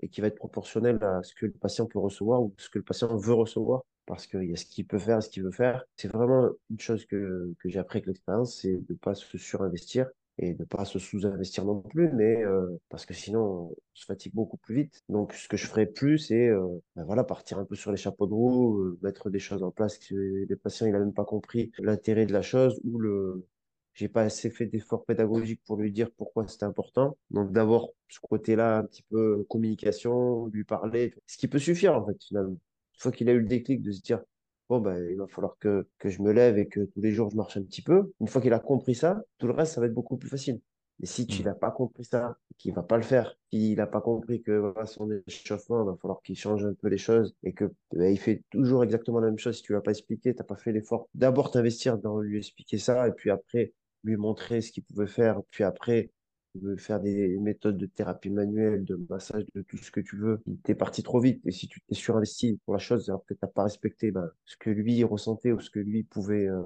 et 0.02 0.10
qui 0.10 0.22
va 0.22 0.28
être 0.28 0.36
proportionnel 0.36 1.02
à 1.04 1.24
ce 1.24 1.34
que 1.34 1.46
le 1.46 1.54
patient 1.54 1.86
peut 1.88 2.00
recevoir 2.00 2.42
ou 2.42 2.54
ce 2.58 2.70
que 2.70 2.80
le 2.80 2.84
patient 2.84 3.16
veut 3.16 3.34
recevoir 3.34 3.84
parce 4.06 4.28
qu'il 4.28 4.44
y 4.44 4.54
a 4.54 4.56
ce 4.56 4.66
qu'il 4.66 4.86
peut 4.86 5.00
faire 5.00 5.24
ce 5.24 5.30
qu'il 5.30 5.44
veut 5.44 5.52
faire. 5.52 5.84
C'est 5.96 6.10
vraiment 6.10 6.50
une 6.70 6.80
chose 6.80 7.06
que, 7.06 7.54
que 7.60 7.70
j'ai 7.70 7.80
appris 7.80 7.98
avec 7.98 8.08
l'expérience, 8.08 8.62
c'est 8.62 8.74
de 8.74 8.94
ne 8.94 8.98
pas 8.98 9.16
se 9.16 9.38
surinvestir 9.38 10.08
et 10.38 10.54
de 10.54 10.64
pas 10.66 10.86
se 10.86 11.00
sous-investir 11.00 11.66
non 11.66 11.82
plus, 11.82 12.12
mais 12.14 12.44
euh, 12.44 12.78
parce 12.90 13.06
que 13.06 13.14
sinon 13.14 13.42
on 13.72 13.76
se 13.94 14.06
fatigue 14.06 14.34
beaucoup 14.34 14.58
plus 14.58 14.76
vite. 14.76 15.02
Donc 15.10 15.34
ce 15.34 15.48
que 15.48 15.58
je 15.58 15.66
ferais 15.68 15.86
plus, 15.86 16.20
c'est 16.20 16.50
euh, 16.50 16.68
ben 16.96 17.06
voilà 17.06 17.24
partir 17.24 17.58
un 17.60 17.66
peu 17.66 17.76
sur 17.76 17.92
les 17.92 17.98
chapeaux 17.98 18.28
de 18.28 18.34
roue, 18.34 18.80
euh, 18.82 19.00
mettre 19.02 19.30
des 19.30 19.40
choses 19.40 19.64
en 19.64 19.72
place 19.72 19.98
que 19.98 20.16
les 20.48 20.56
patients 20.56 20.88
il 20.88 20.94
même 20.94 21.14
pas 21.14 21.26
compris 21.26 21.72
l'intérêt 21.80 22.26
de 22.26 22.34
la 22.34 22.42
chose 22.42 22.80
ou 22.84 23.00
le 23.00 23.46
j'ai 23.94 24.10
pas 24.10 24.24
assez 24.24 24.50
fait 24.50 24.66
d'efforts 24.66 25.06
pédagogiques 25.06 25.62
pour 25.66 25.78
lui 25.78 25.92
dire 25.92 26.12
pourquoi 26.18 26.48
c'était 26.48 26.66
important. 26.66 27.18
Donc 27.32 27.52
d'abord 27.54 27.92
ce 28.10 28.20
côté-là 28.20 28.80
un 28.80 28.84
petit 28.84 29.04
peu 29.04 29.46
communication, 29.50 30.48
lui 30.48 30.66
parler, 30.66 31.14
ce 31.28 31.38
qui 31.38 31.48
peut 31.48 31.60
suffire 31.60 31.96
en 31.96 32.06
fait 32.06 32.18
finalement. 32.28 32.52
Une 32.96 33.00
fois 33.00 33.12
qu'il 33.12 33.30
a 33.30 33.34
eu 33.34 33.40
le 33.40 33.48
déclic 33.48 33.82
de 33.82 33.92
se 33.92 34.02
dire 34.02 34.22
bon, 34.70 34.80
ben, 34.80 35.08
il 35.10 35.18
va 35.18 35.28
falloir 35.28 35.58
que, 35.60 35.88
que 36.00 36.10
je 36.10 36.22
me 36.22 36.32
lève 36.32 36.58
et 36.58 36.68
que 36.68 36.82
tous 36.86 37.02
les 37.02 37.12
jours 37.12 37.30
je 37.30 37.36
marche 37.38 37.58
un 37.58 37.64
petit 37.64 37.82
peu. 37.82 38.12
Une 38.20 38.28
fois 38.28 38.42
qu'il 38.42 38.54
a 38.54 38.60
compris 38.60 38.96
ça, 38.96 39.22
tout 39.38 39.48
le 39.48 39.54
reste, 39.54 39.74
ça 39.74 39.82
va 39.82 39.88
être 39.88 39.94
beaucoup 39.94 40.18
plus 40.18 40.30
facile. 40.30 40.62
Mais 41.00 41.08
si 41.08 41.28
tu 41.28 41.44
Mm. 41.44 41.46
n'as 41.46 41.54
pas 41.56 41.72
compris 41.72 42.06
ça, 42.06 42.38
qu'il 42.58 42.74
va 42.74 42.82
pas 42.84 42.96
le 42.98 43.04
faire, 43.04 43.38
qu'il 43.52 43.76
n'a 43.78 43.86
pas 43.88 44.00
compris 44.02 44.42
que 44.42 44.52
voilà, 44.54 44.86
son 44.86 45.10
échauffement, 45.28 45.84
il 45.84 45.88
va 45.88 45.98
falloir 46.02 46.22
qu'il 46.22 46.38
change 46.38 46.66
un 46.66 46.74
peu 46.74 46.88
les 46.88 46.98
choses 46.98 47.36
et 47.44 47.54
que 47.54 47.66
bah, 47.94 48.10
il 48.10 48.18
fait 48.20 48.44
toujours 48.50 48.84
exactement 48.84 49.20
la 49.20 49.28
même 49.28 49.38
chose 49.38 49.58
si 49.58 49.64
tu 49.64 49.74
ne 49.74 49.78
l'as 49.78 49.82
pas 49.82 49.92
expliqué, 49.92 50.34
tu 50.34 50.40
n'as 50.40 50.46
pas 50.46 50.56
fait 50.56 50.72
l'effort. 50.72 51.10
D'abord 51.14 51.52
t'investir 51.52 51.98
dans 51.98 52.20
lui 52.22 52.38
expliquer 52.38 52.78
ça 52.78 53.08
et 53.08 53.12
puis 53.12 53.30
après 53.30 53.74
lui 54.04 54.16
montrer 54.18 54.62
ce 54.62 54.72
qu'il 54.72 54.84
pouvait 54.84 55.08
faire, 55.08 55.42
puis 55.50 55.64
après 55.66 56.12
de 56.56 56.76
faire 56.76 57.00
des 57.00 57.38
méthodes 57.38 57.78
de 57.78 57.86
thérapie 57.86 58.30
manuelle, 58.30 58.86
de 58.86 58.96
massage, 59.10 59.46
de 59.54 59.62
tout 59.62 59.78
ce 59.78 59.92
que 59.92 60.00
tu 60.00 60.18
veux. 60.18 60.42
Tu 60.64 60.72
es 60.72 60.76
parti 60.76 61.04
trop 61.04 61.20
vite. 61.20 61.42
Et 61.46 61.52
si 61.52 61.68
tu 61.68 61.82
t'es 61.82 61.96
surinvesti 61.96 62.60
pour 62.66 62.74
la 62.74 62.80
chose, 62.80 63.10
alors 63.10 63.26
que 63.26 63.34
tu 63.34 63.40
pas 63.54 63.64
respecté 63.64 64.12
ben, 64.12 64.30
ce 64.46 64.58
que 64.58 64.70
lui 64.70 65.04
ressentait 65.04 65.52
ou 65.52 65.60
ce 65.60 65.70
que 65.70 65.80
lui 65.80 66.04
pouvait, 66.04 66.48
euh, 66.48 66.62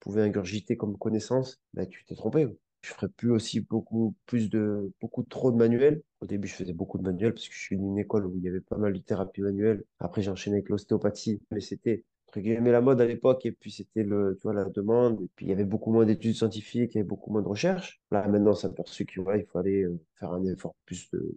pouvait 0.00 0.22
ingurgiter 0.22 0.76
comme 0.76 0.96
connaissance, 0.96 1.60
ben, 1.74 1.86
tu 1.86 2.04
t'es 2.04 2.14
trompé. 2.14 2.46
Je 2.82 2.90
ferais 2.92 3.08
plus 3.08 3.30
aussi 3.32 3.60
beaucoup 3.60 4.14
plus 4.26 4.50
de 4.50 4.92
beaucoup 5.00 5.24
trop 5.24 5.50
de 5.50 5.56
manuels. 5.56 6.02
Au 6.20 6.26
début, 6.26 6.46
je 6.48 6.54
faisais 6.54 6.72
beaucoup 6.72 6.98
de 6.98 7.02
manuels 7.02 7.34
parce 7.34 7.48
que 7.48 7.54
je 7.54 7.60
suis 7.60 7.76
d'une 7.76 7.98
école 7.98 8.26
où 8.26 8.36
il 8.36 8.42
y 8.42 8.48
avait 8.48 8.60
pas 8.60 8.76
mal 8.76 8.92
de 8.92 8.98
thérapie 8.98 9.40
manuelle. 9.40 9.84
Après, 9.98 10.22
j'ai 10.22 10.30
enchaîné 10.30 10.56
avec 10.56 10.68
l'ostéopathie, 10.68 11.40
mais 11.50 11.60
c'était 11.60 12.04
entre 12.28 12.40
guillemets 12.40 12.72
la 12.72 12.82
mode 12.82 13.00
à 13.00 13.06
l'époque 13.06 13.46
et 13.46 13.52
puis 13.52 13.70
c'était 13.70 14.02
le 14.02 14.36
tu 14.40 14.42
vois 14.42 14.52
la 14.52 14.64
demande 14.64 15.20
et 15.22 15.28
puis 15.34 15.46
il 15.46 15.48
y 15.48 15.52
avait 15.52 15.64
beaucoup 15.64 15.90
moins 15.90 16.04
d'études 16.04 16.34
scientifiques, 16.34 16.94
il 16.94 16.98
y 16.98 17.00
avait 17.00 17.08
beaucoup 17.08 17.32
moins 17.32 17.42
de 17.42 17.48
recherches. 17.48 18.00
Là 18.10 18.26
maintenant, 18.28 18.54
c'est 18.54 18.66
aperçu 18.66 19.06
qu'il 19.06 19.24
aller 19.54 19.82
euh, 19.84 19.98
faire 20.14 20.32
un 20.32 20.44
effort 20.44 20.74
plus 20.84 21.10
de 21.10 21.36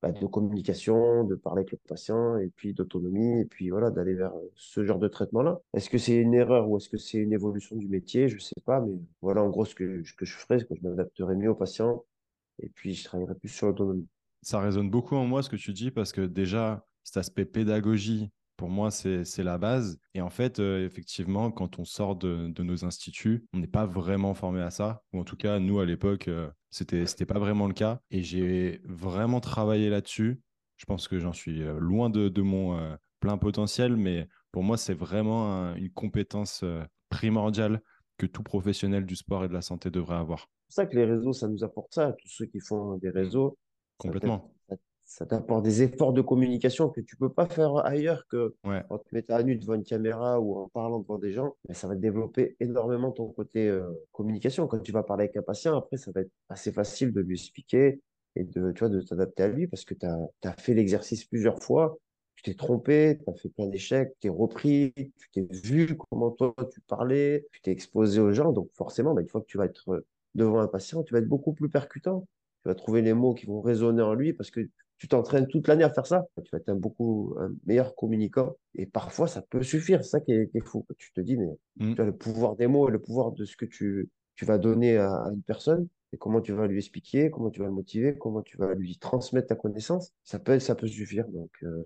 bah, 0.00 0.12
de 0.12 0.26
communication, 0.26 1.24
de 1.24 1.34
parler 1.34 1.62
avec 1.62 1.72
le 1.72 1.78
patient, 1.88 2.38
et 2.38 2.50
puis 2.54 2.72
d'autonomie, 2.72 3.40
et 3.40 3.44
puis 3.44 3.70
voilà, 3.70 3.90
d'aller 3.90 4.14
vers 4.14 4.32
ce 4.54 4.84
genre 4.84 5.00
de 5.00 5.08
traitement-là. 5.08 5.58
Est-ce 5.74 5.90
que 5.90 5.98
c'est 5.98 6.14
une 6.14 6.34
erreur 6.34 6.70
ou 6.70 6.76
est-ce 6.76 6.88
que 6.88 6.98
c'est 6.98 7.18
une 7.18 7.32
évolution 7.32 7.74
du 7.74 7.88
métier? 7.88 8.28
Je 8.28 8.38
sais 8.38 8.60
pas, 8.64 8.80
mais 8.80 8.92
voilà 9.22 9.42
en 9.42 9.48
gros 9.48 9.64
ce 9.64 9.74
que, 9.74 10.04
ce 10.04 10.12
que 10.12 10.24
je 10.24 10.36
ferais, 10.36 10.60
c'est 10.60 10.68
que 10.68 10.76
je 10.76 10.86
m'adapterais 10.86 11.34
mieux 11.34 11.50
au 11.50 11.56
patient, 11.56 12.04
et 12.62 12.68
puis 12.68 12.94
je 12.94 13.04
travaillerais 13.04 13.34
plus 13.34 13.48
sur 13.48 13.66
l'autonomie. 13.66 14.06
Ça 14.42 14.60
résonne 14.60 14.88
beaucoup 14.88 15.16
en 15.16 15.26
moi 15.26 15.42
ce 15.42 15.50
que 15.50 15.56
tu 15.56 15.72
dis 15.72 15.90
parce 15.90 16.12
que 16.12 16.20
déjà, 16.20 16.86
cet 17.02 17.16
aspect 17.16 17.44
pédagogie, 17.44 18.30
pour 18.58 18.68
moi, 18.68 18.90
c'est 18.90 19.24
la 19.38 19.56
base. 19.56 19.98
Et 20.14 20.20
en 20.20 20.28
fait, 20.30 20.58
euh, 20.60 20.84
effectivement, 20.84 21.50
quand 21.50 21.78
on 21.78 21.86
sort 21.86 22.16
de, 22.16 22.48
de 22.48 22.62
nos 22.62 22.84
instituts, 22.84 23.46
on 23.54 23.58
n'est 23.60 23.66
pas 23.68 23.86
vraiment 23.86 24.34
formé 24.34 24.60
à 24.60 24.70
ça. 24.70 25.02
Ou 25.14 25.20
en 25.20 25.24
tout 25.24 25.36
cas, 25.36 25.58
nous, 25.60 25.80
à 25.80 25.86
l'époque, 25.86 26.28
euh, 26.28 26.50
c'était 26.70 27.06
c'était 27.06 27.26
pas 27.26 27.38
vraiment 27.38 27.68
le 27.68 27.74
cas. 27.74 28.00
Et 28.10 28.22
j'ai 28.22 28.82
vraiment 28.84 29.40
travaillé 29.40 29.88
là-dessus. 29.90 30.42
Je 30.76 30.84
pense 30.84 31.08
que 31.08 31.18
j'en 31.18 31.32
suis 31.32 31.62
euh, 31.62 31.78
loin 31.78 32.10
de, 32.10 32.28
de 32.28 32.42
mon 32.42 32.76
euh, 32.78 32.94
plein 33.20 33.38
potentiel, 33.38 33.96
mais 33.96 34.28
pour 34.52 34.62
moi, 34.64 34.76
c'est 34.76 34.94
vraiment 34.94 35.52
un- 35.54 35.74
une 35.76 35.90
compétence 35.90 36.64
primordiale 37.10 37.80
que 38.18 38.26
tout 38.26 38.42
professionnel 38.42 39.06
du 39.06 39.16
sport 39.16 39.44
et 39.44 39.48
de 39.48 39.54
la 39.54 39.62
santé 39.62 39.90
devrait 39.90 40.16
avoir. 40.16 40.48
C'est 40.68 40.82
pour 40.82 40.84
ça 40.84 40.86
que 40.86 40.96
les 40.96 41.04
réseaux, 41.04 41.32
ça 41.32 41.48
nous 41.48 41.64
apporte 41.64 41.94
ça. 41.94 42.12
Tous 42.12 42.28
ceux 42.28 42.46
qui 42.46 42.60
font 42.60 42.96
des 42.98 43.10
réseaux, 43.10 43.56
ça 44.02 44.12
t'aide- 44.12 44.12
Complètement. 44.12 44.52
Ça- 45.08 45.26
t'apporte 45.26 45.64
des 45.64 45.82
efforts 45.82 46.12
de 46.12 46.20
communication 46.20 46.90
que 46.90 47.00
tu 47.00 47.16
peux 47.16 47.32
pas 47.32 47.46
faire 47.46 47.76
ailleurs 47.84 48.26
que 48.28 48.54
Ouais, 48.64 48.82
en 48.90 48.98
te 48.98 49.08
mettant 49.12 49.36
à 49.36 49.42
nu 49.42 49.56
devant 49.56 49.74
une 49.74 49.84
caméra 49.84 50.38
ou 50.38 50.56
en 50.56 50.68
parlant 50.68 51.00
devant 51.00 51.18
des 51.18 51.32
gens. 51.32 51.56
Mais 51.66 51.74
ça 51.74 51.88
va 51.88 51.96
développer 51.96 52.56
énormément 52.60 53.10
ton 53.10 53.28
côté 53.28 53.66
euh, 53.68 53.88
communication. 54.12 54.66
Quand 54.66 54.78
tu 54.80 54.92
vas 54.92 55.02
parler 55.02 55.24
avec 55.24 55.36
un 55.36 55.42
patient, 55.42 55.76
après, 55.76 55.96
ça 55.96 56.12
va 56.12 56.20
être 56.20 56.30
assez 56.50 56.72
facile 56.72 57.12
de 57.12 57.20
lui 57.20 57.34
expliquer 57.34 58.00
et 58.36 58.44
de, 58.44 58.70
tu 58.72 58.80
vois, 58.80 58.88
de 58.88 59.00
t'adapter 59.00 59.42
à 59.42 59.48
lui 59.48 59.66
parce 59.66 59.84
que 59.84 59.94
tu 59.94 60.06
as, 60.06 60.52
fait 60.58 60.74
l'exercice 60.74 61.24
plusieurs 61.24 61.62
fois. 61.62 61.98
Tu 62.36 62.42
t'es 62.44 62.54
trompé, 62.54 63.18
tu 63.18 63.30
as 63.30 63.34
fait 63.34 63.48
plein 63.48 63.66
d'échecs, 63.66 64.10
tu 64.12 64.18
t'es 64.20 64.28
repris, 64.28 64.92
tu 64.94 65.30
t'es 65.32 65.48
vu 65.50 65.96
comment 66.10 66.30
toi 66.30 66.54
tu 66.70 66.80
parlais, 66.82 67.46
tu 67.52 67.60
t'es 67.62 67.72
exposé 67.72 68.20
aux 68.20 68.32
gens. 68.32 68.52
Donc 68.52 68.68
forcément, 68.74 69.12
bah, 69.14 69.22
une 69.22 69.28
fois 69.28 69.40
que 69.40 69.46
tu 69.46 69.58
vas 69.58 69.64
être 69.64 70.04
devant 70.34 70.60
un 70.60 70.68
patient, 70.68 71.02
tu 71.02 71.14
vas 71.14 71.18
être 71.18 71.28
beaucoup 71.28 71.52
plus 71.52 71.68
percutant. 71.68 72.28
Tu 72.62 72.68
vas 72.68 72.74
trouver 72.74 73.02
les 73.02 73.14
mots 73.14 73.34
qui 73.34 73.46
vont 73.46 73.60
résonner 73.60 74.02
en 74.02 74.14
lui 74.14 74.32
parce 74.32 74.50
que 74.50 74.68
tu 74.98 75.08
t'entraînes 75.08 75.46
toute 75.46 75.68
l'année 75.68 75.84
à 75.84 75.90
faire 75.92 76.06
ça. 76.06 76.26
Tu 76.36 76.50
vas 76.52 76.58
être 76.58 76.68
un 76.68 76.74
beaucoup 76.76 77.34
un 77.38 77.50
meilleur 77.66 77.94
communicant. 77.94 78.56
Et 78.74 78.86
parfois, 78.86 79.28
ça 79.28 79.42
peut 79.42 79.62
suffire. 79.62 80.02
C'est 80.04 80.10
ça 80.10 80.20
qui 80.20 80.32
est, 80.32 80.50
qui 80.50 80.58
est 80.58 80.66
fou. 80.66 80.86
Tu 80.98 81.12
te 81.12 81.20
dis, 81.20 81.36
mais 81.36 81.46
Mm, 81.80 81.94
tu 81.94 82.02
as 82.02 82.04
le 82.04 82.16
pouvoir 82.16 82.56
des 82.56 82.66
mots 82.66 82.88
et 82.88 82.92
le 82.92 83.00
pouvoir 83.00 83.32
de 83.32 83.44
ce 83.44 83.56
que 83.56 83.64
tu, 83.64 84.08
tu 84.34 84.44
vas 84.44 84.58
donner 84.58 84.96
à, 84.96 85.10
à 85.12 85.30
une 85.32 85.42
personne 85.42 85.88
et 86.12 86.16
comment 86.18 86.40
tu 86.40 86.52
vas 86.52 86.66
lui 86.66 86.78
expliquer, 86.78 87.30
comment 87.30 87.50
tu 87.50 87.60
vas 87.60 87.66
le 87.66 87.72
motiver, 87.72 88.16
comment 88.18 88.42
tu 88.42 88.56
vas 88.56 88.74
lui 88.74 88.96
transmettre 88.98 89.48
ta 89.48 89.56
connaissance. 89.56 90.12
Ça 90.24 90.38
peut, 90.38 90.58
ça 90.58 90.74
peut 90.74 90.86
suffire. 90.88 91.26
Donc, 91.28 91.50
euh, 91.62 91.84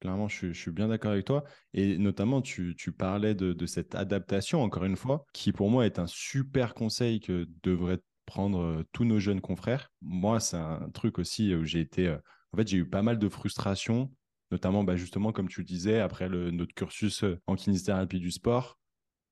Clairement, 0.00 0.28
je 0.28 0.36
suis, 0.36 0.54
je 0.54 0.60
suis 0.60 0.70
bien 0.70 0.88
d'accord 0.88 1.10
avec 1.12 1.26
toi. 1.26 1.44
Et 1.74 1.98
notamment, 1.98 2.40
tu, 2.40 2.74
tu 2.74 2.90
parlais 2.92 3.34
de, 3.34 3.52
de 3.52 3.66
cette 3.66 3.94
adaptation, 3.94 4.62
encore 4.62 4.84
une 4.84 4.96
fois, 4.96 5.26
qui 5.34 5.52
pour 5.52 5.68
moi 5.68 5.84
est 5.84 5.98
un 5.98 6.06
super 6.06 6.72
conseil 6.72 7.20
que 7.20 7.46
devraient 7.62 8.00
prendre 8.30 8.60
euh, 8.60 8.84
tous 8.92 9.04
nos 9.04 9.18
jeunes 9.18 9.40
confrères. 9.40 9.90
Moi, 10.00 10.38
c'est 10.38 10.56
un 10.56 10.88
truc 10.94 11.18
aussi 11.18 11.54
où 11.54 11.64
j'ai 11.64 11.80
été... 11.80 12.06
euh, 12.06 12.18
en 12.52 12.56
fait, 12.56 12.68
j'ai 12.68 12.78
eu 12.78 12.88
pas 12.88 13.02
mal 13.02 13.18
de 13.18 13.28
frustration, 13.28 14.10
notamment 14.50 14.84
bah, 14.84 14.96
justement, 14.96 15.32
comme 15.32 15.48
tu 15.48 15.60
le 15.60 15.66
disais, 15.66 16.00
après 16.00 16.28
le, 16.28 16.50
notre 16.50 16.74
cursus 16.74 17.24
euh, 17.24 17.38
en 17.46 17.56
kinésithérapie 17.56 18.20
du 18.20 18.30
sport, 18.30 18.78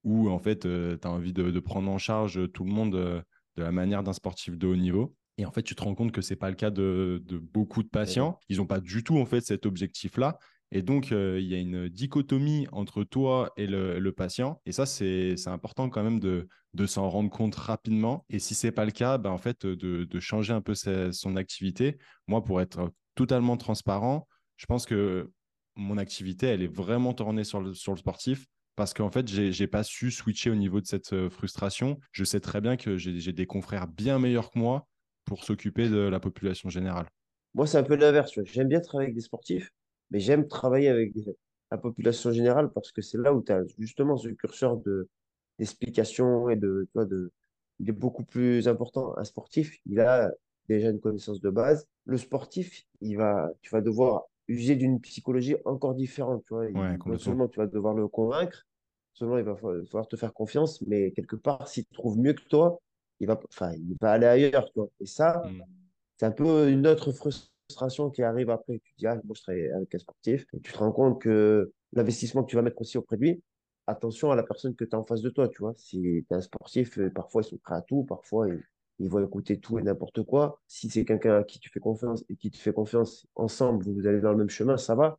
où 0.03 0.29
en 0.29 0.39
fait, 0.39 0.61
tu 0.61 1.07
as 1.07 1.11
envie 1.11 1.33
de, 1.33 1.51
de 1.51 1.61
prendre 1.61 1.91
en 1.91 1.99
charge 1.99 2.41
tout 2.53 2.65
le 2.65 2.73
monde 2.73 2.95
euh, 2.97 3.23
de 3.57 3.63
la 3.63 3.73
manière 3.73 4.03
d'un 4.03 4.13
sportif 4.13 4.57
de 4.57 4.67
haut 4.67 4.77
niveau. 4.77 5.15
Et 5.41 5.47
en 5.47 5.53
fait, 5.53 5.63
tu 5.63 5.75
te 5.75 5.83
rends 5.83 5.95
compte 5.95 6.13
que 6.13 6.23
c'est 6.23 6.37
pas 6.37 6.51
le 6.51 6.57
cas 6.57 6.71
de, 6.71 7.23
de 7.25 7.39
beaucoup 7.39 7.83
de 7.85 7.89
patients. 7.89 8.39
Ils 8.49 8.59
n'ont 8.59 8.67
pas 8.67 8.81
du 8.81 9.03
tout 9.05 9.19
en 9.19 9.27
fait 9.27 9.41
cet 9.41 9.67
objectif-là. 9.67 10.39
Et 10.71 10.83
donc, 10.83 11.13
euh, 11.13 11.39
il 11.41 11.47
y 11.49 11.55
a 11.55 11.59
une 11.59 11.89
dichotomie 11.89 12.67
entre 12.73 13.03
toi 13.05 13.53
et 13.57 13.67
le, 13.67 14.11
patient. 14.13 14.61
Et 14.67 14.73
ça, 14.73 14.87
c'est 14.87 15.35
important 15.47 15.89
quand 15.89 16.03
même 16.03 16.21
de, 16.21 16.49
de 16.75 16.87
s'en 16.87 17.09
rendre 17.09 17.31
compte 17.31 17.55
rapidement. 17.55 18.25
Et 18.29 18.39
si 18.39 18.55
c'est 18.55 18.73
pas 18.73 18.85
le 18.85 18.91
cas, 18.91 19.19
ben, 19.19 19.31
en 19.31 19.39
fait, 19.39 19.65
de, 19.67 20.05
de 20.05 20.21
changer 20.21 20.53
un 20.53 20.61
peu 20.61 20.75
sa- 20.75 21.13
son 21.13 21.37
activité. 21.37 21.99
Moi, 22.27 22.43
pour 22.45 22.61
être 22.61 22.93
totalement 23.15 23.57
transparent, 23.57 24.29
je 24.57 24.67
pense 24.67 24.85
que 24.87 25.31
mon 25.77 25.97
activité, 25.97 26.47
elle 26.49 26.63
est 26.63 26.73
vraiment 26.75 27.15
tournée 27.15 27.45
sur 27.45 27.61
le, 27.61 27.73
sur 27.75 27.93
le 27.93 27.99
sportif. 27.99 28.47
Parce 28.77 28.95
qu'en 28.95 29.11
fait, 29.11 29.27
j'ai 29.27 29.67
pas 29.67 29.83
su 29.83 30.11
switcher 30.13 30.51
au 30.51 30.55
niveau 30.55 30.81
de 30.81 30.87
cette 30.87 31.13
euh, 31.13 31.31
frustration. 31.31 31.99
Je 32.13 32.23
sais 32.25 32.39
très 32.41 32.61
bien 32.61 32.77
que 32.77 32.97
j'ai 32.97 33.33
des 33.33 33.47
confrères 33.47 33.89
bien 33.89 34.19
meilleurs 34.21 34.51
que 34.51 34.59
moi 34.59 34.87
pour 35.25 35.43
s'occuper 35.45 35.89
de 35.89 35.97
la 35.99 36.21
population 36.21 36.69
générale. 36.69 37.07
moi, 37.55 37.67
c'est 37.67 37.79
un 37.79 37.83
peu 37.83 37.95
l'inverse. 37.97 38.33
J'aime 38.45 38.69
bien 38.69 38.81
travailler 38.81 39.07
avec 39.09 39.15
des 39.15 39.21
sportifs, 39.23 39.71
mais 40.11 40.21
j'aime 40.21 40.49
travailler 40.49 40.89
avec 40.89 41.13
la 41.71 41.79
population 41.79 42.33
générale 42.33 42.71
parce 42.73 42.93
que 42.93 43.03
c'est 43.03 43.19
là 43.19 43.35
où 43.35 43.43
tu 43.43 43.53
as 43.53 43.63
justement 43.79 44.17
ce 44.17 44.29
curseur 44.29 44.77
de, 44.79 45.09
d'explication 45.59 46.49
et 46.49 46.57
de, 46.57 46.85
tu 46.87 46.91
vois, 46.95 47.05
de, 47.07 47.33
il 47.79 47.89
est 47.89 47.93
beaucoup 47.93 48.25
plus 48.25 48.69
important. 48.69 49.17
Un 49.19 49.25
sportif, 49.25 49.79
il 49.87 50.01
a 50.01 50.31
déjà 50.69 50.91
une 50.91 51.01
connaissance 51.01 51.41
de 51.41 51.51
base. 51.51 51.87
Le 52.07 52.17
sportif, 52.19 52.85
il 53.01 53.17
va, 53.17 53.51
tu 53.63 53.71
vas 53.71 53.81
devoir 53.81 54.25
user 54.49 54.77
d'une 54.77 55.01
psychologie 55.01 55.57
encore 55.65 55.95
différente. 55.95 56.45
Tu 56.47 56.55
vois. 56.55 56.65
Ouais, 56.67 56.97
non 57.07 57.19
seulement 57.19 57.49
tu 57.49 57.59
vas 57.59 57.67
devoir 57.67 57.95
le 57.95 58.09
convaincre, 58.09 58.65
seulement 59.13 59.39
il 59.39 59.45
va 59.45 59.57
fa- 59.57 59.69
falloir 59.87 60.09
te 60.09 60.17
faire 60.17 60.33
confiance, 60.33 60.81
mais 60.83 61.13
quelque 61.13 61.37
part, 61.37 61.69
s'il 61.69 61.85
te 61.85 61.95
trouve 61.95 62.19
mieux 62.19 62.33
que 62.35 62.45
toi, 62.49 62.81
il 63.21 63.27
va, 63.27 63.39
enfin, 63.51 63.73
il 63.75 63.97
va 64.01 64.13
aller 64.13 64.27
ailleurs. 64.27 64.67
Tu 64.73 64.81
vois. 64.81 64.89
Et 65.01 65.07
ça, 65.07 65.43
Mm. 65.45 65.63
c'est 66.19 66.27
un 66.27 66.33
peu 66.33 66.71
une 66.71 66.87
autre 66.87 67.13
frustration 67.13 67.53
qui 68.13 68.23
arrive 68.23 68.51
après. 68.51 68.79
Tu 68.79 68.93
te 68.93 68.99
dis, 68.99 69.07
ah, 69.07 69.15
moi, 69.25 69.35
je 69.37 69.43
travaille 69.43 69.69
avec 69.71 69.95
un 69.95 69.99
sportif. 69.99 70.47
Et 70.55 70.61
tu 70.61 70.73
te 70.73 70.79
rends 70.79 70.93
compte 70.93 71.21
que 71.21 71.73
l'investissement 71.93 72.43
que 72.43 72.51
tu 72.51 72.57
vas 72.57 72.63
mettre 72.63 72.81
aussi 72.81 72.99
auprès 72.99 73.17
de 73.17 73.23
lui, 73.23 73.43
attention 73.87 74.31
à 74.31 74.37
la 74.37 74.43
personne 74.43 74.75
que 74.75 74.85
tu 74.85 74.95
as 74.95 74.99
en 74.99 75.05
face 75.05 75.23
de 75.23 75.31
toi, 75.31 75.49
tu 75.49 75.59
vois. 75.63 75.75
Si 75.77 76.01
tu 76.01 76.27
es 76.31 76.35
un 76.35 76.41
sportif, 76.41 76.99
euh, 76.99 77.11
parfois, 77.11 77.43
ils 77.43 77.49
sont 77.49 77.59
prêts 77.59 77.75
à 77.77 77.83
tout, 77.83 78.05
parfois, 78.05 78.49
ils, 78.49 78.63
ils 78.99 79.11
vont 79.11 79.25
écouter 79.25 79.61
tout 79.61 79.79
et 79.79 79.83
n'importe 79.83 80.23
quoi. 80.25 80.61
Si 80.67 80.91
c'est 80.91 81.05
quelqu'un 81.05 81.39
à 81.39 81.45
qui 81.45 81.61
tu 81.61 81.71
fais 81.71 81.81
confiance 81.81 82.25
et 82.29 82.37
qui 82.37 82.51
te 82.51 82.59
fait 82.59 82.73
confiance, 82.73 83.27
ensemble, 83.35 83.85
vous 83.85 84.07
allez 84.07 84.21
dans 84.21 84.33
le 84.33 84.39
même 84.39 84.51
chemin, 84.51 84.77
ça 84.77 84.95
va. 84.95 85.19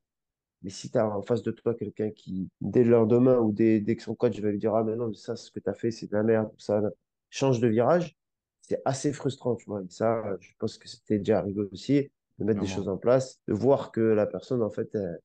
Mais 0.61 0.69
si 0.69 0.91
tu 0.91 0.97
as 0.97 1.07
en 1.07 1.21
face 1.21 1.41
de 1.43 1.51
toi 1.51 1.73
quelqu'un 1.73 2.11
qui, 2.11 2.49
dès 2.61 2.83
le 2.83 2.91
lendemain 2.91 3.37
ou 3.39 3.53
dès, 3.53 3.79
dès 3.79 3.95
que 3.95 4.03
son 4.03 4.15
coach 4.15 4.39
va 4.39 4.51
lui 4.51 4.59
dire, 4.59 4.75
ah, 4.75 4.83
mais 4.83 4.95
non, 4.95 5.07
mais 5.07 5.15
ça, 5.15 5.35
ce 5.35 5.51
que 5.51 5.59
tu 5.59 5.69
as 5.69 5.73
fait, 5.73 5.91
c'est 5.91 6.07
de 6.07 6.13
la 6.13 6.23
merde, 6.23 6.51
ça 6.57 6.81
change 7.29 7.59
de 7.61 7.67
virage, 7.67 8.17
c'est 8.61 8.81
assez 8.85 9.13
frustrant, 9.13 9.55
tu 9.55 9.65
vois. 9.65 9.81
Et 9.83 9.89
ça, 9.89 10.23
je 10.41 10.51
pense 10.59 10.77
que 10.77 10.87
c'était 10.87 11.19
déjà 11.19 11.39
arrivé 11.39 11.61
aussi, 11.71 12.09
de 12.39 12.45
mettre 12.45 12.59
des 12.59 12.67
choses 12.67 12.89
en 12.89 12.97
place, 12.97 13.41
de 13.47 13.53
voir 13.53 13.91
que 13.91 14.01
la 14.01 14.27
personne, 14.27 14.63
en 14.63 14.71
fait, 14.71 14.89
elle- 14.95 15.19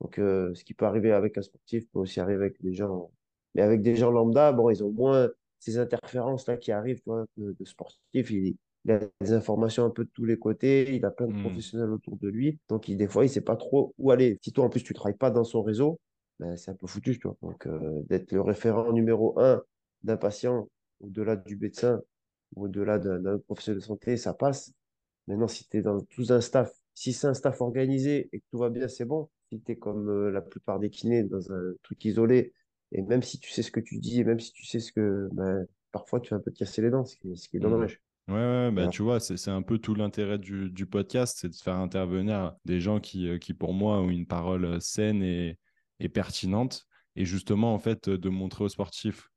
donc, 0.00 0.18
euh, 0.18 0.54
ce 0.54 0.64
qui 0.64 0.74
peut 0.74 0.84
arriver 0.86 1.12
avec 1.12 1.38
un 1.38 1.42
sportif 1.42 1.88
peut 1.90 1.98
aussi 2.00 2.20
arriver 2.20 2.44
avec 2.44 2.60
des 2.62 2.72
gens. 2.74 3.10
Mais 3.54 3.62
avec 3.62 3.82
des 3.82 3.96
gens 3.96 4.10
lambda, 4.10 4.52
bon, 4.52 4.70
ils 4.70 4.84
ont 4.84 4.90
moins 4.92 5.30
ces 5.58 5.78
interférences-là 5.78 6.56
qui 6.58 6.70
arrivent, 6.72 6.98
tu 6.98 7.04
vois, 7.10 7.24
de, 7.36 7.56
de 7.58 7.64
sportif. 7.64 8.30
Il, 8.30 8.56
il 8.84 8.90
a 8.92 9.00
des 9.20 9.32
informations 9.32 9.84
un 9.84 9.90
peu 9.90 10.04
de 10.04 10.10
tous 10.10 10.24
les 10.24 10.38
côtés, 10.38 10.94
il 10.94 11.04
a 11.06 11.10
plein 11.10 11.26
de 11.26 11.32
Mm. 11.32 11.34
professionnels 11.34 11.90
autour 11.90 12.16
de 12.18 12.28
lui. 12.28 12.58
Donc, 12.68 12.88
il, 12.88 12.96
des 12.98 13.08
fois, 13.08 13.24
il 13.24 13.28
sait 13.30 13.40
pas 13.40 13.56
trop 13.56 13.94
où 13.98 14.10
aller. 14.10 14.38
Si 14.42 14.52
toi, 14.52 14.64
en 14.66 14.68
plus, 14.68 14.82
tu 14.84 14.92
travailles 14.94 15.16
pas 15.16 15.30
dans 15.30 15.44
son 15.44 15.62
réseau, 15.62 15.98
ben, 16.38 16.56
c'est 16.56 16.70
un 16.70 16.74
peu 16.74 16.86
foutu, 16.86 17.18
tu 17.18 17.26
vois. 17.26 17.36
Donc, 17.42 17.66
euh, 17.66 18.02
d'être 18.08 18.32
le 18.32 18.42
référent 18.42 18.92
numéro 18.92 19.38
un 19.40 19.62
d'un 20.02 20.16
patient, 20.18 20.68
au-delà 21.00 21.36
du 21.36 21.56
médecin, 21.56 22.02
au-delà 22.54 22.98
d'un 22.98 23.38
professionnel 23.38 23.80
de 23.80 23.84
santé, 23.84 24.16
ça 24.16 24.34
passe. 24.34 24.72
Maintenant, 25.26 25.48
si 25.48 25.68
tu 25.68 25.78
es 25.78 25.82
dans 25.82 26.00
tout 26.00 26.26
un 26.30 26.40
staff, 26.40 26.72
si 26.94 27.12
c'est 27.12 27.26
un 27.26 27.34
staff 27.34 27.60
organisé 27.60 28.28
et 28.32 28.40
que 28.40 28.44
tout 28.50 28.58
va 28.58 28.70
bien, 28.70 28.88
c'est 28.88 29.04
bon. 29.04 29.28
Si 29.50 29.60
tu 29.60 29.72
es 29.72 29.76
comme 29.76 30.08
euh, 30.08 30.30
la 30.30 30.40
plupart 30.40 30.78
des 30.78 30.90
kinés 30.90 31.22
dans 31.24 31.52
un 31.52 31.72
truc 31.82 32.04
isolé, 32.04 32.52
et 32.92 33.02
même 33.02 33.22
si 33.22 33.38
tu 33.38 33.50
sais 33.50 33.62
ce 33.62 33.70
que 33.70 33.80
tu 33.80 33.98
dis, 33.98 34.20
et 34.20 34.24
même 34.24 34.40
si 34.40 34.52
tu 34.52 34.64
sais 34.64 34.80
ce 34.80 34.92
que, 34.92 35.28
ben, 35.32 35.66
parfois 35.92 36.20
tu 36.20 36.30
vas 36.30 36.36
un 36.36 36.40
peu 36.40 36.52
te 36.52 36.58
casser 36.58 36.82
les 36.82 36.90
dents, 36.90 37.04
ce 37.04 37.16
qui 37.16 37.32
est, 37.32 37.36
ce 37.36 37.48
qui 37.48 37.56
est 37.56 37.60
Mm. 37.60 37.62
dommage. 37.62 38.00
Ouais, 38.28 38.34
ouais, 38.34 38.70
bah, 38.72 38.88
tu 38.88 39.02
vois, 39.02 39.20
c'est 39.20 39.50
un 39.50 39.62
peu 39.62 39.78
tout 39.78 39.94
l'intérêt 39.94 40.38
du, 40.38 40.70
du, 40.70 40.84
podcast, 40.84 41.38
c'est 41.40 41.48
de 41.48 41.54
faire 41.54 41.76
intervenir 41.76 42.56
des 42.64 42.80
gens 42.80 42.98
qui, 42.98 43.28
euh, 43.28 43.38
qui, 43.38 43.54
pour 43.54 43.72
moi, 43.72 44.00
ont 44.00 44.10
une 44.10 44.26
parole 44.26 44.80
saine 44.82 45.22
et, 45.22 45.58
et 46.00 46.08
pertinente. 46.08 46.86
Et 47.14 47.24
justement, 47.24 47.72
en 47.72 47.78
fait, 47.78 48.08
de 48.10 48.28
montrer 48.28 48.64
aux 48.64 48.68
sportifs 48.68 49.30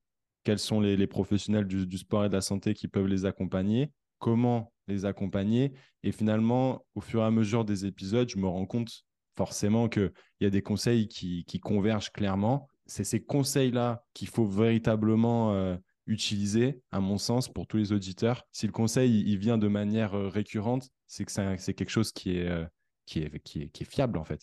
quels 0.43 0.57
sont 0.59 0.81
les, 0.81 0.97
les 0.97 1.05
professionnels 1.05 1.65
du, 1.65 1.85
du, 1.85 1.97
sport 1.99 2.25
et 2.25 2.29
de 2.29 2.33
la 2.33 2.41
santé 2.41 2.73
qui 2.73 2.87
peuvent 2.87 3.05
les 3.07 3.25
accompagner, 3.25 3.91
comment 4.19 4.71
les 4.87 5.05
accompagner. 5.05 5.73
Et 6.03 6.11
finalement, 6.11 6.85
au 6.95 7.01
fur 7.01 7.21
et 7.21 7.25
à 7.25 7.31
mesure 7.31 7.65
des 7.65 7.85
épisodes, 7.85 8.29
je 8.29 8.37
me 8.37 8.47
rends 8.47 8.65
compte 8.65 9.05
forcément 9.37 9.87
qu'il 9.87 10.11
y 10.41 10.45
a 10.45 10.49
des 10.49 10.61
conseils 10.61 11.07
qui, 11.07 11.45
convergent 11.61 12.11
clairement. 12.11 12.67
C'est 12.85 13.03
ces 13.03 13.21
conseils-là 13.21 14.03
qu'il 14.13 14.27
faut 14.27 14.45
véritablement 14.45 15.53
euh, 15.53 15.77
utiliser, 16.07 16.81
à 16.91 16.99
mon 16.99 17.17
sens, 17.17 17.47
pour 17.47 17.67
tous 17.67 17.77
les 17.77 17.91
auditeurs. 17.91 18.45
Si 18.51 18.65
le 18.65 18.73
conseil 18.73 19.23
il 19.25 19.37
vient 19.37 19.57
de 19.57 19.67
manière 19.67 20.13
euh, 20.15 20.27
récurrente, 20.27 20.89
c'est 21.07 21.23
que 21.23 21.31
c'est 21.31 21.73
quelque 21.73 21.89
chose 21.89 22.11
qui 22.11 22.37
est, 22.37 22.49
euh, 22.49 22.65
qui, 23.05 23.19
est, 23.19 23.39
qui, 23.39 23.61
est, 23.61 23.69
qui 23.69 23.83
est 23.83 23.89
fiable, 23.89 24.17
en 24.17 24.23
fait. 24.25 24.41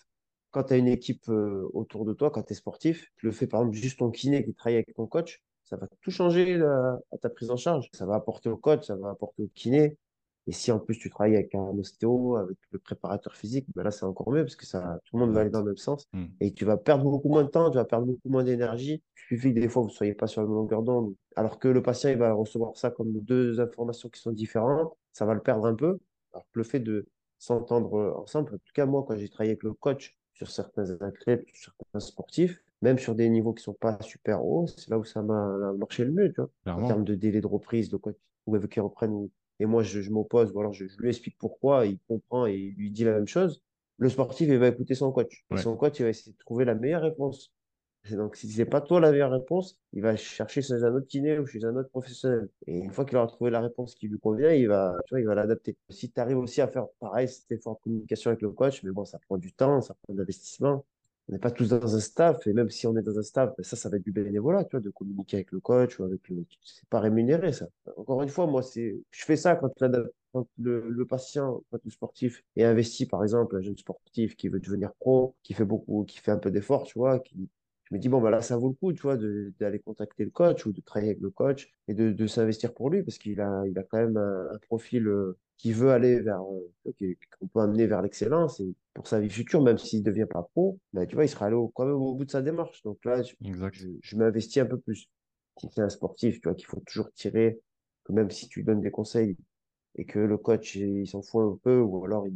Quand 0.51 0.65
tu 0.65 0.75
as 0.75 0.77
une 0.79 0.89
équipe 0.89 1.29
autour 1.75 2.07
de 2.07 2.15
toi, 2.15 2.31
quand 2.31 2.45
tu 2.45 2.55
es 2.55 2.57
sportif, 2.57 3.11
tu 3.17 3.27
le 3.27 3.33
fais 3.33 3.47
par 3.47 3.61
exemple 3.61 3.77
juste 3.77 3.99
ton 3.99 4.11
kiné 4.11 4.43
qui 4.43 4.55
travaille 4.55 4.77
avec 4.77 4.95
ton 4.95 5.07
coach, 5.07 5.43
ça 5.67 5.77
va 5.77 5.87
tout 6.01 6.11
changer 6.11 6.61
à 6.61 7.19
ta 7.21 7.29
prise 7.29 7.51
en 7.51 7.57
charge. 7.57 7.89
Ça 7.93 8.07
va 8.07 8.15
apporter 8.15 8.49
au 8.49 8.57
coach, 8.57 8.87
ça 8.87 8.97
va 8.97 9.11
apporter 9.11 9.43
au 9.43 9.49
kiné, 9.55 9.99
et 10.49 10.53
si 10.53 10.71
en 10.71 10.79
plus 10.79 10.97
tu 10.97 11.11
travailles 11.11 11.35
avec 11.35 11.55
un 11.55 11.77
ostéo, 11.77 12.37
avec 12.37 12.57
le 12.71 12.79
préparateur 12.79 13.35
physique, 13.35 13.67
ben 13.75 13.83
là 13.83 13.91
c'est 13.91 14.05
encore 14.05 14.31
mieux 14.31 14.45
parce 14.45 14.55
que 14.55 14.65
ça, 14.67 15.01
tout 15.05 15.17
le 15.17 15.25
monde 15.25 15.35
va 15.35 15.41
aller 15.41 15.51
dans 15.51 15.61
le 15.61 15.67
même 15.67 15.77
sens. 15.77 16.07
Hmm. 16.13 16.27
Et 16.41 16.53
tu 16.53 16.65
vas 16.65 16.77
perdre 16.77 17.05
beaucoup 17.05 17.29
moins 17.29 17.43
de 17.43 17.49
temps, 17.49 17.71
tu 17.71 17.77
vas 17.77 17.85
perdre 17.85 18.07
beaucoup 18.07 18.29
moins 18.29 18.45
d'énergie. 18.45 19.03
Il 19.17 19.37
suffit 19.37 19.53
que 19.53 19.61
des 19.61 19.69
fois 19.69 19.83
vous 19.83 19.89
ne 19.89 19.93
soyez 19.93 20.15
pas 20.15 20.29
sur 20.29 20.43
la 20.43 20.47
même 20.47 20.57
longueur 20.57 20.83
d'onde. 20.83 21.15
Alors 21.35 21.59
que 21.59 21.67
le 21.67 21.83
patient 21.83 22.11
il 22.11 22.19
va 22.19 22.33
recevoir 22.33 22.77
ça 22.77 22.91
comme 22.91 23.13
deux 23.13 23.61
informations 23.61 24.09
qui 24.09 24.21
sont 24.21 24.33
différentes, 24.33 24.93
ça 25.13 25.27
va 25.27 25.35
le 25.35 25.41
perdre 25.41 25.67
un 25.67 25.75
peu. 25.75 25.99
Alors 26.33 26.45
que 26.45 26.59
le 26.59 26.65
fait 26.65 26.81
de 26.81 27.09
s'entendre 27.39 28.15
ensemble, 28.17 28.55
en 28.55 28.59
tout 28.59 28.73
cas 28.73 28.87
moi 28.87 29.05
quand 29.07 29.17
j'ai 29.17 29.29
travaillé 29.29 29.51
avec 29.51 29.65
le 29.65 29.73
coach 29.73 30.17
sur 30.33 30.49
certains 30.49 30.91
athlètes, 31.01 31.45
sur 31.55 31.75
certains 31.77 32.01
sportifs, 32.01 32.63
même 32.83 32.99
sur 32.99 33.15
des 33.15 33.29
niveaux 33.29 33.53
qui 33.53 33.63
sont 33.63 33.75
pas 33.75 33.99
super 34.03 34.45
hauts, 34.45 34.67
c'est 34.67 34.91
là 34.91 34.99
où 34.99 35.05
ça 35.05 35.23
m'a 35.23 35.73
marché 35.79 36.05
le 36.05 36.13
mieux, 36.13 36.33
tu 36.33 36.41
vois. 36.41 36.75
En 36.75 36.87
termes 36.87 37.05
de 37.05 37.15
délai 37.15 37.41
de 37.41 37.47
reprise, 37.47 37.89
de 37.89 37.97
coach, 37.97 38.17
ou 38.47 38.59
qu'ils 38.59 38.83
reprennent 38.83 39.29
et 39.59 39.67
moi 39.67 39.83
je, 39.83 40.11
m'oppose, 40.11 40.53
ou 40.53 40.61
alors 40.61 40.73
je, 40.73 40.85
lui 40.99 41.09
explique 41.09 41.39
pourquoi, 41.39 41.87
il 41.87 41.99
comprend 42.09 42.47
et 42.47 42.55
il 42.55 42.75
lui 42.75 42.91
dit 42.91 43.05
la 43.05 43.13
même 43.13 43.27
chose, 43.27 43.63
le 43.99 44.09
sportif 44.09 44.49
il 44.49 44.59
va 44.59 44.69
écouter 44.69 44.95
son 44.95 45.11
coach. 45.13 45.45
Et 45.51 45.57
son 45.57 45.77
coach 45.77 45.99
il 45.99 46.03
va 46.03 46.11
essayer 46.11 46.33
de 46.33 46.39
trouver 46.39 46.65
la 46.65 46.75
meilleure 46.75 47.03
réponse. 47.03 47.53
donc 48.11 48.37
si 48.37 48.51
c'est 48.51 48.67
pas 48.67 48.83
toi 48.83 49.01
la 49.01 49.11
meilleure 49.11 49.31
réponse, 49.31 49.79
il 49.95 50.03
va 50.03 50.15
chercher 50.17 50.61
chez 50.61 50.85
un 50.85 50.95
autre 50.95 51.07
kiné 51.07 51.39
ou 51.39 51.47
chez 51.47 51.65
un 51.65 51.75
autre 51.75 51.89
professionnel. 51.89 52.51
Et 52.67 52.77
une 52.77 52.93
fois 52.93 53.07
qu'il 53.07 53.17
aura 53.17 53.27
trouvé 53.27 53.51
la 53.51 53.63
réponse 53.63 53.95
qui 53.95 54.09
lui 54.09 54.19
convient, 54.19 54.53
il 54.53 54.69
va, 54.69 54.95
tu 55.07 55.15
vois, 55.15 55.21
il 55.21 55.27
va 55.27 55.35
l'adapter. 55.35 55.75
Si 55.89 56.13
tu 56.13 56.21
arrives 56.21 56.39
aussi 56.39 56.61
à 56.61 56.69
faire 56.69 56.87
pareil, 57.01 57.27
cet 57.27 57.51
effort 57.51 57.77
de 57.77 57.81
communication 57.81 58.31
avec 58.31 58.43
le 58.43 58.51
coach, 58.51 58.83
mais 58.83 58.91
bon, 58.91 59.07
ça 59.07 59.19
prend 59.27 59.39
du 59.39 59.55
temps, 59.55 59.81
ça 59.81 59.95
prend 60.03 60.13
de 60.13 60.19
l'investissement 60.19 60.85
on 61.29 61.33
n'est 61.33 61.39
pas 61.39 61.51
tous 61.51 61.69
dans 61.69 61.97
un 61.97 62.01
staff, 62.01 62.47
et 62.47 62.53
même 62.53 62.71
si 62.71 62.87
on 62.87 62.97
est 62.97 63.03
dans 63.03 63.19
un 63.19 63.23
staff, 63.23 63.51
ben 63.57 63.65
ça, 63.65 63.77
ça 63.77 63.89
va 63.89 63.97
être 63.97 64.05
du 64.05 64.13
bénévolat, 64.13 64.65
tu 64.65 64.73
vois, 64.73 64.81
de 64.81 64.91
communiquer 64.91 65.39
avec 65.39 65.53
le 65.53 65.61
coach 65.61 65.99
ou 65.99 66.05
avec 66.05 66.29
le. 66.29 66.45
C'est 66.63 66.89
pas 66.89 67.01
rémunéré, 67.01 67.53
ça. 67.53 67.67
Encore 67.97 68.23
une 68.23 68.29
fois, 68.29 68.47
moi, 68.47 68.63
c'est, 68.63 68.97
je 69.11 69.25
fais 69.25 69.37
ça 69.37 69.57
quand, 69.57 69.73
le, 70.59 70.89
le, 70.89 71.07
patient, 71.07 71.63
quand 71.71 71.79
le 71.85 71.91
sportif 71.91 72.45
est 72.57 72.65
investi, 72.65 73.07
par 73.07 73.23
exemple, 73.23 73.57
un 73.57 73.61
jeune 73.61 73.77
sportif 73.77 74.37
qui 74.37 74.49
veut 74.49 74.61
devenir 74.61 74.93
pro, 75.01 75.35
qui 75.43 75.55
fait 75.55 75.65
beaucoup, 75.65 76.05
qui 76.05 76.19
fait 76.19 76.31
un 76.31 76.39
peu 76.39 76.51
d'efforts, 76.51 76.85
tu 76.85 76.99
vois, 76.99 77.19
qui, 77.21 77.49
je 77.89 77.95
me 77.95 78.01
dis, 78.01 78.09
bon, 78.09 78.21
bah 78.21 78.31
là, 78.31 78.43
ça 78.43 78.57
vaut 78.57 78.69
le 78.69 78.75
coup, 78.75 78.93
tu 78.93 79.03
vois, 79.03 79.17
d'aller 79.17 79.79
contacter 79.79 80.25
le 80.25 80.31
coach 80.31 80.67
ou 80.67 80.73
de 80.73 80.81
travailler 80.81 81.13
avec 81.13 81.23
le 81.23 81.31
coach 81.31 81.73
et 81.87 81.95
de, 81.95 82.11
de 82.11 82.27
s'investir 82.27 82.75
pour 82.75 82.91
lui 82.91 83.03
parce 83.05 83.19
qu'il 83.19 83.41
a, 83.41 83.63
il 83.67 83.79
a 83.79 83.85
quand 83.85 83.99
même 83.99 84.17
un, 84.17 84.59
profil 84.67 85.07
euh, 85.07 85.39
qui 85.57 85.73
veut 85.73 85.91
aller 85.91 86.21
vers, 86.21 86.43
euh, 86.43 86.93
qu'on 87.39 87.47
peut 87.47 87.61
amener 87.61 87.87
vers 87.87 88.03
l'excellence 88.03 88.59
et 88.59 88.75
pour 88.93 89.07
sa 89.07 89.21
vie 89.21 89.31
future, 89.31 89.63
même 89.63 89.79
s'il 89.79 90.01
ne 90.01 90.05
devient 90.05 90.27
pas 90.29 90.43
pro, 90.43 90.81
bah, 90.93 91.07
tu 91.07 91.15
vois, 91.15 91.25
il 91.25 91.29
sera 91.29 91.47
allé 91.47 91.57
quand 91.75 91.85
même 91.87 91.95
au 91.95 92.15
bout 92.15 92.25
de 92.25 92.31
sa 92.31 92.43
démarche. 92.43 92.83
Donc 92.83 93.05
là, 93.05 93.23
je, 93.23 93.35
je, 94.03 94.17
m'investis 94.17 94.63
un 94.63 94.67
peu 94.67 94.79
plus. 94.79 95.09
Si 95.61 95.69
c'est 95.73 95.83
un 95.83 95.89
sportif, 95.89 96.41
tu 96.41 96.49
vois, 96.49 96.55
qu'il 96.57 96.67
faut 96.67 96.83
toujours 96.87 97.13
tirer, 97.13 97.61
que 98.05 98.13
même 98.13 98.31
si 98.31 98.49
tu 98.49 98.65
donnes 98.65 98.81
des 98.81 98.91
conseils, 98.91 99.37
et 99.97 100.05
que 100.05 100.19
le 100.19 100.37
coach 100.37 100.77
il 100.77 101.07
s'en 101.07 101.23
fout 101.23 101.43
un 101.43 101.59
peu 101.63 101.81
ou 101.81 102.05
alors 102.05 102.29
il 102.29 102.35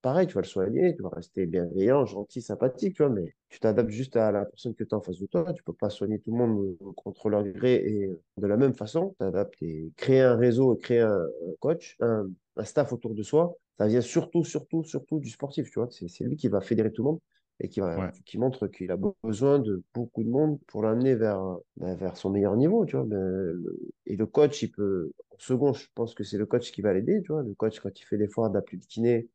pareil 0.00 0.26
tu 0.26 0.34
vas 0.34 0.40
le 0.40 0.46
soigner 0.46 0.94
tu 0.96 1.02
vas 1.02 1.10
rester 1.10 1.46
bienveillant 1.46 2.04
gentil 2.06 2.42
sympathique 2.42 2.94
tu 2.96 3.02
vois 3.02 3.12
mais 3.12 3.34
tu 3.52 3.60
t'adaptes 3.60 3.90
juste 3.90 4.16
à 4.16 4.32
la 4.32 4.46
personne 4.46 4.74
que 4.74 4.82
tu 4.82 4.94
as 4.94 4.98
en 4.98 5.02
face 5.02 5.18
de 5.18 5.26
toi. 5.26 5.52
Tu 5.52 5.62
peux 5.62 5.74
pas 5.74 5.90
soigner 5.90 6.18
tout 6.18 6.30
le 6.30 6.38
monde 6.38 6.76
contre 6.96 7.28
leur 7.28 7.44
gré 7.44 7.74
et 7.74 8.10
de 8.38 8.46
la 8.46 8.56
même 8.56 8.72
façon. 8.72 9.14
T'adaptes 9.18 9.62
et 9.62 9.92
créer 9.94 10.22
un 10.22 10.36
réseau 10.36 10.74
créer 10.76 11.00
un, 11.00 11.26
coach 11.60 11.96
un, 12.00 12.30
un, 12.56 12.64
staff 12.64 12.94
autour 12.94 13.14
de 13.14 13.22
soi. 13.22 13.54
Ça 13.78 13.86
vient 13.86 14.00
surtout 14.00 14.42
surtout 14.42 14.84
surtout 14.84 15.20
du 15.20 15.28
sportif 15.28 15.70
tu 15.70 15.78
vois. 15.78 15.88
C'est 15.90 16.24
lui 16.24 16.36
qui 16.36 16.48
va 16.48 16.62
fédérer 16.62 16.90
tout 16.92 17.02
le 17.02 17.10
monde 17.10 17.18
et 17.62 17.68
qui, 17.68 17.80
qui 18.26 18.38
montre 18.38 18.66
qu'il 18.66 18.90
a 18.90 18.98
besoin 19.22 19.60
de 19.60 19.82
beaucoup 19.94 20.24
de 20.24 20.28
monde 20.28 20.58
pour 20.66 20.82
l'amener 20.82 21.14
vers, 21.14 21.40
ben, 21.76 21.94
vers 21.94 22.16
son 22.16 22.28
meilleur 22.30 22.56
niveau, 22.56 22.84
tu 22.84 22.96
vois. 22.96 23.06
et 24.04 24.16
le 24.16 24.26
coach, 24.26 24.62
il 24.62 24.72
peut, 24.72 25.12
en 25.30 25.38
second, 25.38 25.72
je 25.72 25.86
pense 25.94 26.14
que 26.14 26.24
c'est 26.24 26.38
le 26.38 26.46
coach 26.46 26.72
qui 26.72 26.82
va 26.82 26.92
l'aider, 26.92 27.22
tu 27.22 27.32
vois. 27.32 27.44
Le 27.44 27.54
coach, 27.54 27.78
quand 27.78 27.98
il 27.98 28.04
fait 28.04 28.16
l'effort 28.16 28.50
d'appeler 28.50 28.78
le 28.78 28.86
kiné, 28.86 29.28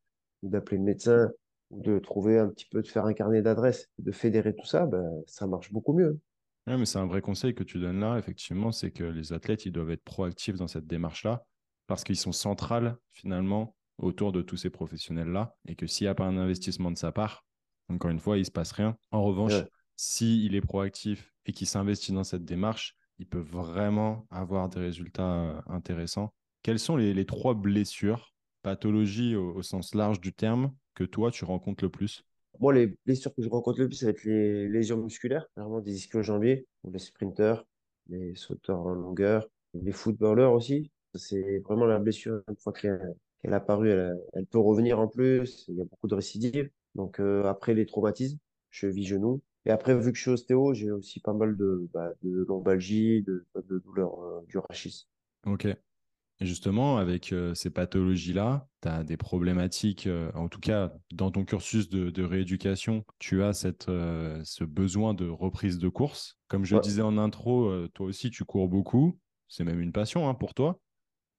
ou 0.44 0.50
d'appeler 0.50 0.78
le 0.78 0.84
médecin, 0.84 1.32
ou 1.70 1.82
de 1.82 2.00
trouver 2.00 2.38
un 2.38 2.50
petit 2.50 2.66
peu, 2.70 2.82
de 2.82 2.88
faire 2.88 3.06
un 3.06 3.14
carnet 3.14 3.42
d'adresses, 3.42 3.90
de 3.98 4.12
fédérer 4.12 4.54
tout 4.54 4.66
ça, 4.66 4.86
ben, 4.86 5.10
ça 5.26 5.48
marche 5.48 5.72
beaucoup 5.72 5.94
mieux. 5.94 6.20
mais 6.66 6.86
c'est 6.86 7.00
un 7.00 7.08
vrai 7.08 7.22
conseil 7.22 7.56
que 7.56 7.64
tu 7.64 7.80
donnes 7.80 8.02
là, 8.02 8.18
effectivement, 8.18 8.74
c'est 8.74 8.92
que 8.92 9.06
les 9.06 9.32
athlètes, 9.32 9.66
ils 9.66 9.72
doivent 9.72 9.92
être 9.92 10.04
proactifs 10.04 10.56
dans 10.56 10.68
cette 10.68 10.86
démarche-là, 10.86 11.46
parce 11.88 12.04
qu'ils 12.04 12.18
sont 12.18 12.34
centrales, 12.34 12.98
finalement, 13.14 13.74
autour 14.00 14.34
de 14.34 14.42
tous 14.42 14.58
ces 14.58 14.70
professionnels-là, 14.70 15.56
et 15.66 15.76
que 15.76 15.88
s'il 15.88 16.06
n'y 16.06 16.10
a 16.10 16.16
pas 16.16 16.26
un 16.26 16.38
investissement 16.38 16.92
de 16.92 16.98
sa 16.98 17.14
part, 17.14 17.47
encore 17.90 18.12
une 18.12 18.20
fois, 18.20 18.38
il 18.38 18.42
ne 18.42 18.46
se 18.46 18.52
passe 18.52 18.72
rien. 18.72 18.98
En 19.12 19.24
revanche, 19.24 19.54
s'il 19.96 20.56
est 20.56 20.62
proactif 20.62 21.34
et 21.46 21.54
qu'il 21.54 21.68
s'investit 21.68 22.12
dans 22.12 22.24
cette 22.24 22.46
démarche, 22.46 22.96
il 23.20 23.28
peut 23.28 23.40
vraiment 23.40 24.28
avoir 24.30 24.70
des 24.70 24.80
résultats 24.80 25.42
euh, 25.42 25.62
intéressants. 25.68 26.34
Quelles 26.62 26.80
sont 26.80 26.98
les, 26.98 27.26
trois 27.26 27.54
blessures, 27.54 28.34
pathologies 28.62 29.36
au, 29.36 29.62
sens 29.62 29.96
large 29.96 30.20
du 30.20 30.34
terme, 30.34 30.74
que 30.94 31.04
toi, 31.04 31.32
tu 31.32 31.46
rencontres 31.46 31.84
le 31.84 31.90
plus? 31.90 32.24
Moi, 32.60 32.74
les 32.74 32.98
blessures 33.06 33.34
que 33.34 33.42
je 33.42 33.50
rencontre 33.50 33.80
le 33.80 33.88
plus, 33.88 33.98
ça 33.98 34.08
va 34.08 34.12
être 34.12 34.24
les 34.24 34.68
lésions 34.68 34.98
musculaires, 34.98 35.48
vraiment 35.56 35.80
des 35.80 35.96
ischio-jambiers, 35.96 36.68
les 36.84 37.00
sprinteurs, 37.00 37.66
les 38.08 38.36
sauteurs 38.36 38.80
en 38.80 38.94
longueur, 38.94 39.48
les 39.74 39.92
footballeurs 39.92 40.54
aussi. 40.54 40.92
C'est 41.14 41.60
vraiment 41.60 41.86
la 41.86 42.00
blessure, 42.00 42.42
une 42.50 42.58
fois 42.58 42.74
qu'elle 42.74 43.16
est 43.44 43.54
apparue, 43.54 43.90
elle, 43.90 44.18
elle, 44.34 44.46
peut 44.46 44.60
revenir 44.60 45.00
en 45.00 45.08
plus. 45.08 45.66
Il 45.70 45.76
y 45.76 45.82
a 45.82 45.86
beaucoup 45.86 46.08
de 46.08 46.16
récidives. 46.16 46.70
Donc 46.96 47.20
euh, 47.20 47.44
après 47.46 47.74
les 47.74 47.86
traumatismes, 47.86 48.40
cheville, 48.70 49.06
genou. 49.06 49.42
Et 49.66 49.70
après, 49.70 49.98
vu 50.00 50.12
que 50.12 50.18
je 50.18 50.22
suis 50.22 50.32
ostéo, 50.32 50.74
j'ai 50.74 50.92
aussi 50.92 51.20
pas 51.20 51.34
mal 51.34 51.58
de, 51.58 51.90
bah, 51.94 52.12
de 52.24 52.46
lombalgie, 52.48 53.22
de, 53.24 53.46
de 53.56 53.80
douleurs 53.80 54.20
euh, 54.22 54.42
du 54.48 54.58
rachis. 54.58 55.08
Ok. 55.46 55.66
Et 55.66 56.46
justement, 56.46 56.98
avec 56.98 57.34
euh, 57.34 57.54
ces 57.54 57.70
pathologies-là, 57.70 58.68
tu 58.82 58.88
as 58.88 59.04
des 59.04 59.18
problématiques, 59.18 60.08
en 60.36 60.48
tout 60.48 60.60
cas 60.60 60.94
dans 61.12 61.32
ton 61.32 61.44
cursus 61.46 61.90
de, 61.90 62.24
rééducation, 62.24 63.04
tu 63.20 63.44
as 63.44 63.54
cette, 63.54 63.86
ce 63.86 64.64
besoin 64.64 65.14
de 65.14 65.28
reprise 65.28 65.80
de 65.80 65.90
course. 65.90 66.38
Comme 66.48 66.64
je 66.64 66.78
disais 66.78 67.02
en 67.02 67.18
intro, 67.18 67.88
toi 67.90 68.06
aussi, 68.06 68.30
tu 68.30 68.46
cours 68.46 68.70
beaucoup. 68.70 69.20
C'est 69.48 69.64
même 69.64 69.82
une 69.82 69.92
passion 69.92 70.30
hein, 70.30 70.36
pour 70.36 70.54
toi. 70.54 70.80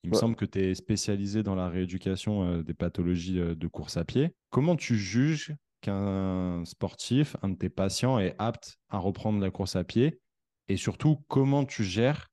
Il 0.04 0.10
me 0.10 0.14
semble 0.14 0.36
que 0.36 0.44
tu 0.44 0.60
es 0.60 0.74
spécialisé 0.74 1.42
dans 1.42 1.54
la 1.54 1.68
rééducation 1.68 2.44
euh, 2.44 2.62
des 2.62 2.74
pathologies 2.74 3.40
euh, 3.40 3.54
de 3.54 3.66
course 3.66 3.96
à 3.96 4.04
pied. 4.04 4.34
Comment 4.50 4.76
tu 4.76 4.96
juges 4.96 5.54
qu'un 5.80 6.64
sportif, 6.64 7.36
un 7.42 7.50
de 7.50 7.56
tes 7.56 7.68
patients, 7.68 8.18
est 8.18 8.34
apte 8.38 8.78
à 8.88 8.98
reprendre 8.98 9.40
la 9.40 9.50
course 9.50 9.76
à 9.76 9.84
pied? 9.84 10.20
Et 10.68 10.76
surtout, 10.76 11.18
comment 11.28 11.64
tu 11.64 11.82
gères 11.82 12.28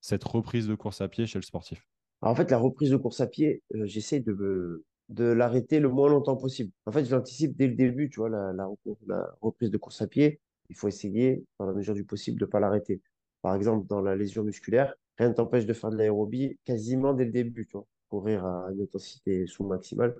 cette 0.00 0.24
reprise 0.24 0.66
de 0.66 0.74
course 0.74 1.00
à 1.00 1.08
pied 1.08 1.26
chez 1.26 1.38
le 1.38 1.42
sportif? 1.42 1.86
En 2.20 2.34
fait, 2.34 2.50
la 2.50 2.58
reprise 2.58 2.90
de 2.90 2.96
course 2.96 3.20
à 3.20 3.26
pied, 3.26 3.62
euh, 3.74 3.86
j'essaie 3.86 4.20
de, 4.20 4.84
de 5.08 5.24
l'arrêter 5.24 5.80
le 5.80 5.88
moins 5.88 6.08
longtemps 6.08 6.36
possible. 6.36 6.72
En 6.86 6.92
fait, 6.92 7.04
je 7.04 7.14
l'anticipe 7.14 7.56
dès 7.56 7.68
le 7.68 7.74
début, 7.74 8.10
tu 8.10 8.20
vois, 8.20 8.28
la, 8.28 8.52
la, 8.52 8.68
la, 9.06 9.34
reprise 9.40 9.70
de 9.70 9.78
course 9.78 10.02
à 10.02 10.06
pied. 10.06 10.40
Il 10.68 10.76
faut 10.76 10.88
essayer, 10.88 11.44
dans 11.58 11.66
la 11.66 11.72
mesure 11.72 11.94
du 11.94 12.04
possible, 12.04 12.38
de 12.40 12.44
ne 12.44 12.50
pas 12.50 12.60
l'arrêter. 12.60 13.00
Par 13.42 13.54
exemple, 13.54 13.86
dans 13.86 14.00
la 14.00 14.16
lésion 14.16 14.42
musculaire, 14.42 14.94
rien 15.18 15.28
ne 15.30 15.34
t'empêche 15.34 15.66
de 15.66 15.72
faire 15.72 15.90
de 15.90 15.96
l'aérobie 15.96 16.58
quasiment 16.64 17.14
dès 17.14 17.24
le 17.24 17.32
début, 17.32 17.66
tu 17.66 17.72
vois. 17.72 17.86
Courir 18.08 18.44
à 18.44 18.68
une 18.72 18.82
intensité 18.82 19.46
sous-maximale, 19.46 20.14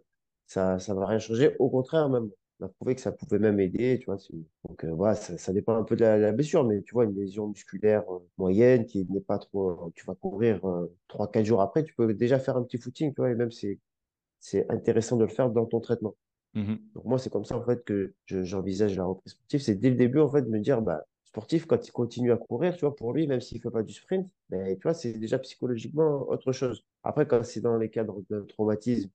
ça 0.47 0.77
ne 0.77 0.95
va 0.95 1.07
rien 1.07 1.19
changer. 1.19 1.57
Au 1.59 1.71
contraire, 1.71 2.09
même, 2.09 2.31
on 2.61 2.67
a 2.67 2.69
prouvé 2.69 2.95
que 2.95 3.01
ça 3.01 3.13
pouvait 3.13 3.39
même 3.39 3.61
aider, 3.61 3.99
tu 3.99 4.07
vois. 4.07 4.17
Donc, 4.65 4.85
euh, 4.85 4.93
voilà, 4.93 5.15
ça, 5.15 5.37
ça, 5.39 5.53
dépend 5.53 5.77
un 5.77 5.85
peu 5.85 5.97
de 5.97 6.05
la, 6.05 6.33
blessure, 6.33 6.65
mais 6.65 6.83
tu 6.83 6.95
vois, 6.95 7.05
une 7.05 7.15
lésion 7.15 7.49
musculaire 7.49 8.05
euh, 8.11 8.19
moyenne 8.39 8.87
qui 8.87 9.07
n'est 9.11 9.21
pas 9.21 9.39
trop. 9.39 9.93
Tu 9.95 10.07
vas 10.07 10.15
courir 10.15 10.65
euh, 10.65 10.93
3-4 11.09 11.45
jours 11.45 11.61
après, 11.61 11.85
tu 11.85 11.95
peux 11.95 12.13
déjà 12.15 12.39
faire 12.39 12.57
un 12.57 12.63
petit 12.63 12.79
footing, 12.79 13.13
tu 13.13 13.21
vois, 13.21 13.31
et 13.31 13.35
même 13.35 13.51
c'est 13.51 14.71
intéressant 14.71 15.17
de 15.17 15.25
le 15.25 15.31
faire 15.31 15.51
dans 15.51 15.67
ton 15.67 15.81
traitement. 15.81 16.17
Mmh 16.55 16.77
Donc, 16.95 17.05
moi, 17.05 17.19
c'est 17.19 17.31
comme 17.31 17.45
ça, 17.45 17.57
en 17.59 17.65
fait, 17.65 17.85
que 17.85 18.15
j'envisage 18.27 18.97
la 18.97 19.05
reprise 19.05 19.33
sportive. 19.35 19.61
C'est 19.61 19.75
dès 19.75 19.91
le 19.91 19.97
début, 19.97 20.21
en 20.21 20.31
fait, 20.31 20.43
de 20.43 20.49
me 20.49 20.61
dire, 20.61 20.81
bah, 20.83 21.05
sportif, 21.37 21.67
quand 21.67 21.87
il 21.87 21.93
continue 21.93 22.33
à 22.33 22.39
courir, 22.39 22.75
tu 22.77 22.81
vois, 22.87 22.97
pour 22.97 23.13
lui, 23.13 23.27
même 23.27 23.41
s'il 23.43 23.59
ne 23.59 23.63
fait 23.63 23.71
pas 23.71 23.83
du 23.83 23.93
sprint, 23.93 24.31
ben, 24.49 24.75
tu 24.77 24.83
vois, 24.83 24.95
c'est 24.95 25.13
déjà 25.13 25.39
psychologiquement 25.39 26.29
autre 26.29 26.53
chose. 26.53 26.85
Après, 27.03 27.27
quand 27.29 27.45
c'est 27.45 27.61
dans 27.61 27.77
les 27.77 27.91
cadres 27.91 28.23
de 28.31 28.41
traumatisme, 28.41 29.11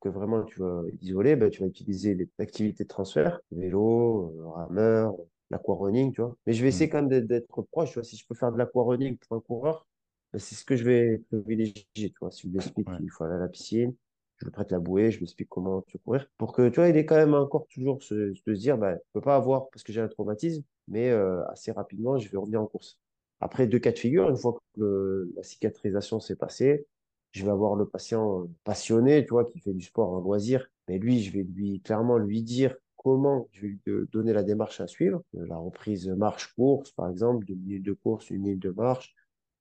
que 0.00 0.08
vraiment 0.08 0.44
tu 0.44 0.60
vas 0.60 0.82
isoler, 1.02 1.36
ben, 1.36 1.50
tu 1.50 1.60
vas 1.62 1.66
utiliser 1.68 2.14
les 2.14 2.28
activités 2.38 2.84
de 2.84 2.88
transfert, 2.88 3.40
vélo, 3.50 4.32
euh, 4.38 4.48
rameur, 4.48 5.16
l'aquarunning, 5.50 6.12
tu 6.12 6.20
vois. 6.22 6.36
Mais 6.46 6.52
je 6.54 6.62
vais 6.62 6.68
essayer 6.68 6.88
Mm. 6.88 6.90
quand 6.90 7.02
même 7.02 7.26
d'être 7.26 7.62
proche, 7.62 7.90
tu 7.90 7.94
vois. 7.94 8.04
Si 8.04 8.16
je 8.16 8.26
peux 8.26 8.34
faire 8.34 8.52
de 8.52 8.58
l'aquarunning 8.58 9.18
pour 9.18 9.36
un 9.36 9.40
coureur, 9.40 9.86
ben, 10.32 10.38
c'est 10.38 10.54
ce 10.54 10.64
que 10.64 10.76
je 10.76 10.84
vais 10.84 11.18
privilégier, 11.30 11.84
tu 11.94 12.12
vois. 12.20 12.30
Si 12.30 12.42
je 12.46 12.48
lui 12.52 12.56
explique 12.58 12.88
Ouais. 12.88 12.96
qu'il 12.96 13.10
faut 13.10 13.24
aller 13.24 13.34
à 13.34 13.38
la 13.38 13.48
piscine, 13.48 13.94
je 14.38 14.44
lui 14.46 14.52
prête 14.52 14.70
la 14.70 14.78
bouée, 14.80 15.10
je 15.10 15.18
lui 15.18 15.24
explique 15.24 15.48
comment 15.48 15.82
tu 15.82 15.98
courir. 15.98 16.26
Pour 16.36 16.52
que, 16.52 16.68
tu 16.68 16.76
vois, 16.76 16.88
il 16.88 16.96
est 16.96 17.06
quand 17.06 17.16
même 17.16 17.34
encore 17.34 17.66
toujours 17.68 18.02
se, 18.02 18.34
se 18.34 18.50
dire, 18.50 18.76
ben, 18.78 18.96
je 18.96 19.10
peux 19.12 19.20
pas 19.22 19.36
avoir, 19.36 19.68
parce 19.70 19.82
que 19.82 19.92
j'ai 19.92 20.00
un 20.00 20.08
traumatisme, 20.08 20.62
mais 20.88 21.10
euh, 21.10 21.44
assez 21.48 21.72
rapidement, 21.72 22.18
je 22.18 22.28
vais 22.28 22.38
revenir 22.38 22.62
en 22.62 22.66
course. 22.66 22.98
Après, 23.40 23.66
deux 23.66 23.78
cas 23.78 23.92
de 23.92 23.98
figure, 23.98 24.30
une 24.30 24.36
fois 24.36 24.58
que 24.74 25.30
la 25.34 25.42
cicatrisation 25.42 26.20
s'est 26.20 26.36
passée, 26.36 26.86
je 27.32 27.44
vais 27.44 27.50
avoir 27.50 27.74
le 27.74 27.86
patient 27.86 28.42
euh, 28.42 28.46
passionné, 28.64 29.24
tu 29.24 29.30
vois, 29.30 29.44
qui 29.44 29.60
fait 29.60 29.74
du 29.74 29.84
sport 29.84 30.12
en 30.12 30.20
loisir. 30.20 30.66
Mais 30.88 30.98
lui, 30.98 31.22
je 31.22 31.32
vais 31.32 31.42
lui 31.42 31.80
clairement 31.82 32.18
lui 32.18 32.42
dire 32.42 32.74
comment 32.96 33.48
je 33.52 33.62
vais 33.62 33.68
lui 33.68 34.06
donner 34.12 34.32
la 34.32 34.42
démarche 34.42 34.80
à 34.80 34.86
suivre. 34.86 35.22
Euh, 35.36 35.46
La 35.46 35.56
reprise 35.56 36.08
marche-course, 36.08 36.92
par 36.92 37.10
exemple, 37.10 37.44
deux 37.44 37.54
minutes 37.54 37.84
de 37.84 37.92
course, 37.92 38.30
une 38.30 38.42
minute 38.42 38.62
de 38.62 38.70
marche, 38.70 39.14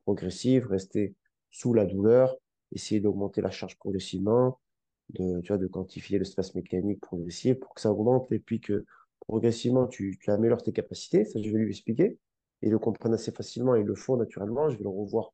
progressive, 0.05 0.67
rester 0.67 1.15
sous 1.51 1.73
la 1.73 1.85
douleur, 1.85 2.35
essayer 2.71 3.01
d'augmenter 3.01 3.41
la 3.41 3.51
charge 3.51 3.77
progressivement, 3.77 4.59
de, 5.09 5.41
tu 5.41 5.49
vois, 5.49 5.57
de 5.57 5.67
quantifier 5.67 6.17
le 6.17 6.25
stress 6.25 6.55
mécanique 6.55 7.01
progressif 7.01 7.59
pour 7.59 7.73
que 7.73 7.81
ça 7.81 7.91
augmente 7.91 8.31
et 8.31 8.39
puis 8.39 8.59
que 8.59 8.85
progressivement 9.19 9.87
tu, 9.87 10.19
améliores 10.27 10.63
tes 10.63 10.73
capacités. 10.73 11.25
Ça, 11.25 11.41
je 11.41 11.49
vais 11.49 11.59
lui 11.59 11.69
expliquer. 11.69 12.19
Et 12.61 12.67
il 12.67 12.71
le 12.71 12.79
comprenne 12.79 13.13
assez 13.13 13.31
facilement, 13.31 13.75
il 13.75 13.85
le 13.85 13.95
font 13.95 14.17
naturellement. 14.17 14.69
Je 14.69 14.77
vais 14.77 14.83
le 14.83 14.89
revoir 14.89 15.33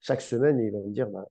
chaque 0.00 0.22
semaine 0.22 0.58
et 0.60 0.66
il 0.66 0.72
va 0.72 0.80
me 0.80 0.90
dire, 0.90 1.08
bah, 1.10 1.26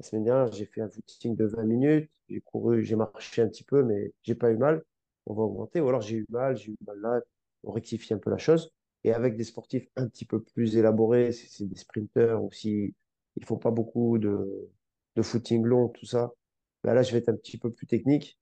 la 0.00 0.06
semaine 0.06 0.24
dernière, 0.24 0.52
j'ai 0.52 0.66
fait 0.66 0.80
un 0.80 0.88
footing 0.88 1.36
de 1.36 1.46
20 1.46 1.64
minutes, 1.64 2.10
j'ai 2.28 2.40
couru, 2.40 2.84
j'ai 2.84 2.96
marché 2.96 3.42
un 3.42 3.48
petit 3.48 3.64
peu, 3.64 3.82
mais 3.82 4.12
j'ai 4.22 4.34
pas 4.34 4.50
eu 4.50 4.56
mal. 4.56 4.82
On 5.26 5.34
va 5.34 5.42
augmenter. 5.42 5.80
Ou 5.80 5.88
alors 5.88 6.02
j'ai 6.02 6.16
eu 6.16 6.26
mal, 6.28 6.56
j'ai 6.56 6.72
eu 6.72 6.76
mal 6.86 6.98
là. 7.00 7.20
On 7.64 7.72
rectifie 7.72 8.14
un 8.14 8.18
peu 8.18 8.30
la 8.30 8.38
chose. 8.38 8.72
Et 9.04 9.12
avec 9.12 9.36
des 9.36 9.44
sportifs 9.44 9.86
un 9.96 10.08
petit 10.08 10.24
peu 10.24 10.42
plus 10.42 10.76
élaborés, 10.76 11.32
si 11.32 11.48
c'est 11.48 11.66
des 11.66 11.76
sprinteurs 11.76 12.42
ou 12.42 12.50
si 12.52 12.94
ils 13.36 13.44
font 13.44 13.58
pas 13.58 13.70
beaucoup 13.70 14.18
de, 14.18 14.70
footing 15.22 15.64
long, 15.64 15.88
tout 15.88 16.06
ça, 16.06 16.32
ben 16.82 16.94
là, 16.94 17.02
je 17.02 17.12
vais 17.12 17.18
être 17.18 17.28
un 17.28 17.36
petit 17.36 17.58
peu 17.58 17.70
plus 17.72 17.86
technique 17.86 18.38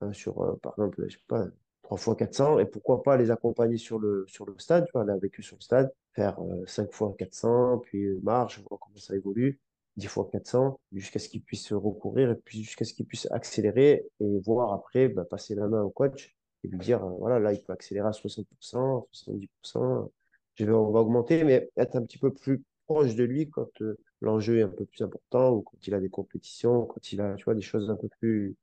hein, 0.00 0.12
sur, 0.12 0.42
euh, 0.42 0.56
par 0.62 0.72
exemple, 0.72 1.04
je 1.08 1.16
sais 1.16 1.22
pas, 1.28 1.46
3 1.86 1.98
fois 1.98 2.16
400 2.16 2.58
et 2.58 2.66
pourquoi 2.66 3.02
pas 3.02 3.16
les 3.16 3.30
accompagner 3.30 3.78
sur 3.78 4.00
le, 4.00 4.24
sur 4.26 4.44
le 4.44 4.58
stade, 4.58 4.86
tu 4.86 4.92
vois, 4.92 5.02
aller 5.02 5.12
avec 5.12 5.38
eux 5.38 5.42
sur 5.42 5.56
le 5.56 5.62
stade, 5.62 5.92
faire 6.14 6.40
euh, 6.40 6.66
5 6.66 6.92
fois 6.92 7.14
400, 7.16 7.78
puis 7.78 8.04
euh, 8.04 8.18
marche, 8.24 8.60
voir 8.68 8.80
comment 8.80 8.96
ça 8.96 9.14
évolue, 9.14 9.60
10 9.96 10.08
fois 10.08 10.28
400, 10.30 10.80
jusqu'à 10.92 11.20
ce 11.20 11.28
qu'ils 11.28 11.42
puissent 11.42 11.72
recourir 11.72 12.32
et 12.32 12.34
puis 12.34 12.64
jusqu'à 12.64 12.84
ce 12.84 12.92
qu'ils 12.92 13.06
puissent 13.06 13.28
accélérer 13.30 14.04
et 14.20 14.40
voir 14.40 14.72
après, 14.72 15.06
bah, 15.08 15.24
passer 15.24 15.54
la 15.54 15.68
main 15.68 15.82
au 15.82 15.90
coach 15.90 16.36
et 16.64 16.68
lui 16.68 16.78
dire, 16.78 17.04
euh, 17.04 17.10
voilà, 17.20 17.38
là, 17.38 17.52
il 17.52 17.62
peut 17.62 17.72
accélérer 17.72 18.08
à 18.08 18.10
60%, 18.10 19.06
70%, 19.12 20.10
je 20.56 20.64
vais, 20.64 20.72
on 20.72 20.90
va 20.90 21.00
augmenter, 21.00 21.44
mais 21.44 21.70
être 21.76 21.94
un 21.94 22.02
petit 22.02 22.18
peu 22.18 22.32
plus 22.32 22.64
proche 22.86 23.14
de 23.14 23.22
lui 23.22 23.48
quand 23.48 23.80
euh, 23.82 23.96
l'enjeu 24.20 24.58
est 24.58 24.62
un 24.62 24.68
peu 24.68 24.86
plus 24.86 25.04
important 25.04 25.52
ou 25.52 25.62
quand 25.62 25.86
il 25.86 25.94
a 25.94 26.00
des 26.00 26.08
compétitions, 26.08 26.84
quand 26.86 27.12
il 27.12 27.20
a, 27.20 27.34
tu 27.36 27.44
vois, 27.44 27.54
des 27.54 27.62
choses 27.62 27.90
un 27.90 27.96
peu 27.96 28.08
plus 28.20 28.56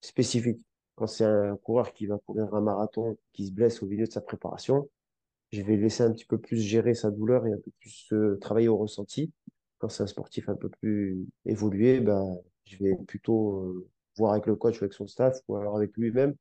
spécifiques. 0.00 0.62
Quand 0.96 1.06
c'est 1.06 1.24
un 1.24 1.56
coureur 1.56 1.92
qui 1.92 2.06
va 2.06 2.18
courir 2.18 2.52
un 2.54 2.60
marathon, 2.60 3.16
qui 3.32 3.46
se 3.46 3.52
blesse 3.52 3.82
au 3.82 3.86
milieu 3.86 4.06
de 4.06 4.12
sa 4.12 4.20
préparation, 4.20 4.88
je 5.52 5.62
vais 5.62 5.76
laisser 5.76 6.02
un 6.02 6.12
petit 6.12 6.24
peu 6.24 6.38
plus 6.38 6.58
gérer 6.58 6.94
sa 6.94 7.10
douleur 7.10 7.46
et 7.46 7.52
un 7.52 7.58
peu 7.58 7.70
plus 7.80 8.12
euh, 8.12 8.38
travailler 8.40 8.68
au 8.68 8.76
ressenti. 8.76 9.32
Quand 9.78 9.88
c'est 9.88 10.02
un 10.02 10.06
sportif 10.06 10.48
un 10.48 10.56
peu 10.56 10.68
plus 10.68 11.26
évolué, 11.44 12.00
ben, 12.00 12.36
je 12.64 12.76
vais 12.78 12.96
plutôt 13.06 13.60
euh, 13.60 13.88
voir 14.16 14.32
avec 14.32 14.46
le 14.46 14.56
coach 14.56 14.80
ou 14.80 14.84
avec 14.84 14.94
son 14.94 15.06
staff 15.06 15.38
ou 15.48 15.56
alors 15.56 15.76
avec 15.76 15.96
lui-même, 15.96 16.34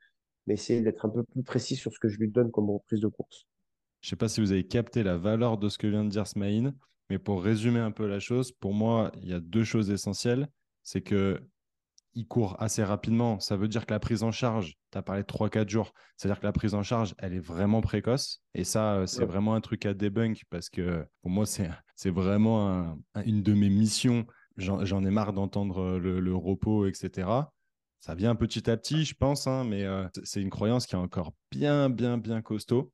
mais 0.47 0.55
essayer 0.55 0.81
d'être 0.81 1.05
un 1.05 1.09
peu 1.09 1.23
plus 1.23 1.43
précis 1.43 1.75
sur 1.75 1.93
ce 1.93 1.99
que 1.99 2.07
je 2.07 2.17
lui 2.17 2.29
donne 2.29 2.49
comme 2.49 2.69
reprise 2.69 3.01
de 3.01 3.07
course. 3.07 3.45
Je 4.01 4.09
sais 4.09 4.15
pas 4.15 4.29
si 4.29 4.39
vous 4.39 4.51
avez 4.51 4.65
capté 4.65 5.03
la 5.03 5.17
valeur 5.17 5.57
de 5.57 5.67
ce 5.67 5.77
que 5.77 5.87
vient 5.87 6.05
de 6.05 6.09
dire 6.09 6.27
Smaïn, 6.27 6.73
mais 7.09 7.19
pour 7.19 7.43
résumer 7.43 7.79
un 7.79 7.91
peu 7.91 8.07
la 8.07 8.19
chose, 8.19 8.51
pour 8.51 8.73
moi, 8.73 9.11
il 9.21 9.29
y 9.29 9.33
a 9.33 9.39
deux 9.39 9.63
choses 9.63 9.91
essentielles. 9.91 10.47
C'est 10.83 11.01
que 11.01 11.41
il 12.15 12.27
court 12.27 12.55
assez 12.59 12.83
rapidement. 12.83 13.39
Ça 13.39 13.57
veut 13.57 13.67
dire 13.67 13.85
que 13.85 13.93
la 13.93 13.99
prise 13.99 14.23
en 14.23 14.31
charge, 14.31 14.75
tu 14.91 14.97
as 14.97 15.01
parlé 15.01 15.21
de 15.21 15.27
3-4 15.27 15.69
jours, 15.69 15.93
c'est-à-dire 16.17 16.39
que 16.39 16.45
la 16.45 16.53
prise 16.53 16.73
en 16.73 16.83
charge, 16.83 17.13
elle 17.17 17.33
est 17.33 17.39
vraiment 17.39 17.81
précoce. 17.81 18.41
Et 18.53 18.63
ça, 18.63 18.95
euh, 18.95 19.05
c'est 19.05 19.19
Ouais. 19.19 19.25
vraiment 19.25 19.53
un 19.55 19.61
truc 19.61 19.85
à 19.85 19.93
debunk 19.93 20.43
parce 20.49 20.69
que 20.69 21.05
pour 21.21 21.31
moi, 21.31 21.45
c'est, 21.45 21.69
vraiment 22.09 22.69
un- 22.69 22.97
un- 23.15 23.23
une 23.23 23.43
de 23.43 23.53
mes 23.53 23.69
missions. 23.69 24.25
J'en, 24.57 25.03
ai 25.03 25.11
marre 25.11 25.33
d'entendre 25.33 25.79
euh, 25.81 25.99
le, 25.99 26.19
le 26.21 26.35
repos, 26.35 26.87
etc. 26.87 27.51
Ça 27.99 28.15
vient 28.15 28.35
petit 28.35 28.69
à 28.69 28.77
petit, 28.77 29.03
je 29.03 29.15
pense, 29.15 29.47
hein, 29.47 29.63
mais 29.65 29.83
euh, 29.83 30.07
c'est 30.23 30.41
une 30.41 30.49
croyance 30.51 30.85
qui 30.85 30.95
est 30.95 30.99
encore 30.99 31.33
bien, 31.51 31.89
bien, 31.89 32.17
bien 32.17 32.41
costaud. 32.41 32.91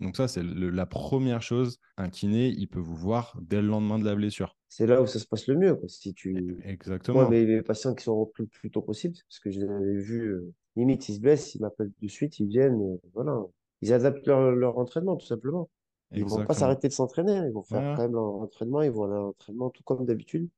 Donc 0.00 0.16
ça, 0.16 0.26
c'est 0.28 0.42
la 0.42 0.86
première 0.86 1.42
chose. 1.42 1.78
Un 1.96 2.08
kiné, 2.08 2.48
il 2.48 2.66
peut 2.68 2.80
vous 2.80 2.96
voir 2.96 3.36
dès 3.40 3.60
le 3.60 3.68
lendemain 3.68 3.98
de 3.98 4.04
la 4.04 4.14
blessure. 4.14 4.56
C'est 4.74 4.86
là 4.86 5.02
où 5.02 5.06
ça 5.06 5.18
se 5.18 5.26
passe 5.26 5.46
le 5.48 5.56
mieux. 5.56 5.74
Quoi. 5.74 5.86
Si 5.86 6.14
tu... 6.14 6.32
Moi, 6.32 6.56
Exactement. 6.64 7.28
mes, 7.28 7.44
mes 7.44 7.60
patients 7.60 7.94
qui 7.94 8.04
sont 8.04 8.18
repris 8.18 8.44
le 8.44 8.48
plus 8.48 8.70
tôt 8.70 8.80
possible, 8.80 9.14
parce 9.28 9.38
que 9.38 9.50
je 9.50 9.60
les 9.60 9.68
avais 9.68 9.96
vus, 9.96 10.28
euh, 10.28 10.50
limite, 10.76 11.10
ils 11.10 11.16
se 11.16 11.20
blessent, 11.20 11.54
ils 11.54 11.60
m'appellent 11.60 11.92
de 12.00 12.08
suite, 12.08 12.40
ils 12.40 12.46
viennent, 12.46 12.80
euh, 12.80 12.96
voilà. 13.12 13.38
Ils 13.82 13.92
adaptent 13.92 14.26
leur, 14.26 14.50
leur 14.52 14.78
entraînement, 14.78 15.16
tout 15.16 15.26
simplement. 15.26 15.68
Ils 16.12 16.24
vont 16.24 16.46
pas 16.46 16.54
s'arrêter 16.54 16.88
de 16.88 16.92
s'entraîner, 16.94 17.34
ils 17.34 17.52
vont 17.52 17.62
faire 17.62 17.96
quand 17.96 18.02
même 18.02 18.14
leur 18.14 18.24
entraînement, 18.24 18.80
ils 18.80 18.90
vont 18.90 19.04
aller 19.04 19.12
à 19.12 19.18
l'entraînement 19.18 19.68
tout 19.68 19.82
comme 19.82 20.06
d'habitude. 20.06 20.48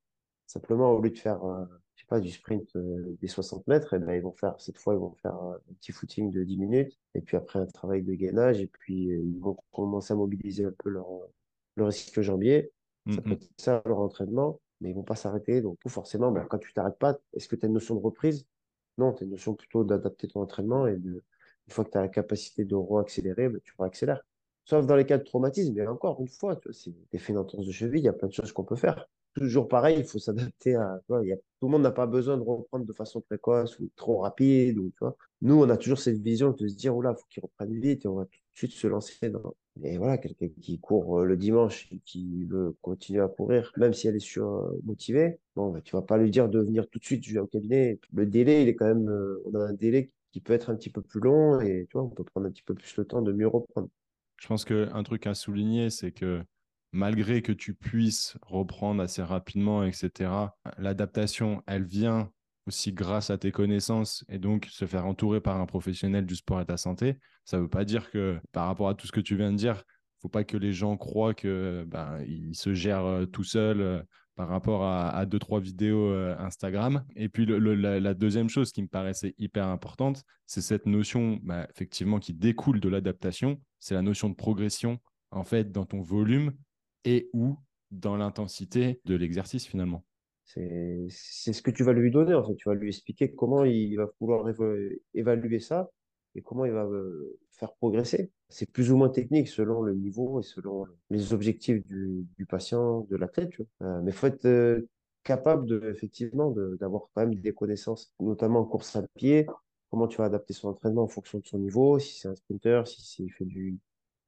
Simplement, 0.47 0.93
au 0.93 1.01
lieu 1.01 1.11
de 1.11 1.19
faire, 1.19 1.45
euh, 1.45 1.65
je 1.97 2.03
sais 2.03 2.07
pas, 2.07 2.21
du 2.21 2.31
sprint 2.31 2.77
euh, 2.77 3.17
des 3.21 3.27
60 3.27 3.67
mètres, 3.67 3.95
eh 3.95 3.99
ben, 3.99 4.15
ils 4.15 4.23
vont 4.23 4.31
faire, 4.31 4.55
cette 4.61 4.79
fois, 4.79 4.95
ils 4.95 5.01
vont 5.01 5.15
faire 5.23 5.35
un 5.35 5.59
petit 5.81 5.91
footing 5.91 6.31
de 6.31 6.45
10 6.45 6.57
minutes, 6.57 7.01
et 7.17 7.21
puis 7.21 7.37
après 7.37 7.59
un 7.59 7.67
travail 7.67 8.05
de 8.05 8.15
gainage, 8.15 8.61
et 8.61 8.69
puis 8.69 9.09
ils 9.09 9.41
vont 9.41 9.57
commencer 9.73 10.13
à 10.13 10.17
mobiliser 10.17 10.67
un 10.67 10.75
peu 10.79 10.91
leur, 10.91 11.09
leur 11.75 11.89
ischio-jambier. 11.89 12.71
Ça 13.09 13.23
peut 13.23 13.31
Mm, 13.31 13.31
mm. 13.31 13.33
être 13.35 13.49
ça 13.59 13.83
leur 13.87 13.99
entraînement, 13.99 14.61
mais 14.81 14.91
ils 14.91 14.95
vont 14.95 15.03
pas 15.05 15.17
s'arrêter. 15.17 15.61
Donc, 15.61 15.79
forcément, 15.89 16.31
ben, 16.33 16.47
quand 16.47 16.59
tu 16.59 16.73
t'arrêtes 16.73 16.99
pas, 16.99 17.19
est-ce 17.33 17.49
que 17.49 17.57
tu 17.57 17.67
as 17.67 17.69
une 17.69 17.75
notion 17.75 17.95
de 17.95 18.01
reprise? 18.01 18.47
Non, 18.99 19.13
tu 19.13 19.25
as 19.25 19.27
une 19.27 19.33
notion 19.33 19.55
plutôt 19.55 19.85
d'adapter 19.85 20.29
ton 20.29 20.41
entraînement 20.43 20.87
et 20.87 20.97
de, 20.97 21.23
une 21.67 21.73
fois 21.73 21.85
que 21.85 21.91
tu 21.91 21.99
as 21.99 22.03
la 22.03 22.09
capacité 22.09 22.65
de 22.65 22.75
re-accélérer, 22.75 23.49
ben, 23.49 23.61
tu 23.63 23.75
accélérer. 23.79 24.21
Sauf 24.65 24.87
dans 24.87 24.97
les 24.97 25.05
cas 25.07 25.19
de 25.19 25.25
traumatisme, 25.25 25.75
mais 25.75 25.87
encore 25.87 26.21
une 26.21 26.29
fois, 26.29 26.57
tu 26.57 26.69
vois, 26.69 26.75
c'est 26.75 26.95
des 27.13 27.19
faits 27.19 27.37
d'entorse 27.37 27.67
de 27.67 27.73
cheville, 27.73 28.01
il 28.01 28.05
y 28.05 28.09
a 28.09 28.15
plein 28.15 28.29
de 28.29 28.33
choses 28.33 28.53
qu'on 28.53 28.65
peut 28.65 28.77
faire. 28.77 29.07
Toujours 29.35 29.69
pareil, 29.69 29.99
il 29.99 30.05
faut 30.05 30.19
s'adapter 30.19 30.75
à, 30.77 31.01
tu 31.01 31.07
vois, 31.09 31.23
il 31.25 31.29
y 31.29 31.33
a, 31.33 31.37
tout 31.37 31.43
le 31.67 31.69
monde 31.69 31.83
n'a 31.83 31.91
pas 31.91 32.07
besoin 32.07 32.37
de 32.39 32.43
reprendre 32.43 32.87
de 32.87 32.93
façon 32.95 33.21
précoce 33.21 33.79
ou 33.81 33.91
trop 33.97 34.19
rapide, 34.19 34.79
ou, 34.79 34.91
tu 34.91 34.99
vois. 35.01 35.17
Nous, 35.43 35.61
on 35.61 35.69
a 35.69 35.77
toujours 35.77 35.99
cette 35.99 36.19
vision 36.23 36.53
de 36.53 36.67
se 36.69 36.75
dire, 36.75 36.97
oula, 36.97 37.15
faut 37.15 37.27
qu'il 37.29 37.43
reprenne 37.43 37.79
vite 37.79 38.05
et 38.05 38.09
on 38.09 38.15
va 38.15 38.25
tout 38.27 38.39
de 38.39 38.57
suite 38.57 38.73
se 38.73 38.87
lancer 38.87 39.29
dans, 39.29 39.55
et 39.83 39.99
voilà, 39.99 40.19
quelqu'un 40.19 40.49
qui 40.61 40.79
court 40.79 41.21
euh, 41.21 41.25
le 41.25 41.37
dimanche 41.37 41.89
et 41.91 41.99
qui 42.05 42.45
veut 42.45 42.77
continuer 42.81 43.21
à 43.21 43.29
courir, 43.29 43.73
même 43.77 43.93
si 43.93 44.07
elle 44.07 44.17
est 44.17 44.21
surmotivée, 44.21 45.39
bon, 45.57 45.73
bah, 45.73 45.81
tu 45.81 45.97
vas 45.97 46.03
pas 46.03 46.17
lui 46.17 46.31
dire 46.31 46.49
de 46.49 46.61
venir 46.61 46.89
tout 46.89 46.99
de 46.99 47.05
suite, 47.05 47.25
au 47.37 47.47
cabinet. 47.47 47.99
Le 48.13 48.27
délai, 48.27 48.63
il 48.63 48.69
est 48.69 48.77
quand 48.77 48.87
même, 48.87 49.09
euh, 49.09 49.43
on 49.47 49.55
a 49.55 49.65
un 49.65 49.73
délai 49.73 50.13
qui 50.31 50.41
peut 50.41 50.53
être 50.53 50.71
un 50.71 50.77
petit 50.77 50.91
peu 50.91 51.03
plus 51.03 51.21
long 51.21 51.61
et 51.61 51.87
tu 51.91 51.95
vois, 51.95 52.03
on 52.03 52.09
peut 52.09 52.25
prendre 52.25 52.47
un 52.47 52.51
petit 52.51 52.63
peu 52.63 52.75
plus 52.75 52.97
le 52.97 53.05
temps 53.05 53.23
de 53.23 53.33
mieux 53.33 53.49
reprendre. 53.49 53.89
Je 54.41 54.47
pense 54.47 54.65
qu'un 54.65 55.03
truc 55.03 55.27
à 55.27 55.35
souligner, 55.35 55.91
c'est 55.91 56.13
que 56.13 56.43
malgré 56.93 57.43
que 57.43 57.53
tu 57.53 57.75
puisses 57.75 58.37
reprendre 58.43 59.03
assez 59.03 59.23
rapidement, 59.23 59.85
etc., 59.85 60.31
l'adaptation, 60.79 61.63
elle 61.67 61.85
vient 61.85 62.31
aussi 62.67 62.93
grâce 62.93 63.31
à 63.31 63.39
tes 63.39 63.53
connaissances 63.53 64.25
et 64.29 64.39
donc 64.39 64.67
se 64.71 64.87
faire 64.87 65.07
entourer 65.07 65.41
par 65.41 65.61
un 65.61 65.67
professionnel 65.67 66.27
du 66.27 66.37
sport 66.37 66.61
et 66.61 66.65
de 66.65 66.69
ta 66.69 66.77
santé. 66.77 67.17
Ça 67.45 67.59
ne 67.59 67.63
veut 67.63 67.69
pas 67.69 67.85
dire 67.85 68.11
que 68.11 68.39
par 68.53 68.67
rapport 68.67 68.89
à 68.89 68.95
tout 68.95 69.07
ce 69.07 69.13
que 69.13 69.21
tu 69.21 69.37
viens 69.37 69.53
de 69.53 69.57
dire, 69.57 69.85
faut 70.21 70.29
pas 70.29 70.45
que 70.45 70.57
les 70.57 70.73
gens 70.73 70.97
croient 70.97 71.35
que 71.35 71.85
ben, 71.87 72.19
ils 72.27 72.55
se 72.55 72.73
gèrent 72.73 73.05
euh, 73.05 73.27
tout 73.27 73.45
seuls 73.45 73.81
euh, 73.81 74.03
par 74.37 74.49
rapport 74.49 74.85
à, 74.85 75.27
deux 75.27 75.39
trois 75.39 75.61
vidéos 75.61 76.11
euh, 76.11 76.35
Instagram. 76.39 77.05
Et 77.15 77.29
puis 77.29 77.47
la, 77.47 78.01
la, 78.01 78.15
deuxième 78.15 78.49
chose 78.49 78.73
qui 78.73 78.83
me 78.83 78.89
paraissait 78.89 79.35
hyper 79.39 79.69
importante, 79.69 80.25
c'est 80.47 80.61
cette 80.61 80.87
notion 80.87 81.39
bah, 81.43 81.69
effectivement 81.71 82.19
qui 82.19 82.33
découle 82.33 82.81
de 82.81 82.89
l'adaptation, 82.89 83.61
c'est 83.79 83.95
la 83.95 84.03
notion 84.03 84.29
de 84.31 84.35
progression 84.35 84.99
en 85.31 85.45
fait 85.45 85.71
dans 85.71 85.85
ton 85.85 86.01
volume 86.01 86.53
et 87.05 87.29
ou 87.33 87.57
dans 87.91 88.17
l'intensité 88.17 89.01
de 89.05 89.15
l'exercice 89.15 89.67
finalement. 89.67 90.05
C'est 90.45 91.09
ce 91.09 91.63
que 91.63 91.71
tu 91.71 91.85
vas 91.85 91.93
lui 91.93 92.11
donner 92.11 92.35
en 92.35 92.45
fait. 92.45 92.55
Tu 92.57 92.69
vas 92.69 92.75
lui 92.75 92.89
expliquer 92.89 93.35
comment 93.35 93.65
il 93.65 93.97
va 93.97 94.07
pouvoir 94.07 94.47
évaluer 95.15 95.61
ça 95.61 95.91
et 96.35 96.43
comment 96.43 96.65
il 96.65 96.73
va 96.73 96.89
faire 97.53 97.73
progresser. 97.75 98.31
C'est 98.49 98.71
plus 98.71 98.91
ou 98.91 98.97
moins 98.97 99.09
technique 99.09 99.49
selon 99.49 99.83
le 99.83 99.95
niveau 99.95 100.41
et 100.41 100.43
selon 100.43 100.87
les 101.11 101.33
objectifs 101.33 101.87
du, 101.87 102.27
du 102.37 102.47
patient, 102.47 103.07
de 103.11 103.17
l'athlète. 103.17 103.53
Euh, 103.83 104.01
mais 104.03 104.11
il 104.11 104.15
faut 104.15 104.27
être 104.27 104.45
euh, 104.47 104.89
capable 105.23 105.67
de, 105.67 105.91
effectivement 105.91 106.51
d'avoir 106.51 107.09
quand 107.15 107.23
même 107.23 107.35
des 107.35 107.53
connaissances, 107.53 108.13
notamment 108.21 108.61
en 108.61 108.65
course 108.65 108.97
à 108.97 109.03
pied, 109.15 109.47
comment 109.91 110.09
tu 110.09 110.19
vas 110.19 110.25
adapter 110.25 110.53
son 110.53 110.69
entraînement 110.69 111.05
en 111.05 111.09
fonction 111.09 111.39
de 111.39 111.47
son 111.47 111.59
niveau, 111.59 111.99
si 111.99 112.19
c'est 112.21 112.29
un 112.29 112.35
sprinter, 112.35 112.87
si, 112.87 113.25
il 113.25 113.33
fait 113.33 113.45
du, 113.45 113.79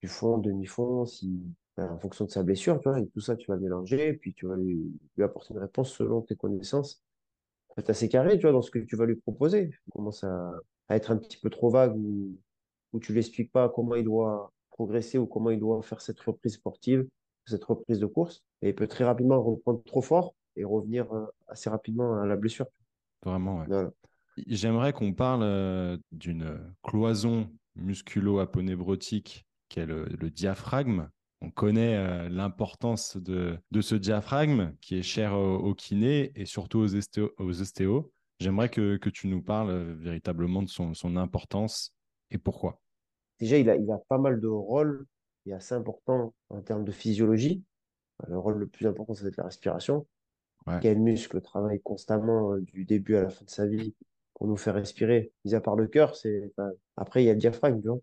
du 0.03 0.09
fond, 0.09 0.39
demi-fond, 0.39 1.05
si, 1.05 1.43
en 1.79 1.99
fonction 1.99 2.25
de 2.25 2.31
sa 2.31 2.43
blessure, 2.43 2.81
tu 2.81 2.89
vois, 2.89 3.01
et 3.01 3.07
tout 3.09 3.21
ça, 3.21 3.37
tu 3.37 3.51
vas 3.51 3.57
mélanger, 3.57 4.15
puis 4.15 4.33
tu 4.35 4.47
vas 4.47 4.57
lui, 4.57 4.93
lui 5.17 5.25
apporter 5.25 5.55
une 5.55 5.61
réponse 5.61 5.93
selon 5.93 6.23
tes 6.23 6.37
connaissances. 6.37 7.03
C'est 7.77 7.91
assez 7.91 8.09
carré, 8.09 8.39
tu 8.39 8.43
vois, 8.43 8.53
dans 8.53 8.63
ce 8.63 8.71
que 8.71 8.79
tu 8.79 8.97
vas 8.97 9.05
lui 9.05 9.17
proposer. 9.17 9.69
Tu 9.69 9.91
commences 9.91 10.25
à, 10.25 10.55
à 10.89 10.97
être 10.97 11.11
un 11.11 11.19
petit 11.19 11.39
peu 11.39 11.51
trop 11.51 11.69
vague 11.69 11.95
ou, 11.95 12.39
ou 12.93 13.01
tu 13.01 13.13
lui 13.13 13.19
expliques 13.19 13.53
pas 13.53 13.69
comment 13.69 13.95
il 13.95 14.05
doit 14.05 14.53
progresser 14.71 15.19
ou 15.19 15.27
comment 15.27 15.51
il 15.51 15.61
doit 15.61 15.83
faire 15.83 16.01
cette 16.01 16.21
reprise 16.21 16.55
sportive, 16.55 17.07
cette 17.45 17.65
reprise 17.65 18.01
de 18.01 18.07
course, 18.07 18.43
et 18.63 18.71
il 18.71 18.75
peut 18.75 18.89
très 18.89 19.05
rapidement 19.05 19.43
reprendre 19.43 19.83
trop 19.85 20.03
fort 20.03 20.35
et 20.57 20.65
revenir 20.65 21.13
euh, 21.13 21.27
assez 21.49 21.69
rapidement 21.69 22.21
à 22.21 22.27
la 22.27 22.37
blessure. 22.37 22.67
Vraiment, 23.25 23.59
ouais. 23.59 23.67
Voilà. 23.67 23.91
J'aimerais 24.47 24.93
qu'on 24.93 25.15
parle 25.15 25.43
euh, 25.43 25.99
d'une 26.13 26.59
cloison 26.83 27.51
musculo-aponébrotique 27.75 29.47
qui 29.69 29.81
est 29.81 29.87
le, 29.87 30.05
le 30.05 30.31
diaphragme. 30.31 31.09
On 31.43 31.51
connaît 31.51 31.97
euh, 31.97 32.29
l'importance 32.29 33.17
de, 33.17 33.59
de 33.71 33.81
ce 33.81 33.95
diaphragme 33.95 34.75
qui 34.81 34.97
est 34.97 35.03
cher 35.03 35.35
au, 35.35 35.57
au 35.57 35.75
kiné 35.75 36.33
et 36.35 36.47
surtout 36.47 36.79
aux, 36.79 36.95
ostéo, 36.95 37.33
aux 37.39 37.61
ostéos. 37.61 38.11
J'aimerais 38.39 38.69
que, 38.69 38.97
que, 38.97 39.11
tu 39.11 39.29
nous 39.29 39.43
parles 39.43 39.71
euh, 39.71 39.95
véritablement 39.99 40.63
de 40.63 40.69
son, 40.69 40.95
son, 40.95 41.17
importance 41.17 41.95
et 42.31 42.39
pourquoi. 42.39 42.81
Déjà, 43.39 43.59
il 43.59 43.69
a, 43.71 43.77
il 43.77 43.91
a 43.91 43.99
pas 44.09 44.19
mal 44.19 44.41
de 44.41 44.49
rôles 44.49 45.07
et 45.47 45.53
assez 45.53 45.75
important 45.75 46.35
en 46.49 46.61
termes 46.61 46.85
de 46.85 46.93
physiologie. 46.93 47.63
Le 48.27 48.39
rôle 48.39 48.59
le 48.59 48.67
plus 48.67 48.87
important, 48.87 49.15
c'est 49.15 49.37
la 49.37 49.45
respiration. 49.45 50.07
Ouais. 50.67 50.79
Quel 50.81 50.99
muscle 50.99 51.41
travaille 51.41 51.81
constamment 51.81 52.53
euh, 52.53 52.61
du 52.61 52.85
début 52.85 53.17
à 53.17 53.23
la 53.23 53.31
fin 53.31 53.45
de 53.45 53.51
sa 53.51 53.67
vie 53.67 53.95
pour 54.35 54.47
nous 54.47 54.57
faire 54.57 54.75
respirer? 54.75 55.33
Mis 55.45 55.55
à 55.55 55.61
part 55.61 55.77
le 55.77 55.87
cœur, 55.87 56.17
c'est 56.17 56.51
enfin, 56.57 56.71
après 56.97 57.23
il 57.23 57.27
y 57.27 57.31
a 57.31 57.35
le 57.35 57.39
diaphragme, 57.39 57.81
tu 57.81 57.89
vois. 57.89 58.01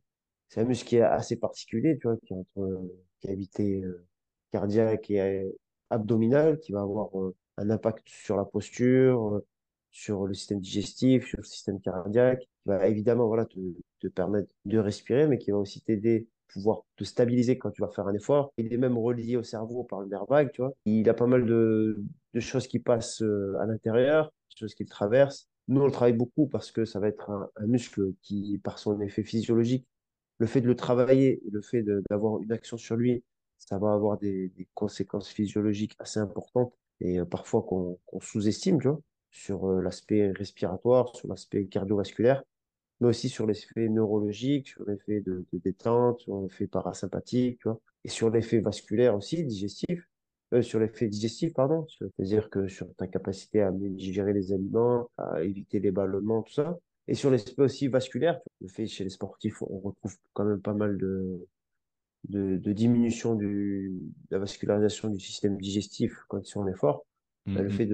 C'est 0.50 0.62
un 0.62 0.66
muscle 0.66 0.88
qui 0.88 0.98
est 0.98 1.02
assez 1.02 1.36
particulier, 1.36 1.98
tu 2.00 2.08
vois, 2.08 2.18
qui 2.18 2.34
est 2.34 2.38
entre 2.38 2.90
cavité 3.24 3.84
euh, 3.84 4.06
cardiaque 4.52 5.10
et 5.10 5.22
euh, 5.22 5.58
abdominale, 5.90 6.60
qui 6.60 6.72
va 6.72 6.82
avoir 6.82 7.10
euh, 7.20 7.36
un 7.58 7.70
impact 7.70 8.08
sur 8.08 8.36
la 8.36 8.46
posture, 8.46 9.42
sur 9.92 10.26
le 10.26 10.34
système 10.34 10.60
digestif, 10.60 11.28
sur 11.28 11.38
le 11.40 11.44
système 11.44 11.80
cardiaque, 11.80 12.42
qui 12.42 12.48
va 12.66 12.88
évidemment 12.88 13.28
voilà 13.28 13.46
te, 13.46 14.08
permettre 14.08 14.50
de 14.66 14.80
respirer, 14.80 15.28
mais 15.28 15.38
qui 15.38 15.52
va 15.52 15.58
aussi 15.58 15.82
t'aider 15.82 16.28
pouvoir 16.50 16.82
te 16.98 17.04
stabiliser 17.04 17.58
quand 17.58 17.72
tu 17.72 17.82
vas 17.82 17.90
faire 17.90 18.08
un 18.08 18.14
effort. 18.14 18.52
Il 18.58 18.72
est 18.72 18.78
même 18.78 18.98
relié 18.98 19.38
au 19.38 19.44
cerveau 19.44 19.84
par 19.84 20.02
le 20.02 20.08
nerf 20.08 20.26
vague, 20.26 20.52
tu 20.52 20.62
vois. 20.62 20.74
Il 20.86 21.10
a 21.10 21.14
pas 21.14 21.26
mal 21.26 21.46
de, 21.46 22.04
choses 22.40 22.68
qui 22.68 22.80
passent 22.80 23.22
à 23.22 23.66
l'intérieur, 23.66 24.32
des 24.52 24.60
choses 24.60 24.76
qui 24.76 24.84
le 24.84 24.90
traversent. 24.90 25.48
Nous, 25.68 25.82
on 25.82 25.86
le 25.86 25.92
travaille 25.92 26.14
beaucoup 26.14 26.48
parce 26.48 26.72
que 26.72 26.86
ça 26.86 27.00
va 27.00 27.08
être 27.08 27.50
un 27.56 27.66
muscle 27.66 28.14
qui, 28.22 28.60
par 28.64 28.78
son 28.78 29.00
effet 29.02 29.24
physiologique, 29.24 29.88
le 30.40 30.48
fait 30.48 30.62
de 30.62 30.68
le 30.68 30.76
travailler, 30.76 31.42
le 31.52 31.62
fait 31.62 31.84
d'avoir 32.10 32.42
une 32.42 32.52
action 32.52 32.78
sur 32.78 32.96
lui, 32.96 33.24
ça 33.58 33.78
va 33.78 33.94
avoir 33.94 34.18
des, 34.18 34.52
conséquences 34.74 35.30
physiologiques 35.30 35.96
assez 36.00 36.20
importantes 36.20 36.74
et 37.02 37.20
euh, 37.20 37.26
parfois 37.26 37.64
qu'on 37.64 38.00
qu 38.12 38.26
sous-estime, 38.26 38.80
sur 39.32 39.66
euh, 39.66 39.82
l'aspect 39.82 40.32
respiratoire, 40.32 41.16
sur 41.16 41.28
l'aspect 41.28 41.66
cardiovasculaire, 41.66 42.44
mais 43.00 43.08
aussi 43.08 43.30
sur 43.30 43.46
l'effet 43.48 43.90
neurologique, 43.90 44.70
sur 44.70 44.86
l'effet 44.86 45.22
de, 45.22 45.46
détente, 45.54 46.20
sur 46.22 46.42
l'effet 46.42 46.68
parasympathique, 46.68 47.64
et 48.04 48.10
sur 48.10 48.30
l'effet 48.30 48.60
vasculaire 48.60 49.16
aussi, 49.16 49.44
digestif, 49.44 50.08
euh, 50.54 50.62
sur 50.62 50.80
l'effet 50.80 51.08
digestif, 51.08 51.54
pardon, 51.54 51.88
c'est-à-dire 51.98 52.50
que 52.50 52.68
sur 52.68 52.94
ta 52.96 53.08
capacité 53.08 53.62
à 53.62 53.72
digérer 53.72 54.34
les 54.34 54.54
aliments, 54.54 55.10
à 55.18 55.44
éviter 55.44 55.80
les 55.80 55.92
ballonnements, 55.92 56.44
tout 56.44 56.54
ça, 56.54 56.78
et 57.08 57.16
sur 57.16 57.30
l'aspect 57.30 57.64
aussi 57.64 57.88
vasculaire, 57.88 58.40
le 58.62 58.68
fait 58.68 58.88
chez 58.88 59.04
les 59.04 59.10
sportifs, 59.10 59.62
on 59.62 59.80
retrouve 59.80 60.16
quand 60.34 60.46
même 60.46 60.62
pas 60.62 60.74
mal 60.74 60.98
de, 60.98 61.48
de, 62.30 62.58
de 62.58 62.74
diminution 62.74 63.36
du, 63.36 63.92
de 64.30 64.36
la 64.36 64.40
vascularisation 64.40 65.10
du 65.10 65.20
système 65.20 65.58
digestif 65.58 66.24
quand 66.28 66.42
effort. 66.68 67.06
Mm 67.46 67.56
-hmm. 67.56 67.62
Le 67.62 67.70
fait 67.70 67.90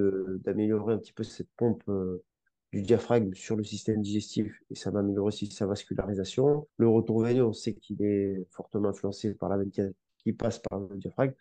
d'améliorer 0.46 0.94
un 0.94 1.00
petit 1.00 1.14
peu 1.14 1.24
cette 1.24 1.50
pompe 1.58 1.84
euh, 1.90 2.24
du 2.72 2.82
diaphragme 2.84 3.34
sur 3.34 3.56
le 3.56 3.64
système 3.64 4.02
digestif 4.02 4.48
et 4.70 4.76
ça 4.76 4.92
va 4.92 5.00
améliorer 5.00 5.30
aussi 5.30 5.48
sa 5.48 5.66
vascularisation. 5.66 6.68
Le 6.78 6.88
retour 6.88 7.18
veineux, 7.24 7.46
on 7.52 7.54
sait 7.64 7.74
qu'il 7.74 8.00
est 8.04 8.46
fortement 8.52 8.90
influencé 8.90 9.34
par 9.34 9.50
la 9.50 9.58
veine 9.58 9.72
qui 10.20 10.34
passe 10.34 10.60
par 10.60 10.80
le 10.80 10.96
diaphragme. 10.98 11.34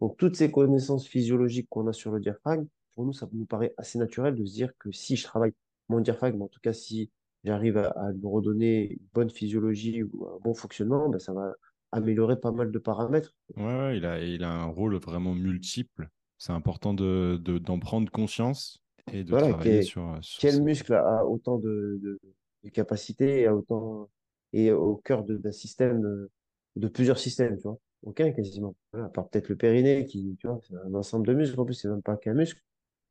Donc 0.00 0.16
toutes 0.16 0.36
ces 0.40 0.50
connaissances 0.50 1.06
physiologiques 1.06 1.68
qu'on 1.70 1.86
a 1.86 1.92
sur 1.92 2.10
le 2.10 2.20
diaphragme, 2.20 2.66
pour 2.94 3.04
nous, 3.06 3.12
ça 3.12 3.28
nous 3.32 3.46
paraît 3.54 3.72
assez 3.76 3.98
naturel 3.98 4.34
de 4.34 4.44
se 4.44 4.54
dire 4.54 4.72
que 4.78 4.90
si 4.92 5.16
je 5.16 5.24
travaille 5.24 5.54
mon 5.88 6.00
diaphragme, 6.00 6.42
en 6.42 6.48
tout 6.48 6.60
cas 6.60 6.72
si 6.72 7.10
j'arrive 7.44 7.76
à, 7.78 7.88
à 7.90 8.12
lui 8.12 8.26
redonner 8.26 8.92
une 8.92 9.06
bonne 9.12 9.30
physiologie 9.30 10.02
ou 10.02 10.26
un 10.26 10.38
bon 10.42 10.54
fonctionnement, 10.54 11.08
ben, 11.08 11.18
ça 11.18 11.32
va 11.32 11.54
améliorer 11.92 12.40
pas 12.40 12.52
mal 12.52 12.72
de 12.72 12.78
paramètres. 12.78 13.34
Ouais, 13.56 13.64
ouais 13.64 13.96
il, 13.98 14.06
a, 14.06 14.20
il 14.20 14.42
a 14.42 14.50
un 14.50 14.66
rôle 14.66 14.96
vraiment 14.96 15.34
multiple. 15.34 16.08
C'est 16.38 16.52
important 16.52 16.94
d'en 16.94 17.36
de, 17.36 17.58
d'en 17.58 17.78
prendre 17.78 18.10
conscience 18.10 18.82
et 19.12 19.24
de 19.24 19.30
voilà, 19.30 19.48
travailler 19.48 19.76
quel, 19.76 19.84
sur, 19.84 20.18
sur, 20.20 20.40
Quel 20.40 20.62
muscle 20.62 20.92
a 20.94 21.24
autant 21.24 21.58
de, 21.58 21.98
de, 22.02 22.18
de 22.64 22.68
capacités 22.70 23.42
et, 23.42 23.48
autant, 23.48 24.08
et 24.52 24.72
au 24.72 24.96
cœur 24.96 25.24
d'un 25.24 25.52
système, 25.52 26.28
de 26.76 26.88
plusieurs 26.88 27.18
systèmes, 27.18 27.56
tu 27.56 27.62
vois 27.62 27.78
Aucun 28.02 28.32
quasiment. 28.32 28.74
Voilà, 28.92 29.06
à 29.06 29.08
part 29.08 29.28
peut-être 29.28 29.48
le 29.48 29.56
périnée, 29.56 30.04
qui, 30.04 30.36
tu 30.38 30.46
vois, 30.46 30.58
c'est 30.68 30.74
un 30.74 30.94
ensemble 30.94 31.26
de 31.26 31.32
muscles. 31.34 31.58
En 31.58 31.64
plus, 31.64 31.74
c'est 31.74 31.88
même 31.88 32.02
pas 32.02 32.16
qu'un 32.16 32.34
muscle. 32.34 32.60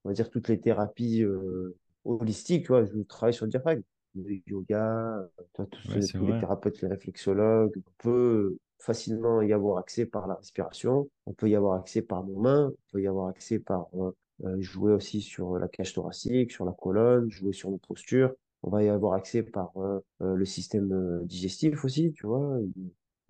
On 0.03 0.09
va 0.09 0.13
dire 0.13 0.29
toutes 0.29 0.49
les 0.49 0.59
thérapies 0.59 1.23
euh, 1.23 1.75
holistiques, 2.05 2.63
tu 2.63 2.67
vois, 2.69 2.85
je 2.85 3.01
travaille 3.03 3.33
sur 3.33 3.45
le 3.45 3.51
diaphragme. 3.51 3.81
Le 4.15 4.39
yoga, 4.47 5.27
toi, 5.53 5.65
tous, 5.65 5.95
ouais, 5.95 5.99
tous 6.05 6.25
les 6.25 6.39
thérapeutes, 6.39 6.81
les 6.81 6.87
réflexologues, 6.87 7.73
on 7.75 7.91
peut 7.97 8.57
facilement 8.79 9.41
y 9.41 9.53
avoir 9.53 9.77
accès 9.77 10.05
par 10.05 10.27
la 10.27 10.35
respiration, 10.35 11.09
on 11.25 11.33
peut 11.33 11.49
y 11.49 11.55
avoir 11.55 11.79
accès 11.79 12.01
par 12.01 12.23
nos 12.23 12.39
mains, 12.39 12.67
on 12.67 12.91
peut 12.91 13.01
y 13.01 13.07
avoir 13.07 13.27
accès 13.27 13.57
par 13.57 13.87
euh, 13.95 14.61
jouer 14.61 14.93
aussi 14.93 15.21
sur 15.21 15.57
la 15.57 15.67
cage 15.67 15.93
thoracique, 15.93 16.51
sur 16.51 16.65
la 16.65 16.73
colonne, 16.73 17.29
jouer 17.29 17.53
sur 17.53 17.71
nos 17.71 17.77
postures. 17.77 18.33
On 18.61 18.69
va 18.69 18.83
y 18.83 18.89
avoir 18.89 19.13
accès 19.13 19.41
par 19.41 19.71
euh, 19.77 19.99
le 20.19 20.45
système 20.45 21.25
digestif 21.25 21.83
aussi, 21.83 22.13
tu 22.13 22.27
vois, 22.27 22.57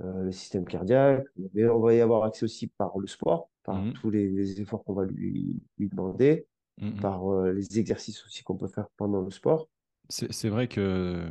euh, 0.02 0.24
le 0.24 0.32
système 0.32 0.66
cardiaque. 0.66 1.26
Mais 1.54 1.68
on 1.70 1.80
va 1.80 1.94
y 1.94 2.02
avoir 2.02 2.24
accès 2.24 2.44
aussi 2.44 2.68
par 2.68 2.98
le 2.98 3.08
sport, 3.08 3.50
par 3.64 3.82
mmh. 3.82 3.94
tous 3.94 4.10
les, 4.10 4.30
les 4.30 4.62
efforts 4.62 4.84
qu'on 4.84 4.94
va 4.94 5.06
lui, 5.06 5.62
lui 5.78 5.90
demander, 5.90 6.46
mmh. 6.80 7.00
par 7.00 7.32
euh, 7.32 7.52
les 7.52 7.80
exercices 7.80 8.26
aussi 8.26 8.44
qu'on 8.44 8.58
peut 8.58 8.68
faire 8.68 8.88
pendant 8.98 9.22
le 9.22 9.32
sport. 9.32 9.70
C'est 10.10 10.50
vrai 10.50 10.68
que 10.68 11.30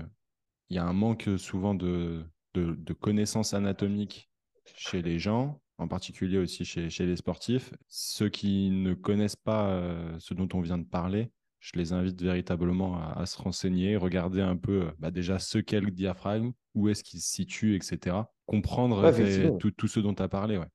il 0.70 0.76
y 0.76 0.78
a 0.78 0.84
un 0.84 0.94
manque 0.94 1.28
souvent 1.36 1.74
de, 1.74 2.24
de, 2.54 2.74
de, 2.74 2.92
connaissances 2.94 3.52
anatomiques 3.52 4.30
chez 4.74 5.02
les 5.02 5.18
gens, 5.18 5.60
en 5.76 5.86
particulier 5.86 6.38
aussi 6.38 6.64
chez, 6.64 6.88
chez 6.88 7.04
les 7.04 7.16
sportifs. 7.16 7.74
Ceux 7.88 8.30
qui 8.30 8.70
ne 8.70 8.94
connaissent 8.94 9.36
pas 9.36 9.68
euh, 9.68 10.18
ce 10.18 10.32
dont 10.32 10.48
on 10.54 10.62
vient 10.62 10.78
de 10.78 10.86
parler, 10.86 11.30
je 11.60 11.72
les 11.76 11.92
invite 11.92 12.20
véritablement 12.20 12.96
à, 12.96 13.20
à 13.20 13.26
se 13.26 13.40
renseigner, 13.40 13.96
regarder 13.96 14.40
un 14.40 14.56
peu 14.56 14.90
bah 14.98 15.10
déjà 15.10 15.38
ce 15.38 15.58
qu'est 15.58 15.80
le 15.80 15.90
diaphragme, 15.90 16.52
où 16.74 16.88
est-ce 16.88 17.04
qu'il 17.04 17.20
se 17.20 17.30
situe, 17.30 17.76
etc. 17.76 18.16
Comprendre 18.46 19.02
ouais, 19.02 19.58
tout, 19.58 19.70
tout, 19.70 19.88
ce 19.88 20.00
dont 20.00 20.14
tu 20.14 20.22
as 20.22 20.28
parlé. 20.28 20.56
Ouais. 20.56 20.66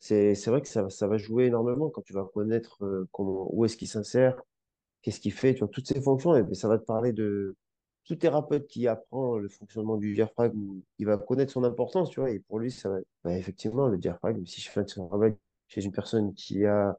C'est 0.00 0.46
vrai 0.46 0.62
que 0.62 0.68
ça, 0.68 0.88
ça, 0.88 1.06
va 1.06 1.18
jouer 1.18 1.46
énormément 1.46 1.90
quand 1.90 2.02
tu 2.02 2.14
vas 2.14 2.24
connaître 2.24 2.82
euh, 2.84 3.06
comment, 3.12 3.48
où 3.54 3.64
est-ce 3.66 3.76
qu'il 3.76 3.88
s'insère, 3.88 4.40
qu'est-ce 5.02 5.20
qu'il 5.20 5.32
fait, 5.32 5.54
tu 5.54 5.60
vois, 5.60 5.68
toutes 5.68 5.86
ces 5.86 6.00
fonctions, 6.00 6.34
et 6.34 6.54
ça 6.54 6.68
va 6.68 6.78
te 6.78 6.84
parler 6.84 7.12
de 7.12 7.54
tout 8.04 8.16
thérapeute 8.16 8.66
qui 8.66 8.88
apprend 8.88 9.36
le 9.36 9.48
fonctionnement 9.48 9.96
du 9.96 10.14
diaphragme, 10.14 10.80
il 10.98 11.06
va 11.06 11.18
connaître 11.18 11.52
son 11.52 11.64
importance, 11.64 12.10
tu 12.10 12.20
vois, 12.20 12.30
et 12.30 12.40
pour 12.40 12.58
lui, 12.58 12.70
ça 12.70 12.88
va, 12.88 12.98
bah, 13.24 13.36
effectivement, 13.36 13.88
le 13.88 13.98
diaphragme, 13.98 14.44
si 14.46 14.60
je 14.60 14.70
fais 14.70 14.80
un 14.80 14.84
travail 14.84 15.36
chez 15.68 15.84
une 15.84 15.92
personne 15.92 16.34
qui 16.34 16.64
a 16.64 16.98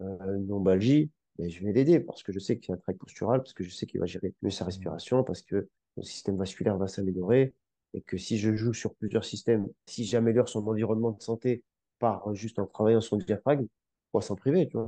euh, 0.00 0.36
une 0.36 0.48
lombalgie, 0.48 1.10
ben, 1.38 1.48
je 1.50 1.64
vais 1.64 1.72
l'aider 1.72 2.00
parce 2.00 2.22
que 2.22 2.32
je 2.32 2.38
sais 2.38 2.58
qu'il 2.58 2.70
y 2.70 2.72
a 2.72 2.74
un 2.76 2.78
travail 2.78 2.98
postural, 2.98 3.40
parce 3.40 3.52
que 3.52 3.62
je 3.62 3.70
sais 3.70 3.86
qu'il 3.86 4.00
va 4.00 4.06
gérer 4.06 4.34
mieux 4.42 4.50
sa 4.50 4.64
respiration, 4.64 5.22
parce 5.22 5.42
que 5.42 5.68
son 5.94 6.02
système 6.02 6.36
vasculaire 6.36 6.78
va 6.78 6.88
s'améliorer, 6.88 7.54
et 7.94 8.00
que 8.00 8.16
si 8.16 8.38
je 8.38 8.54
joue 8.54 8.72
sur 8.72 8.94
plusieurs 8.94 9.24
systèmes, 9.24 9.68
si 9.86 10.04
j'améliore 10.04 10.48
son 10.48 10.66
environnement 10.66 11.12
de 11.12 11.22
santé 11.22 11.62
par 11.98 12.34
juste 12.34 12.58
en 12.58 12.66
travaillant 12.66 13.00
son 13.00 13.16
diaphragme, 13.16 13.66
pourquoi 14.10 14.26
s'en 14.26 14.36
priver, 14.36 14.66
tu 14.68 14.76
vois 14.76 14.86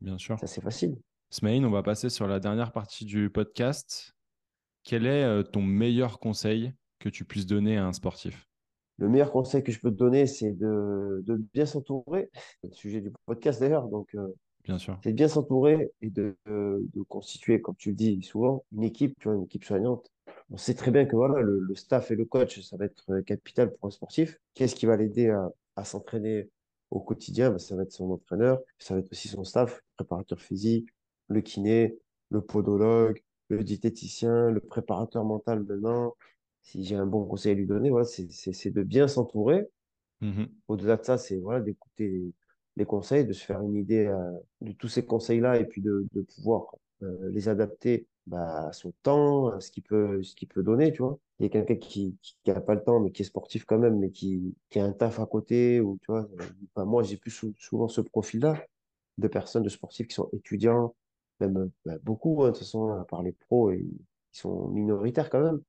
Bien 0.00 0.18
sûr. 0.18 0.36
C'est 0.38 0.44
assez 0.44 0.60
facile. 0.60 0.96
Smaïn, 1.30 1.64
on 1.64 1.70
va 1.70 1.82
passer 1.82 2.10
sur 2.10 2.26
la 2.26 2.40
dernière 2.40 2.72
partie 2.72 3.04
du 3.04 3.30
podcast. 3.30 4.14
Quel 4.84 5.06
est 5.06 5.24
euh, 5.24 5.42
ton 5.42 5.62
meilleur 5.62 6.20
conseil 6.20 6.72
que 6.98 7.08
tu 7.08 7.24
puisses 7.24 7.46
donner 7.46 7.78
à 7.78 7.86
un 7.86 7.92
sportif? 7.92 8.48
Le 8.98 9.08
meilleur 9.08 9.32
conseil 9.32 9.64
que 9.64 9.72
je 9.72 9.80
peux 9.80 9.90
te 9.90 9.96
donner, 9.96 10.26
c'est 10.26 10.52
de, 10.52 11.22
de 11.26 11.36
bien 11.52 11.66
s'entourer. 11.66 12.30
C'est 12.60 12.68
le 12.68 12.74
sujet 12.74 13.00
du 13.00 13.10
podcast 13.26 13.60
d'ailleurs. 13.60 13.88
Donc, 13.88 14.14
euh, 14.14 14.28
Bien 14.62 14.78
sûr. 14.78 14.98
C'est 15.02 15.10
de 15.10 15.16
bien 15.16 15.28
s'entourer 15.28 15.90
et 16.00 16.10
de, 16.10 16.36
de, 16.46 16.86
de, 16.94 17.02
constituer, 17.02 17.60
comme 17.60 17.76
tu 17.76 17.90
le 17.90 17.96
dis 17.96 18.22
souvent, 18.22 18.64
une 18.72 18.84
équipe, 18.84 19.18
tu 19.18 19.28
vois, 19.28 19.36
une 19.36 19.44
équipe 19.44 19.64
soignante. 19.64 20.10
On 20.50 20.56
sait 20.56 20.74
très 20.74 20.90
bien 20.90 21.04
que 21.04 21.16
voilà, 21.16 21.40
le, 21.40 21.58
le 21.58 21.74
staff 21.74 22.10
et 22.10 22.14
le 22.14 22.24
coach, 22.24 22.60
ça 22.60 22.76
va 22.76 22.84
être 22.84 23.20
capital 23.26 23.72
pour 23.74 23.88
un 23.88 23.90
sportif. 23.90 24.38
Qu'est-ce 24.54 24.74
qui 24.74 24.86
va 24.86 24.96
l'aider 24.96 25.28
à, 25.28 25.50
à 25.76 25.84
s'entraîner 25.84 26.50
au 26.90 27.00
quotidien 27.00 27.58
Ça 27.58 27.76
va 27.76 27.82
être 27.82 27.92
son 27.92 28.10
entraîneur, 28.10 28.60
ça 28.78 28.94
va 28.94 29.00
être 29.00 29.10
aussi 29.12 29.28
son 29.28 29.44
staff, 29.44 29.74
le 29.74 30.04
préparateur 30.04 30.40
physique, 30.40 30.88
le 31.28 31.40
kiné, 31.40 31.98
le 32.30 32.40
podologue, 32.40 33.22
le 33.48 33.64
diététicien, 33.64 34.50
le 34.50 34.60
préparateur 34.60 35.24
mental 35.24 35.64
maintenant. 35.64 36.14
Si 36.62 36.84
j'ai 36.84 36.96
un 36.96 37.06
bon 37.06 37.24
conseil 37.26 37.52
à 37.52 37.54
lui 37.54 37.66
donner, 37.66 37.90
voilà, 37.90 38.06
c'est 38.06 38.70
de 38.70 38.82
bien 38.82 39.08
s'entourer 39.08 39.68
Mhm. 40.20 40.48
Au-delà 40.68 40.96
de 40.96 41.04
ça, 41.04 41.18
c'est 41.18 41.38
voilà, 41.38 41.60
d'écouter 41.60 42.32
les 42.76 42.84
conseils, 42.84 43.26
de 43.26 43.32
se 43.32 43.44
faire 43.44 43.60
une 43.60 43.76
idée 43.76 44.06
euh, 44.06 44.32
de 44.62 44.72
tous 44.72 44.88
ces 44.88 45.04
conseils-là 45.04 45.58
et 45.58 45.64
puis 45.66 45.82
de, 45.82 46.06
de 46.12 46.22
pouvoir 46.22 46.74
euh, 47.02 47.28
les 47.30 47.48
adapter 47.48 48.06
bah, 48.26 48.70
son 48.72 48.92
temps, 49.02 49.48
à 49.48 49.60
ce 49.60 49.70
qu'il 49.70 49.82
peut, 49.82 50.22
ce 50.22 50.34
peut 50.46 50.62
donner, 50.62 50.92
tu 50.92 51.02
vois. 51.02 51.18
Il 51.38 51.44
y 51.44 51.46
a 51.46 51.48
quelqu'un 51.50 51.76
qui, 51.76 52.16
qui, 52.22 52.36
qui 52.44 52.52
pas 52.52 52.74
le 52.74 52.82
temps, 52.82 53.00
mais 53.00 53.10
qui 53.12 53.22
est 53.22 53.24
sportif 53.24 53.64
quand 53.64 53.78
même, 53.78 53.98
mais 53.98 54.10
qui, 54.10 54.54
qui 54.70 54.78
a 54.80 54.84
un 54.84 54.92
taf 54.92 55.20
à 55.20 55.26
côté, 55.26 55.80
ou 55.80 55.98
tu 56.02 56.06
vois. 56.12 56.28
euh, 56.78 56.84
moi, 56.84 57.02
j'ai 57.02 57.16
plus 57.16 57.30
sou- 57.30 57.54
souvent 57.58 57.88
ce 57.88 58.00
profil-là 58.00 58.64
de 59.18 59.28
personnes, 59.28 59.62
de 59.62 59.68
sportifs 59.68 60.08
qui 60.08 60.14
sont 60.14 60.30
étudiants, 60.32 60.94
même 61.40 61.56
euh, 61.58 61.68
bah, 61.84 61.98
beaucoup, 62.02 62.42
hein, 62.42 62.48
de 62.48 62.52
toute 62.52 62.60
façon, 62.60 62.88
à 62.90 63.04
part 63.04 63.22
les 63.22 63.32
pros, 63.32 63.70
et, 63.70 63.78
ils 63.80 64.38
sont 64.38 64.68
minoritaires 64.68 65.30
quand 65.30 65.42
même. 65.42 65.60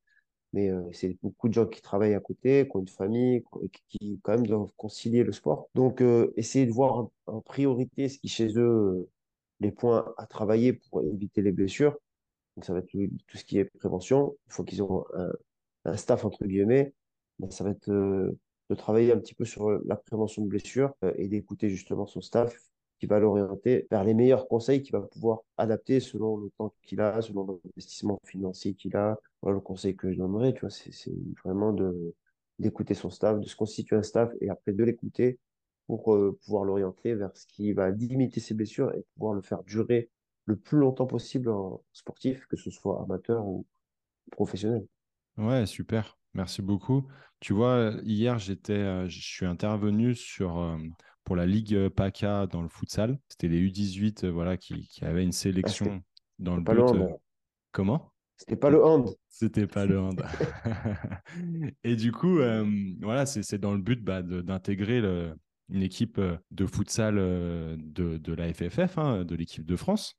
Mais 0.53 0.69
euh, 0.69 0.83
c'est 0.93 1.17
beaucoup 1.21 1.49
de 1.49 1.53
gens 1.53 1.65
qui 1.67 1.81
travaillent 1.81 2.13
à 2.15 2.19
côté, 2.19 2.65
qui 2.67 2.77
ont 2.77 2.79
une 2.79 2.87
famille, 2.87 3.43
qui, 3.89 4.19
quand 4.23 4.33
même 4.33 4.47
doivent 4.47 4.71
concilier 4.77 5.23
le 5.23 5.31
sport. 5.33 5.69
Donc, 5.75 6.01
euh, 6.01 6.33
essayer 6.37 6.65
de 6.65 6.71
voir 6.71 7.09
en, 7.27 7.41
priorité 7.41 8.09
ce 8.09 8.19
qui 8.19 8.29
chez 8.29 8.47
eux, 8.57 8.61
euh, 8.61 9.09
les 9.59 9.71
points 9.71 10.13
à 10.17 10.27
travailler 10.27 10.73
pour 10.73 11.03
éviter 11.03 11.41
les 11.41 11.51
blessures. 11.51 11.97
Donc, 12.55 12.65
ça 12.65 12.73
va 12.73 12.79
être 12.79 12.89
tout, 13.27 13.37
ce 13.37 13.43
qui 13.45 13.57
est 13.57 13.65
prévention. 13.65 14.35
Il 14.47 14.53
faut 14.53 14.63
qu'ils 14.63 14.79
aient 14.79 15.29
un, 15.85 15.97
staff, 15.97 16.25
entre 16.25 16.45
guillemets. 16.45 16.93
Mais 17.39 17.51
ça 17.51 17.63
va 17.63 17.71
être 17.71 17.89
euh, 17.89 18.37
de 18.69 18.75
travailler 18.75 19.11
un 19.11 19.19
petit 19.19 19.35
peu 19.35 19.45
sur 19.45 19.69
la 19.69 19.95
prévention 19.95 20.43
de 20.43 20.47
blessures 20.47 20.93
euh, 21.03 21.13
et 21.17 21.27
d'écouter 21.27 21.69
justement 21.69 22.05
son 22.05 22.21
staff 22.21 22.55
qui 22.99 23.07
va 23.07 23.19
l'orienter 23.19 23.87
vers 23.91 24.03
les 24.03 24.13
meilleurs 24.13 24.47
conseils 24.47 24.81
qu'il 24.81 24.93
va 24.93 25.01
pouvoir 25.01 25.41
adapter 25.57 25.99
selon 25.99 26.37
le 26.37 26.49
temps 26.57 26.73
qu'il 26.81 27.01
a, 27.01 27.21
selon 27.21 27.45
l'investissement 27.45 28.19
financier 28.23 28.73
qu'il 28.73 28.95
a. 28.95 29.19
Voilà 29.41 29.55
le 29.55 29.61
conseil 29.61 29.95
que 29.95 30.11
je 30.11 30.17
donnerais, 30.17 30.53
tu 30.53 30.61
vois, 30.61 30.69
c'est 30.69 31.11
vraiment 31.43 31.75
d'écouter 32.57 32.93
son 32.93 33.09
staff, 33.09 33.39
de 33.39 33.47
se 33.47 33.55
constituer 33.55 33.95
un 33.95 34.03
staff 34.03 34.31
et 34.41 34.49
après 34.49 34.71
de 34.71 34.83
l'écouter 34.83 35.39
pour 35.87 36.15
euh, 36.15 36.37
pouvoir 36.43 36.63
l'orienter 36.63 37.13
vers 37.15 37.35
ce 37.35 37.45
qui 37.47 37.73
va 37.73 37.91
limiter 37.91 38.39
ses 38.39 38.53
blessures 38.53 38.93
et 38.95 39.03
pouvoir 39.15 39.33
le 39.33 39.41
faire 39.41 39.63
durer 39.63 40.09
le 40.45 40.55
plus 40.57 40.77
longtemps 40.79 41.07
possible 41.07 41.49
en 41.49 41.83
sportif, 41.93 42.47
que 42.47 42.57
ce 42.57 42.71
soit 42.71 43.01
amateur 43.03 43.45
ou 43.45 43.65
professionnel. 44.31 44.87
Ouais, 45.37 45.65
super. 45.65 46.17
Merci 46.33 46.61
beaucoup. 46.61 47.07
Tu 47.39 47.53
vois, 47.53 47.93
hier, 48.03 48.39
j'étais, 48.39 48.73
euh, 48.73 49.07
je 49.07 49.19
suis 49.21 49.45
intervenu 49.45 50.15
sur, 50.15 50.59
euh, 50.59 50.77
pour 51.23 51.35
la 51.35 51.45
Ligue 51.45 51.89
PACA 51.89 52.47
dans 52.47 52.61
le 52.61 52.69
futsal. 52.69 53.19
C'était 53.29 53.47
les 53.47 53.59
U18 53.59 54.25
euh, 54.25 54.31
voilà, 54.31 54.57
qui, 54.57 54.87
qui 54.87 55.03
avaient 55.05 55.23
une 55.23 55.33
Ah, 55.63 55.69
sélection 55.71 56.01
dans 56.39 56.55
le 56.55 56.61
but. 56.61 56.85
comment? 57.71 58.11
C'était 58.37 58.55
pas 58.57 58.69
le 58.69 58.83
hand. 58.83 59.15
C'était 59.29 59.67
pas 59.67 59.85
le 59.85 59.99
hand. 59.99 60.21
Et 61.83 61.95
du 61.95 62.11
coup, 62.11 62.37
voilà, 63.01 63.25
c'est 63.25 63.43
c'est 63.43 63.57
dans 63.57 63.73
le 63.73 63.81
but 63.81 64.03
bah, 64.03 64.21
d'intégrer 64.21 64.99
une 65.69 65.81
équipe 65.81 66.19
de 66.51 66.65
futsal 66.65 67.15
de, 67.15 68.17
de 68.17 68.33
la 68.33 68.53
FFF, 68.53 68.97
hein, 68.97 69.23
de 69.23 69.35
l'équipe 69.35 69.65
de 69.65 69.75
France. 69.75 70.17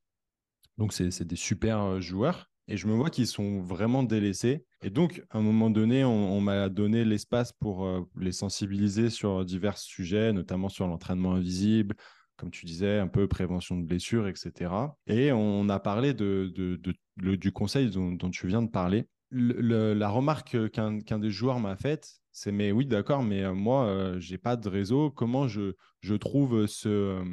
Donc, 0.78 0.92
c'est 0.92 1.24
des 1.24 1.36
super 1.36 1.80
euh, 1.82 2.00
joueurs. 2.00 2.50
Et 2.68 2.76
je 2.76 2.88
me 2.88 2.94
vois 2.94 3.10
qu'ils 3.10 3.28
sont 3.28 3.60
vraiment 3.60 4.02
délaissés. 4.02 4.64
Et 4.82 4.90
donc, 4.90 5.22
à 5.30 5.38
un 5.38 5.40
moment 5.40 5.70
donné, 5.70 6.04
on, 6.04 6.40
m'a 6.40 6.68
donné 6.68 7.04
l'espace 7.04 7.52
pour 7.52 7.86
euh, 7.86 8.00
les 8.16 8.32
sensibiliser 8.32 9.08
sur 9.08 9.44
divers 9.44 9.78
sujets, 9.78 10.32
notamment 10.32 10.68
sur 10.68 10.88
l'entraînement 10.88 11.34
invisible, 11.34 11.94
comme 12.36 12.50
tu 12.50 12.66
disais, 12.66 12.98
un 12.98 13.06
peu 13.06 13.28
prévention 13.28 13.76
de 13.76 13.84
blessures, 13.84 14.26
etc. 14.26 14.72
Et 15.06 15.30
on 15.32 15.68
a 15.68 15.78
parlé 15.78 16.12
du 16.12 17.52
conseil 17.52 17.90
dont 17.90 18.30
tu 18.30 18.48
viens 18.48 18.62
de 18.62 18.70
parler. 18.70 19.06
La 19.30 20.08
remarque 20.08 20.70
qu'un 20.70 21.18
des 21.18 21.30
joueurs 21.30 21.60
m'a 21.60 21.76
faite, 21.76 22.20
c'est 22.38 22.52
mais 22.52 22.70
oui, 22.70 22.84
d'accord, 22.84 23.22
mais 23.22 23.44
euh, 23.44 23.54
moi, 23.54 23.86
euh, 23.86 24.20
j'ai 24.20 24.36
pas 24.36 24.56
de 24.56 24.68
réseau. 24.68 25.10
Comment 25.10 25.48
je, 25.48 25.72
trouve 26.20 26.66
ce, 26.66 26.88
euh, 26.88 27.24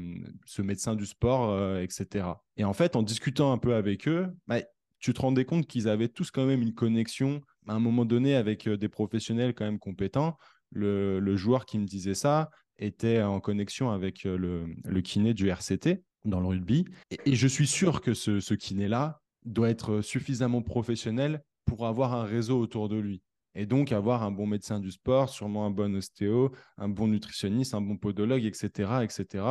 ce 0.46 0.62
médecin 0.62 0.96
du 0.96 1.06
sport, 1.06 1.50
euh, 1.50 1.82
etc. 1.82 2.28
Et 2.56 2.64
en 2.64 2.72
fait, 2.72 2.96
en 2.96 3.04
discutant 3.04 3.52
un 3.52 3.58
peu 3.58 3.76
avec 3.76 4.08
eux, 4.08 4.28
bah, 4.48 4.62
tu 5.00 5.14
te 5.14 5.20
rendais 5.20 5.44
compte 5.44 5.68
qu'ils 5.68 5.90
avaient 5.90 6.08
tous 6.08 6.32
quand 6.32 6.46
même 6.46 6.62
une 6.62 6.74
connexion 6.74 7.42
à 7.68 7.74
un 7.74 7.80
moment 7.80 8.06
donné 8.06 8.34
avec 8.34 8.70
des 8.70 8.88
professionnels 8.88 9.54
quand 9.54 9.66
même 9.66 9.78
compétents. 9.78 10.38
Le, 10.72 11.36
joueur 11.36 11.66
qui 11.66 11.80
me 11.80 11.86
disait 11.86 12.16
ça 12.16 12.50
était 12.78 13.22
en 13.22 13.42
connexion 13.42 13.92
avec 13.92 14.24
le, 14.24 15.02
kiné 15.02 15.34
du 15.34 15.50
RCT 15.50 16.02
dans 16.24 16.40
le 16.40 16.48
rugby. 16.48 16.86
Et, 17.26 17.36
je 17.36 17.48
suis 17.50 17.68
sûr 17.68 18.00
que 18.00 18.14
ce 18.14 18.54
kiné-là 18.54 19.20
doit 19.44 19.70
être 19.70 20.00
suffisamment 20.00 20.62
professionnel 20.62 21.44
pour 21.66 21.86
avoir 21.86 22.14
un 22.14 22.24
réseau 22.24 22.60
autour 22.60 22.90
de 22.90 22.98
lui. 22.98 23.22
Et 23.56 23.66
donc 23.66 23.92
avoir 23.92 24.24
un 24.24 24.32
bon 24.32 24.48
médecin 24.48 24.80
du 24.80 24.92
sport, 24.92 25.30
sûrement 25.30 25.66
un 25.66 25.70
bon 25.70 25.96
ostéo, 25.96 26.52
un 26.78 26.90
bon 26.90 27.08
nutritionniste, 27.08 27.76
un 27.76 27.82
bon 27.82 27.98
podologue, 27.98 28.46
etc., 28.46 29.04
etc. 29.04 29.46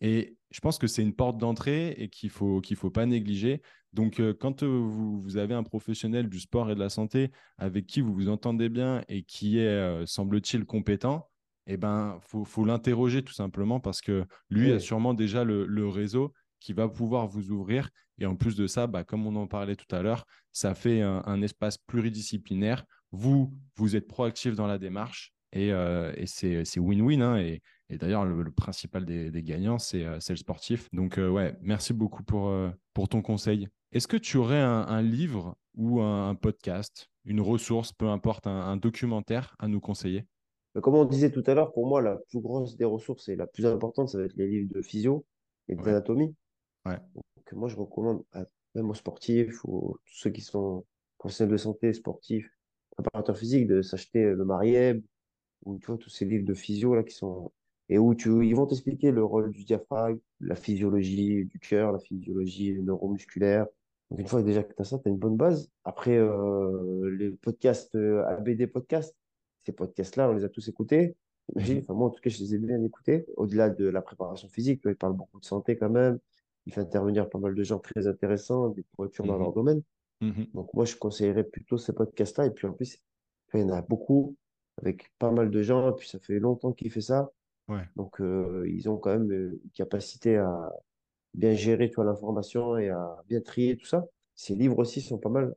Et 0.00 0.36
je 0.50 0.60
pense 0.60 0.78
que 0.78 0.86
c'est 0.86 1.02
une 1.02 1.14
porte 1.14 1.38
d'entrée 1.38 1.90
et 1.98 2.08
qu'il 2.08 2.30
faut 2.30 2.60
qu'il 2.60 2.76
faut 2.76 2.90
pas 2.90 3.06
négliger. 3.06 3.62
Donc, 3.92 4.20
euh, 4.20 4.34
quand 4.34 4.62
euh, 4.62 4.66
vous, 4.66 5.20
vous 5.20 5.36
avez 5.36 5.54
un 5.54 5.62
professionnel 5.62 6.28
du 6.28 6.40
sport 6.40 6.70
et 6.70 6.74
de 6.74 6.80
la 6.80 6.88
santé 6.88 7.30
avec 7.58 7.86
qui 7.86 8.00
vous 8.00 8.14
vous 8.14 8.28
entendez 8.28 8.68
bien 8.68 9.02
et 9.08 9.22
qui 9.22 9.58
est, 9.58 9.66
euh, 9.66 10.06
semble-t-il, 10.06 10.64
compétent, 10.64 11.28
eh 11.66 11.76
ben, 11.76 12.18
faut, 12.22 12.44
faut 12.44 12.64
l'interroger 12.64 13.22
tout 13.22 13.34
simplement 13.34 13.80
parce 13.80 14.00
que 14.00 14.24
lui 14.50 14.72
a 14.72 14.80
sûrement 14.80 15.14
déjà 15.14 15.44
le, 15.44 15.66
le 15.66 15.88
réseau 15.88 16.32
qui 16.62 16.72
va 16.72 16.88
pouvoir 16.88 17.26
vous 17.26 17.50
ouvrir. 17.50 17.90
Et 18.18 18.26
en 18.26 18.36
plus 18.36 18.56
de 18.56 18.66
ça, 18.66 18.86
bah, 18.86 19.04
comme 19.04 19.26
on 19.26 19.34
en 19.36 19.46
parlait 19.46 19.76
tout 19.76 19.94
à 19.94 20.02
l'heure, 20.02 20.24
ça 20.52 20.74
fait 20.74 21.00
un, 21.00 21.22
un 21.26 21.42
espace 21.42 21.78
pluridisciplinaire. 21.78 22.84
Vous, 23.10 23.52
vous 23.76 23.96
êtes 23.96 24.06
proactif 24.06 24.54
dans 24.54 24.66
la 24.66 24.78
démarche 24.78 25.32
et, 25.52 25.72
euh, 25.72 26.12
et 26.16 26.26
c'est 26.26 26.78
win-win. 26.78 27.22
hein, 27.22 27.38
et, 27.38 27.60
et 27.88 27.98
d'ailleurs, 27.98 28.24
le, 28.24 28.42
le 28.42 28.52
principal 28.52 29.04
des, 29.04 29.30
des 29.30 29.42
gagnants, 29.42 29.78
c'est 29.78 30.04
euh, 30.04 30.18
c'est 30.20 30.32
le 30.32 30.38
sportif. 30.38 30.88
Donc, 30.92 31.18
euh, 31.18 31.28
ouais, 31.28 31.56
merci 31.60 31.92
beaucoup 31.92 32.22
pour, 32.22 32.48
euh, 32.48 32.70
pour 32.94 33.08
ton 33.08 33.22
conseil. 33.22 33.68
Est-ce 33.90 34.08
que 34.08 34.16
tu 34.16 34.38
aurais 34.38 34.60
un, 34.60 34.86
un 34.86 35.02
livre 35.02 35.56
ou 35.74 36.00
un, 36.00 36.30
un 36.30 36.34
podcast, 36.34 37.08
une 37.24 37.40
ressource, 37.40 37.92
peu 37.92 38.08
importe, 38.08 38.46
un, 38.46 38.60
un 38.60 38.76
documentaire 38.76 39.54
à 39.58 39.68
nous 39.68 39.80
conseiller? 39.80 40.26
Mais 40.74 40.80
comme 40.80 40.94
on 40.94 41.04
disait 41.04 41.30
tout 41.30 41.42
à 41.46 41.54
l'heure, 41.54 41.72
pour 41.72 41.86
moi, 41.86 42.00
la 42.00 42.16
plus 42.30 42.40
grosse 42.40 42.76
des 42.76 42.86
ressources 42.86 43.28
et 43.28 43.36
la 43.36 43.46
plus 43.46 43.66
importante, 43.66 44.08
ça 44.08 44.18
va 44.18 44.24
être 44.24 44.36
les 44.36 44.48
livres 44.48 44.72
de 44.72 44.80
physio 44.80 45.26
et 45.68 45.74
d'anatomie. 45.74 46.34
Ouais. 46.86 47.00
Donc, 47.14 47.24
moi, 47.52 47.68
je 47.68 47.76
recommande 47.76 48.24
à- 48.32 48.46
même 48.74 48.90
aux 48.90 48.94
sportifs 48.94 49.64
ou 49.64 49.98
tous 50.06 50.14
ceux 50.14 50.30
qui 50.30 50.40
sont 50.40 50.86
professionnels 51.18 51.52
de 51.52 51.56
santé, 51.58 51.92
sportifs, 51.92 52.50
préparateurs 52.90 53.36
physiques, 53.38 53.66
de 53.68 53.82
s'acheter 53.82 54.22
le 54.24 54.44
Marieb 54.44 55.04
ou 55.64 55.78
tu 55.78 55.86
vois, 55.86 55.98
tous 55.98 56.10
ces 56.10 56.24
livres 56.26 56.46
de 56.46 56.54
physio 56.54 56.94
là 56.94 57.04
qui 57.04 57.14
sont 57.14 57.52
et 57.90 57.98
où 57.98 58.14
tu, 58.14 58.30
ils 58.46 58.54
vont 58.56 58.66
t'expliquer 58.66 59.10
le 59.12 59.24
rôle 59.24 59.52
du 59.52 59.64
diaphragme, 59.64 60.18
la 60.40 60.56
physiologie 60.56 61.44
du 61.46 61.58
cœur, 61.60 61.92
la 61.92 61.98
physiologie 62.00 62.74
neuromusculaire. 62.82 63.66
Donc 64.10 64.20
une 64.20 64.28
fois 64.28 64.42
déjà 64.42 64.62
que 64.64 64.74
tu 64.74 64.82
as 64.82 64.84
ça, 64.84 64.98
tu 64.98 65.08
as 65.08 65.12
une 65.12 65.18
bonne 65.18 65.36
base. 65.36 65.70
Après, 65.84 66.16
euh, 66.18 67.10
les 67.18 67.30
podcasts, 67.32 67.94
euh, 67.96 68.24
ABD 68.26 68.66
podcasts, 68.68 69.16
ces 69.66 69.72
podcasts-là, 69.72 70.30
on 70.30 70.34
les 70.34 70.44
a 70.44 70.48
tous 70.48 70.68
écoutés. 70.68 71.16
Imagine, 71.54 71.82
moi 71.90 72.08
en 72.08 72.10
tout 72.10 72.20
cas, 72.20 72.30
je 72.30 72.38
les 72.38 72.54
ai 72.54 72.58
bien 72.58 72.82
écoutés. 72.84 73.26
Au-delà 73.36 73.70
de 73.70 73.86
la 73.88 74.02
préparation 74.02 74.48
physique, 74.48 74.80
tu 74.80 74.84
vois, 74.84 74.92
il 74.92 74.96
parle 74.96 75.14
beaucoup 75.16 75.40
de 75.40 75.44
santé 75.44 75.76
quand 75.78 75.90
même. 75.90 76.18
Il 76.66 76.74
fait 76.74 76.80
intervenir 76.82 77.28
pas 77.28 77.38
mal 77.38 77.54
de 77.54 77.62
gens 77.62 77.78
très 77.78 78.06
intéressants, 78.06 78.68
des 78.70 78.84
pointures 78.96 79.26
dans 79.26 79.38
leur 79.38 79.52
domaine. 79.52 79.82
mhm. 80.20 80.46
Donc 80.54 80.72
moi, 80.74 80.84
je 80.84 80.96
conseillerais 80.96 81.44
plutôt 81.44 81.78
ces 81.78 81.92
podcasts-là. 81.94 82.46
Et 82.46 82.50
puis 82.50 82.66
en 82.66 82.72
plus, 82.72 82.98
il 83.54 83.60
y 83.60 83.64
en 83.64 83.70
a 83.70 83.82
beaucoup 83.82 84.36
avec 84.78 85.10
pas 85.18 85.30
mal 85.30 85.50
de 85.50 85.62
gens. 85.62 85.90
Et 85.90 85.96
puis 85.96 86.08
ça 86.08 86.18
fait 86.20 86.38
longtemps 86.38 86.72
qu'il 86.72 86.90
fait 86.90 87.00
ça. 87.00 87.32
Ouais. 87.68 87.88
Donc 87.96 88.20
euh, 88.20 88.66
ils 88.68 88.88
ont 88.90 88.98
quand 88.98 89.10
même 89.12 89.30
euh, 89.32 89.60
une 89.64 89.70
capacité 89.72 90.36
à 90.38 90.70
bien 91.34 91.54
gérer 91.54 91.90
tu 91.90 91.96
vois, 91.96 92.04
l'information 92.04 92.76
et 92.78 92.90
à 92.90 93.22
bien 93.28 93.40
trier 93.42 93.76
tout 93.76 93.86
ça. 93.86 94.06
Ces 94.34 94.54
livres 94.54 94.78
aussi 94.78 95.00
sont 95.02 95.18
pas 95.18 95.30
mal. 95.30 95.54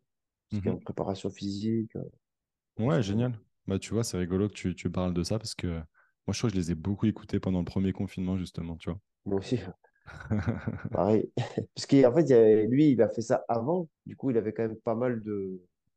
Parce 0.50 0.62
qu'il 0.62 0.70
y 0.72 0.74
a 0.74 0.76
en 0.76 0.80
préparation 0.80 1.30
physique. 1.32 1.96
euh, 1.98 2.04
Ouais, 2.80 3.02
génial. 3.04 3.38
Bah, 3.68 3.80
tu 3.80 3.94
vois, 3.94 4.04
c'est 4.06 4.18
rigolo 4.18 4.48
que 4.48 4.54
tu, 4.54 4.76
tu 4.76 4.90
parles 4.90 5.14
de 5.14 5.24
ça 5.24 5.38
parce 5.40 5.56
que 5.56 5.68
moi, 5.68 6.34
je 6.34 6.38
crois 6.40 6.50
que 6.50 6.56
je 6.56 6.60
les 6.60 6.72
ai 6.72 6.76
beaucoup 6.76 7.06
écoutés 7.06 7.40
pendant 7.42 7.60
le 7.60 7.66
premier 7.66 7.92
confinement, 7.94 8.38
justement, 8.38 8.78
tu 8.78 8.90
vois. 8.90 9.00
Moi 9.26 9.38
aussi, 9.40 9.60
pareil. 10.92 11.32
Parce 11.76 11.86
qu'en 11.88 12.14
fait, 12.14 12.30
il 12.30 12.70
lui, 12.70 12.92
il 12.92 13.02
a 13.02 13.10
fait 13.10 13.22
ça 13.22 13.44
avant. 13.48 13.90
Du 14.06 14.16
coup, 14.16 14.32
il 14.32 14.38
avait 14.38 14.54
quand 14.54 14.64
même 14.64 14.78
pas 14.78 14.96
mal 14.96 15.22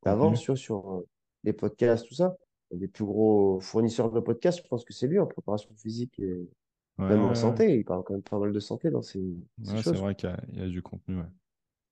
d'avance 0.05 0.41
tu 0.41 0.47
vois, 0.47 0.57
sur 0.57 0.93
euh, 0.95 1.07
les 1.45 1.53
podcasts, 1.53 2.07
tout 2.07 2.15
ça. 2.15 2.37
Les 2.71 2.89
plus 2.89 3.05
gros 3.05 3.61
fournisseurs 3.61 4.11
de 4.11 4.21
podcasts, 4.21 4.63
je 4.63 4.69
pense 4.69 4.85
que 4.85 4.93
c'est 4.93 5.07
lui 5.07 5.19
en 5.19 5.27
préparation 5.27 5.71
physique 5.75 6.19
et 6.19 6.49
Ouais, 6.99 7.05
même 7.09 7.25
en 7.25 7.35
ouais, 7.35 7.35
santé. 7.35 7.77
Il 7.79 7.85
parle 7.85 8.05
quand 8.05 8.15
même 8.15 8.23
pas 8.23 8.39
mal 8.39 8.53
de 8.53 8.61
santé 8.61 8.91
dans 8.91 9.03
ces, 9.03 9.23
ces 9.63 9.77
Ouais, 9.77 9.83
c'est 9.83 9.97
vrai 9.97 10.15
qu'il 10.15 10.29
y 10.31 10.33
a, 10.33 10.41
il 10.49 10.59
y 10.59 10.63
a 10.63 10.69
du 10.69 10.83
contenu, 10.83 11.17
ouais. 11.19 11.27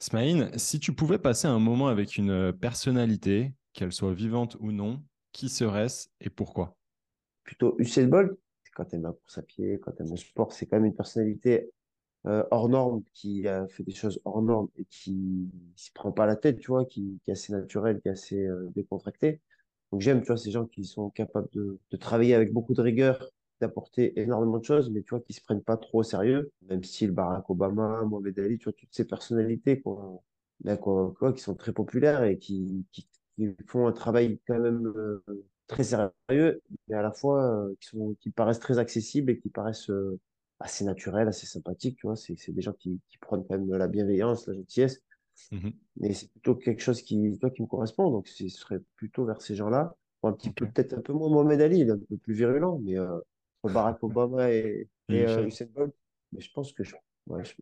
Smaïn, 0.00 0.50
si 0.58 0.80
tu 0.80 0.94
pouvais 0.94 1.18
passer 1.18 1.48
un 1.48 1.58
moment 1.60 1.88
avec 1.88 2.16
une 2.16 2.30
euh, 2.30 2.52
personnalité, 2.52 3.54
qu'elle 3.74 3.92
soit 3.92 4.14
vivante 4.14 4.56
ou 4.60 4.72
non, 4.72 5.04
qui 5.32 5.48
serait-ce 5.48 6.08
et 6.20 6.30
pourquoi? 6.30 6.76
Plutôt 7.44 7.76
Usain 7.78 8.08
Bolt, 8.08 8.38
quand 8.74 8.84
t'aimes 8.86 9.02
la 9.04 9.12
course 9.12 9.38
à 9.38 9.42
pied, 9.42 9.78
quand 9.80 9.92
t'aimes 9.92 10.10
le 10.10 10.16
sport, 10.16 10.52
c'est 10.52 10.66
quand 10.66 10.76
même 10.76 10.86
une 10.86 10.94
personnalité 10.96 11.70
euh, 12.26 12.42
hors 12.50 12.68
norme 12.68 13.04
qui 13.14 13.46
a 13.46 13.68
fait 13.68 13.84
des 13.84 13.92
choses 13.92 14.20
hors 14.24 14.42
norme 14.42 14.68
et 14.76 14.84
qui 14.86 15.48
se 15.76 15.92
prend 15.92 16.10
pas 16.10 16.26
la 16.26 16.34
tête, 16.34 16.58
tu 16.58 16.68
vois, 16.68 16.84
qui, 16.84 17.20
est 17.28 17.32
assez 17.32 17.52
naturel, 17.52 18.00
qui 18.00 18.08
est 18.08 18.12
assez 18.12 18.44
euh, 18.44 18.68
décontracté. 18.74 19.40
Donc 19.92 20.00
j'aime, 20.00 20.20
tu 20.22 20.26
vois, 20.26 20.36
ces 20.36 20.50
gens 20.50 20.66
qui 20.66 20.84
sont 20.84 21.10
capables 21.10 21.48
de, 21.52 21.78
travailler 22.00 22.34
avec 22.34 22.52
beaucoup 22.52 22.74
de 22.74 22.80
rigueur 22.82 23.30
d'apporter 23.60 24.20
énormément 24.20 24.58
de 24.58 24.64
choses, 24.64 24.90
mais 24.90 25.02
tu 25.02 25.10
vois, 25.10 25.20
qui 25.20 25.32
se 25.34 25.40
prennent 25.40 25.62
pas 25.62 25.76
trop 25.76 26.00
au 26.00 26.02
sérieux, 26.02 26.52
même 26.68 26.82
style 26.84 27.12
Barack 27.12 27.48
Obama, 27.48 28.02
Mohamed 28.02 28.38
Ali, 28.40 28.58
tu 28.58 28.64
vois, 28.64 28.72
toutes 28.74 28.92
ces 28.92 29.06
personnalités 29.06 29.82
ben, 30.60 30.76
quoi, 30.76 31.32
qui 31.32 31.40
sont 31.40 31.54
très 31.54 31.72
populaires 31.72 32.24
et 32.24 32.38
qui, 32.38 32.84
qui, 32.92 33.06
font 33.66 33.86
un 33.86 33.92
travail 33.92 34.40
quand 34.46 34.58
même 34.58 34.86
euh, 34.96 35.22
très 35.68 35.84
sérieux, 35.84 36.62
mais 36.88 36.96
à 36.96 37.02
la 37.02 37.12
fois 37.12 37.68
qui 37.80 37.88
sont, 37.88 38.16
qui 38.20 38.30
paraissent 38.30 38.60
très 38.60 38.78
accessibles 38.78 39.30
et 39.30 39.38
qui 39.38 39.48
paraissent 39.48 39.90
assez 40.60 40.84
naturels, 40.84 41.28
assez 41.28 41.46
sympathiques, 41.46 41.96
tu 41.98 42.06
vois. 42.06 42.16
C'est, 42.16 42.36
c'est 42.36 42.52
des 42.52 42.62
gens 42.62 42.72
qui, 42.72 43.00
qui 43.08 43.18
prennent 43.18 43.44
quand 43.46 43.58
même 43.58 43.70
la 43.76 43.88
bienveillance, 43.88 44.46
la 44.46 44.54
gentillesse. 44.54 45.02
Mhm. 45.52 45.72
Mais 45.96 46.12
c'est 46.14 46.30
plutôt 46.30 46.54
quelque 46.54 46.80
chose 46.82 47.02
qui, 47.02 47.38
toi, 47.38 47.50
qui 47.50 47.62
me 47.62 47.66
correspond. 47.66 48.10
Donc, 48.10 48.28
ce 48.28 48.48
serait 48.48 48.80
plutôt 48.96 49.24
vers 49.24 49.42
ces 49.42 49.54
gens-là. 49.54 49.94
Un 50.22 50.32
petit 50.32 50.50
peu, 50.50 50.66
peut-être 50.66 50.94
un 50.94 51.00
peu 51.02 51.12
moins 51.12 51.28
Mohamed 51.28 51.60
Ali, 51.60 51.80
il 51.80 51.88
est 51.88 51.92
un 51.92 51.98
peu 51.98 52.16
plus 52.16 52.34
virulent, 52.34 52.78
mais 52.82 52.98
euh, 52.98 53.18
Barack 53.62 54.02
Obama 54.02 54.50
et, 54.50 54.88
Et 55.08 55.16
et 55.16 55.26
euh, 55.28 55.46
Usain. 55.46 55.66
Bolt. 55.74 55.94
Mais 56.32 56.40
je 56.40 56.50
pense 56.52 56.72
que 56.72 56.82
je, 56.82 56.96
ouais, 57.26 57.44
je- 57.44 57.54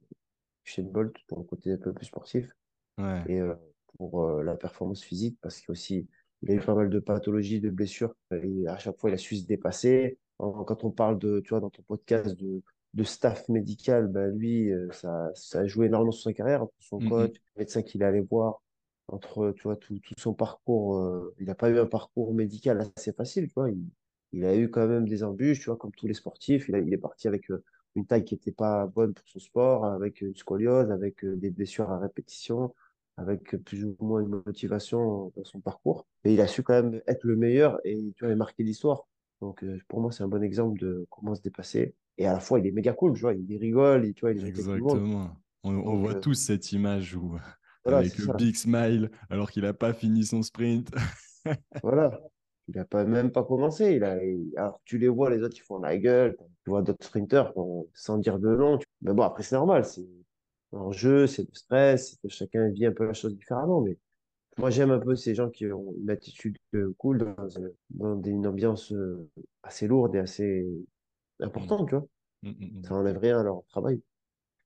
Usain 0.66 0.88
Bolt 0.88 1.14
pour 1.26 1.38
le 1.40 1.44
côté 1.44 1.72
un 1.72 1.76
peu 1.76 1.92
plus 1.92 2.06
sportif 2.06 2.50
Ouais. 2.98 3.22
et 3.28 3.40
euh, 3.40 3.54
pour 3.98 4.22
euh, 4.24 4.42
la 4.44 4.54
performance 4.56 5.02
physique, 5.02 5.36
parce 5.42 5.60
qu'il 5.60 5.72
aussi, 5.72 6.06
il 6.42 6.50
a 6.52 6.54
eu 6.54 6.60
pas 6.60 6.74
mal 6.74 6.88
de 6.88 6.98
pathologies, 7.00 7.60
de 7.60 7.70
blessures. 7.70 8.14
Et 8.30 8.66
à 8.68 8.78
chaque 8.78 8.98
fois, 8.98 9.10
il 9.10 9.14
a 9.14 9.18
su 9.18 9.36
se 9.36 9.46
dépasser. 9.46 10.18
Quand 10.38 10.84
on 10.84 10.90
parle 10.90 11.18
de, 11.18 11.40
tu 11.40 11.50
vois, 11.50 11.60
dans 11.60 11.70
ton 11.70 11.82
podcast 11.82 12.34
de, 12.36 12.62
de 12.94 13.04
staff 13.04 13.48
médical, 13.48 14.08
ben 14.08 14.28
lui, 14.36 14.70
euh, 14.72 14.90
ça, 14.92 15.30
ça 15.34 15.60
a 15.60 15.66
joué 15.66 15.86
énormément 15.86 16.12
sur 16.12 16.24
sa 16.24 16.32
carrière, 16.32 16.62
entre 16.64 16.74
son 16.80 17.00
Mhm. 17.00 17.02
coach, 17.02 17.34
le 17.56 17.60
médecin 17.62 17.82
qu'il 17.82 18.02
allait 18.04 18.20
voir, 18.20 18.62
entre, 19.08 19.52
tu 19.52 19.62
vois, 19.64 19.76
tout, 19.76 19.98
tout 20.00 20.14
son 20.18 20.34
parcours. 20.34 20.96
euh, 20.98 21.34
il 21.40 21.46
n'a 21.46 21.54
pas 21.54 21.70
eu 21.70 21.78
un 21.78 21.86
parcours 21.86 22.34
médical 22.34 22.80
assez 22.96 23.12
facile, 23.12 23.48
tu 23.48 23.54
vois. 23.54 23.70
Il, 23.70 23.84
il 24.32 24.44
a 24.44 24.56
eu 24.56 24.70
quand 24.70 24.86
même 24.86 25.06
des 25.08 25.22
embûches, 25.24 25.60
tu 25.60 25.66
vois, 25.66 25.76
comme 25.76 25.92
tous 25.92 26.06
les 26.06 26.14
sportifs. 26.14 26.68
Il, 26.68 26.74
a- 26.74 26.78
il 26.80 26.92
est 26.92 26.98
parti 26.98 27.28
avec 27.28 27.50
euh, 27.50 27.62
une 27.94 28.06
taille 28.06 28.24
qui 28.24 28.34
n'était 28.34 28.52
pas 28.52 28.86
bonne 28.86 29.14
pour 29.14 29.26
son 29.28 29.38
sport, 29.38 29.84
avec 29.86 30.20
une 30.20 30.34
scoliose, 30.36 30.90
avec 30.90 31.24
euh, 31.24 31.36
des 31.36 31.50
blessures 31.50 31.90
à 31.90 31.98
répétition 31.98 32.74
avec 33.16 33.56
plus 33.64 33.84
ou 33.84 33.96
moins 34.00 34.20
une 34.22 34.28
motivation 34.44 35.32
dans 35.36 35.44
son 35.44 35.60
parcours. 35.60 36.06
Et 36.24 36.34
il 36.34 36.40
a 36.40 36.46
su 36.48 36.62
quand 36.64 36.74
même 36.82 37.00
être 37.06 37.22
le 37.24 37.36
meilleur 37.36 37.78
et 37.84 38.12
tu 38.16 38.24
vois, 38.24 38.32
et 38.32 38.36
marquer 38.36 38.64
l'histoire. 38.64 39.06
Donc 39.40 39.64
pour 39.88 40.00
moi, 40.00 40.10
c'est 40.12 40.24
un 40.24 40.28
bon 40.28 40.42
exemple 40.42 40.78
de 40.80 41.06
comment 41.10 41.34
se 41.34 41.40
dépasser. 41.42 41.94
Et 42.18 42.26
à 42.26 42.32
la 42.34 42.40
fois, 42.40 42.58
il 42.60 42.66
est 42.66 42.72
méga 42.72 42.92
cool, 42.92 43.14
tu 43.14 43.20
vois, 43.22 43.34
il 43.34 43.56
rigole, 43.58 44.06
il, 44.06 44.14
tu 44.14 44.22
vois, 44.22 44.32
il 44.32 44.38
est 44.46 44.52
le. 44.52 44.64
Exactement. 44.66 45.36
On, 45.62 45.74
on 45.76 45.96
Donc 45.96 46.00
voit 46.00 46.14
euh, 46.14 46.20
tous 46.20 46.34
cette 46.34 46.72
image 46.72 47.14
où, 47.16 47.38
voilà, 47.84 47.98
avec 47.98 48.18
le 48.18 48.26
ça. 48.26 48.36
big 48.36 48.54
smile, 48.56 49.10
alors 49.30 49.50
qu'il 49.50 49.62
n'a 49.62 49.72
pas 49.74 49.92
fini 49.94 50.24
son 50.24 50.42
sprint. 50.42 50.90
Voilà. 51.82 52.20
Il 52.68 52.78
a 52.78 52.84
pas, 52.84 53.04
même 53.04 53.30
pas 53.30 53.44
commencé. 53.44 53.94
Il 53.96 54.04
a, 54.04 54.22
il- 54.24 54.52
alors 54.56 54.80
tu 54.84 54.98
les 54.98 55.08
vois, 55.08 55.30
les 55.30 55.42
autres, 55.42 55.56
ils 55.58 55.62
font 55.62 55.78
la 55.78 55.96
gueule. 55.98 56.36
Tu 56.64 56.70
vois 56.70 56.82
d'autres 56.82 57.04
sprinteurs, 57.06 57.52
bon, 57.54 57.88
sans 57.94 58.18
dire 58.18 58.38
de 58.38 58.48
nom. 58.56 58.78
tu- 58.78 58.86
Mais 59.02 59.12
bon, 59.12 59.22
après, 59.22 59.42
c'est 59.42 59.54
normal. 59.56 59.84
C'est 59.84 60.06
un 60.72 60.90
jeu, 60.92 61.26
c'est 61.26 61.44
du 61.44 61.54
stress. 61.54 62.16
que 62.22 62.28
Chacun 62.28 62.70
vit 62.70 62.86
un 62.86 62.92
peu 62.92 63.06
la 63.06 63.12
chose 63.14 63.36
différemment. 63.36 63.82
Mais 63.82 63.98
Moi, 64.58 64.70
j'aime 64.70 64.90
un 64.92 65.00
peu 65.00 65.16
ces 65.16 65.34
gens 65.34 65.50
qui 65.50 65.66
ont 65.72 65.94
une 66.00 66.10
attitude 66.10 66.58
euh, 66.74 66.94
cool 66.98 67.18
dans, 67.36 67.48
une 68.24 68.46
ambiance 68.46 68.92
euh, 68.92 69.30
assez 69.62 69.86
lourde 69.88 70.14
et 70.16 70.20
assez 70.20 70.66
Mm, 71.44 71.48
importante, 71.48 71.88
tu 71.88 71.94
vois. 71.96 72.06
mm, 72.42 72.50
mm, 72.50 72.82
Ça 72.84 72.94
enlève 72.94 73.18
rien 73.18 73.40
à 73.40 73.42
leur 73.42 73.64
travail. 73.68 74.00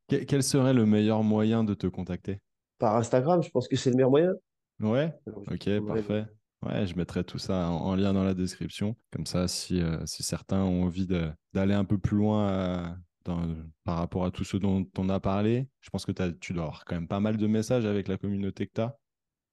Que- 0.08 0.24
Quel 0.24 0.42
serait 0.42 0.74
le 0.74 0.86
meilleur 0.86 1.22
moyen 1.22 1.64
de 1.64 1.74
te 1.74 1.86
contacter? 1.86 2.40
Par 2.78 2.96
Instagram, 2.96 3.42
je 3.42 3.50
pense 3.50 3.68
que 3.68 3.76
c'est 3.76 3.90
le 3.90 3.96
meilleur 3.96 4.10
moyen. 4.10 4.32
Ouais, 4.80 5.12
Alors, 5.26 5.42
ok, 5.50 5.86
parfait. 5.86 6.26
Ouais, 6.62 6.86
je 6.86 6.96
mettrai 6.96 7.22
tout 7.24 7.38
ça 7.38 7.68
en, 7.70 7.76
en 7.86 7.94
lien 7.96 8.12
dans 8.12 8.24
la 8.24 8.34
description. 8.34 8.96
Comme 9.12 9.26
ça, 9.26 9.46
si, 9.48 9.80
euh, 9.80 10.04
si 10.06 10.22
certains 10.22 10.62
ont 10.62 10.84
envie 10.84 11.06
d'aller 11.06 11.74
un 11.74 11.84
peu 11.84 11.98
plus 11.98 12.16
loin 12.16 12.48
euh, 12.50 12.88
dans- 13.24 13.46
par 13.84 13.98
rapport 13.98 14.24
à 14.24 14.30
tout 14.30 14.44
ce 14.44 14.56
dont 14.56 14.86
on 14.96 15.08
a 15.08 15.20
parlé, 15.20 15.68
je 15.80 15.90
pense 15.90 16.04
que 16.06 16.12
tu 16.32 16.52
dois 16.52 16.64
avoir 16.64 16.84
quand 16.84 16.94
même 16.96 17.08
pas 17.08 17.20
mal 17.20 17.36
de 17.36 17.46
messages 17.46 17.86
avec 17.86 18.08
la 18.08 18.16
communauté 18.18 18.66
que 18.66 18.72
tu 18.74 18.80
as. 18.80 18.96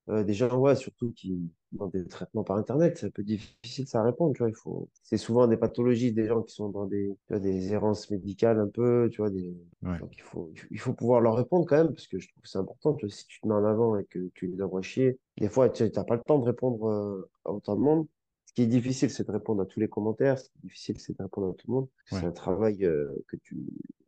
euh, 0.10 0.24
gens, 0.34 0.56
ouais, 0.58 0.76
surtout 0.76 1.12
qui 1.14 1.52
ont 1.80 1.88
des 1.88 2.08
traitements 2.08 2.44
par 2.44 2.58
Internet, 2.58 2.98
c'est 2.98 3.08
un 3.08 3.10
peu 3.12 3.24
difficile 3.24 3.88
ça 3.88 4.02
à 4.02 4.04
répondre, 4.04 4.34
tu 4.34 4.40
vois. 4.40 4.50
Il 4.50 4.56
faut, 4.56 4.90
c'est 5.04 5.18
souvent 5.18 5.48
des 5.48 5.58
pathologies, 5.58 6.14
des 6.14 6.28
gens 6.28 6.42
qui 6.44 6.54
sont 6.54 6.70
dans 6.70 6.86
des, 6.86 7.18
tu 7.28 7.34
vois, 7.34 7.40
des 7.40 7.74
errances 7.74 8.10
médicales 8.12 8.60
un 8.60 8.68
peu, 8.68 9.10
tu 9.12 9.18
vois, 9.22 9.30
des, 9.30 9.56
Ouais. 9.84 10.00
donc 10.00 10.16
il 10.18 10.22
faut, 10.22 10.52
il 10.72 10.80
faut 10.80 10.94
pouvoir 10.94 11.22
leur 11.22 11.36
répondre 11.36 11.66
quand 11.68 11.78
même, 11.78 11.94
parce 11.94 12.08
que 12.08 12.20
je 12.20 12.28
trouve 12.28 12.42
que 12.44 12.50
c'est 12.50 12.58
important, 12.58 12.94
tu 12.96 13.06
vois, 13.06 13.14
si 13.16 13.28
tu 13.28 13.40
te 13.42 13.48
mets 13.48 13.54
en 13.54 13.66
avant 13.66 13.98
et 13.98 14.06
que 14.06 14.30
tu 14.34 14.48
les 14.48 14.62
envoies 14.62 14.82
chier, 14.82 15.20
des 15.38 15.50
fois, 15.50 15.70
tu 15.70 15.84
n'as 15.84 16.04
pas 16.04 16.16
le 16.16 16.22
temps 16.24 16.40
de 16.40 16.46
répondre 16.46 16.86
euh, 16.88 17.30
à 17.46 17.52
autant 17.52 17.76
de 17.76 17.82
monde. 17.82 18.08
Ce 18.46 18.54
qui 18.54 18.62
est 18.64 18.68
difficile, 18.68 19.10
c'est 19.10 19.28
de 19.28 19.32
répondre 19.32 19.62
à 19.62 19.66
tous 19.66 19.80
les 19.80 19.90
commentaires. 19.90 20.40
Ce 20.40 20.46
qui 20.50 20.58
est 20.60 20.62
difficile, 20.68 21.00
c'est 21.00 21.18
de 21.18 21.22
répondre 21.24 21.50
à 21.50 21.54
tout 21.54 21.68
le 21.68 21.74
monde. 21.74 21.88
C'est 22.10 22.26
un 22.26 22.32
travail 22.32 22.86
euh, 22.86 23.08
que 23.28 23.36
tu 23.38 23.58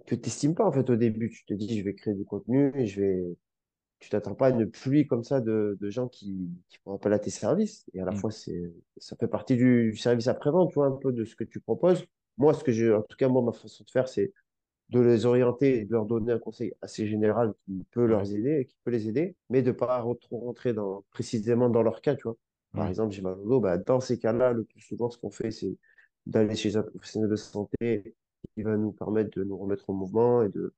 que 0.05 0.15
t'estimes 0.15 0.55
pas 0.55 0.65
en 0.65 0.71
fait 0.71 0.89
au 0.89 0.95
début. 0.95 1.29
Tu 1.29 1.45
te 1.45 1.53
dis, 1.53 1.77
je 1.77 1.83
vais 1.83 1.93
créer 1.93 2.13
du 2.13 2.23
contenu 2.23 2.71
et 2.75 2.85
je 2.85 3.01
vais 3.01 3.37
tu 3.99 4.09
t'attends 4.09 4.35
pas 4.35 4.47
à 4.47 4.49
une 4.51 4.69
pluie 4.69 5.07
comme 5.07 5.23
ça 5.23 5.41
de, 5.41 5.77
de 5.79 5.89
gens 5.89 6.07
qui, 6.07 6.49
qui 6.69 6.77
font 6.83 6.93
appel 6.95 7.13
à 7.13 7.19
tes 7.19 7.29
services. 7.31 7.85
Et 7.93 8.01
à 8.01 8.05
la 8.05 8.11
Mm. 8.11 8.15
fois, 8.15 8.31
c'est, 8.31 8.73
ça 8.97 9.15
fait 9.15 9.27
partie 9.27 9.55
du, 9.55 9.95
service 9.97 10.27
après-vente, 10.27 10.69
tu 10.71 10.75
vois, 10.75 10.87
un 10.87 10.91
peu 10.91 11.11
de 11.11 11.25
ce 11.25 11.35
que 11.35 11.43
tu 11.43 11.59
proposes. 11.61 12.05
Moi, 12.37 12.53
ce 12.53 12.63
que 12.63 12.71
j'ai, 12.71 12.93
en 12.93 13.01
tout 13.01 13.17
cas, 13.17 13.27
moi, 13.29 13.41
ma 13.41 13.51
façon 13.53 13.83
de 13.83 13.89
faire, 13.89 14.07
c'est 14.07 14.33
de 14.89 15.01
les 15.01 15.25
orienter 15.25 15.79
et 15.81 15.85
de 15.85 15.91
leur 15.91 16.05
donner 16.05 16.31
un 16.33 16.39
conseil 16.39 16.73
assez 16.81 17.07
général 17.07 17.53
qui 17.65 17.85
peut 17.91 18.05
Ouais. 18.07 18.07
leur 18.07 18.29
aider, 18.31 18.65
qui 18.69 18.77
peut 18.83 18.91
les 18.91 19.07
aider, 19.09 19.35
mais 19.49 19.61
de 19.61 19.71
pas 19.71 20.01
re- 20.01 20.17
trop 20.19 20.39
rentrer 20.39 20.73
dans, 20.73 21.03
précisément 21.11 21.69
dans 21.69 21.83
leur 21.83 22.01
cas, 22.01 22.15
tu 22.15 22.23
vois. 22.23 22.37
Par 22.73 22.87
Ouais. 22.87 22.89
exemple, 22.89 23.13
j'ai 23.13 23.21
mal 23.21 23.33
au 23.39 23.47
dos, 23.49 23.59
bah, 23.59 23.77
dans 23.77 23.99
ces 23.99 24.17
cas-là, 24.19 24.53
le 24.53 24.63
plus 24.63 24.79
souvent, 24.81 25.09
ce 25.09 25.17
qu'on 25.17 25.31
fait, 25.31 25.51
c'est 25.51 25.77
d'aller 26.25 26.55
chez 26.55 26.75
un 26.77 26.83
professionnel 26.83 27.29
de 27.29 27.35
santé 27.35 28.15
qui 28.55 28.63
va 28.63 28.77
nous 28.77 28.91
permettre 28.91 29.37
de 29.37 29.43
nous 29.43 29.57
remettre 29.57 29.89
en 29.89 29.93
mouvement 29.93 30.43
et 30.43 30.49
de 30.49 30.73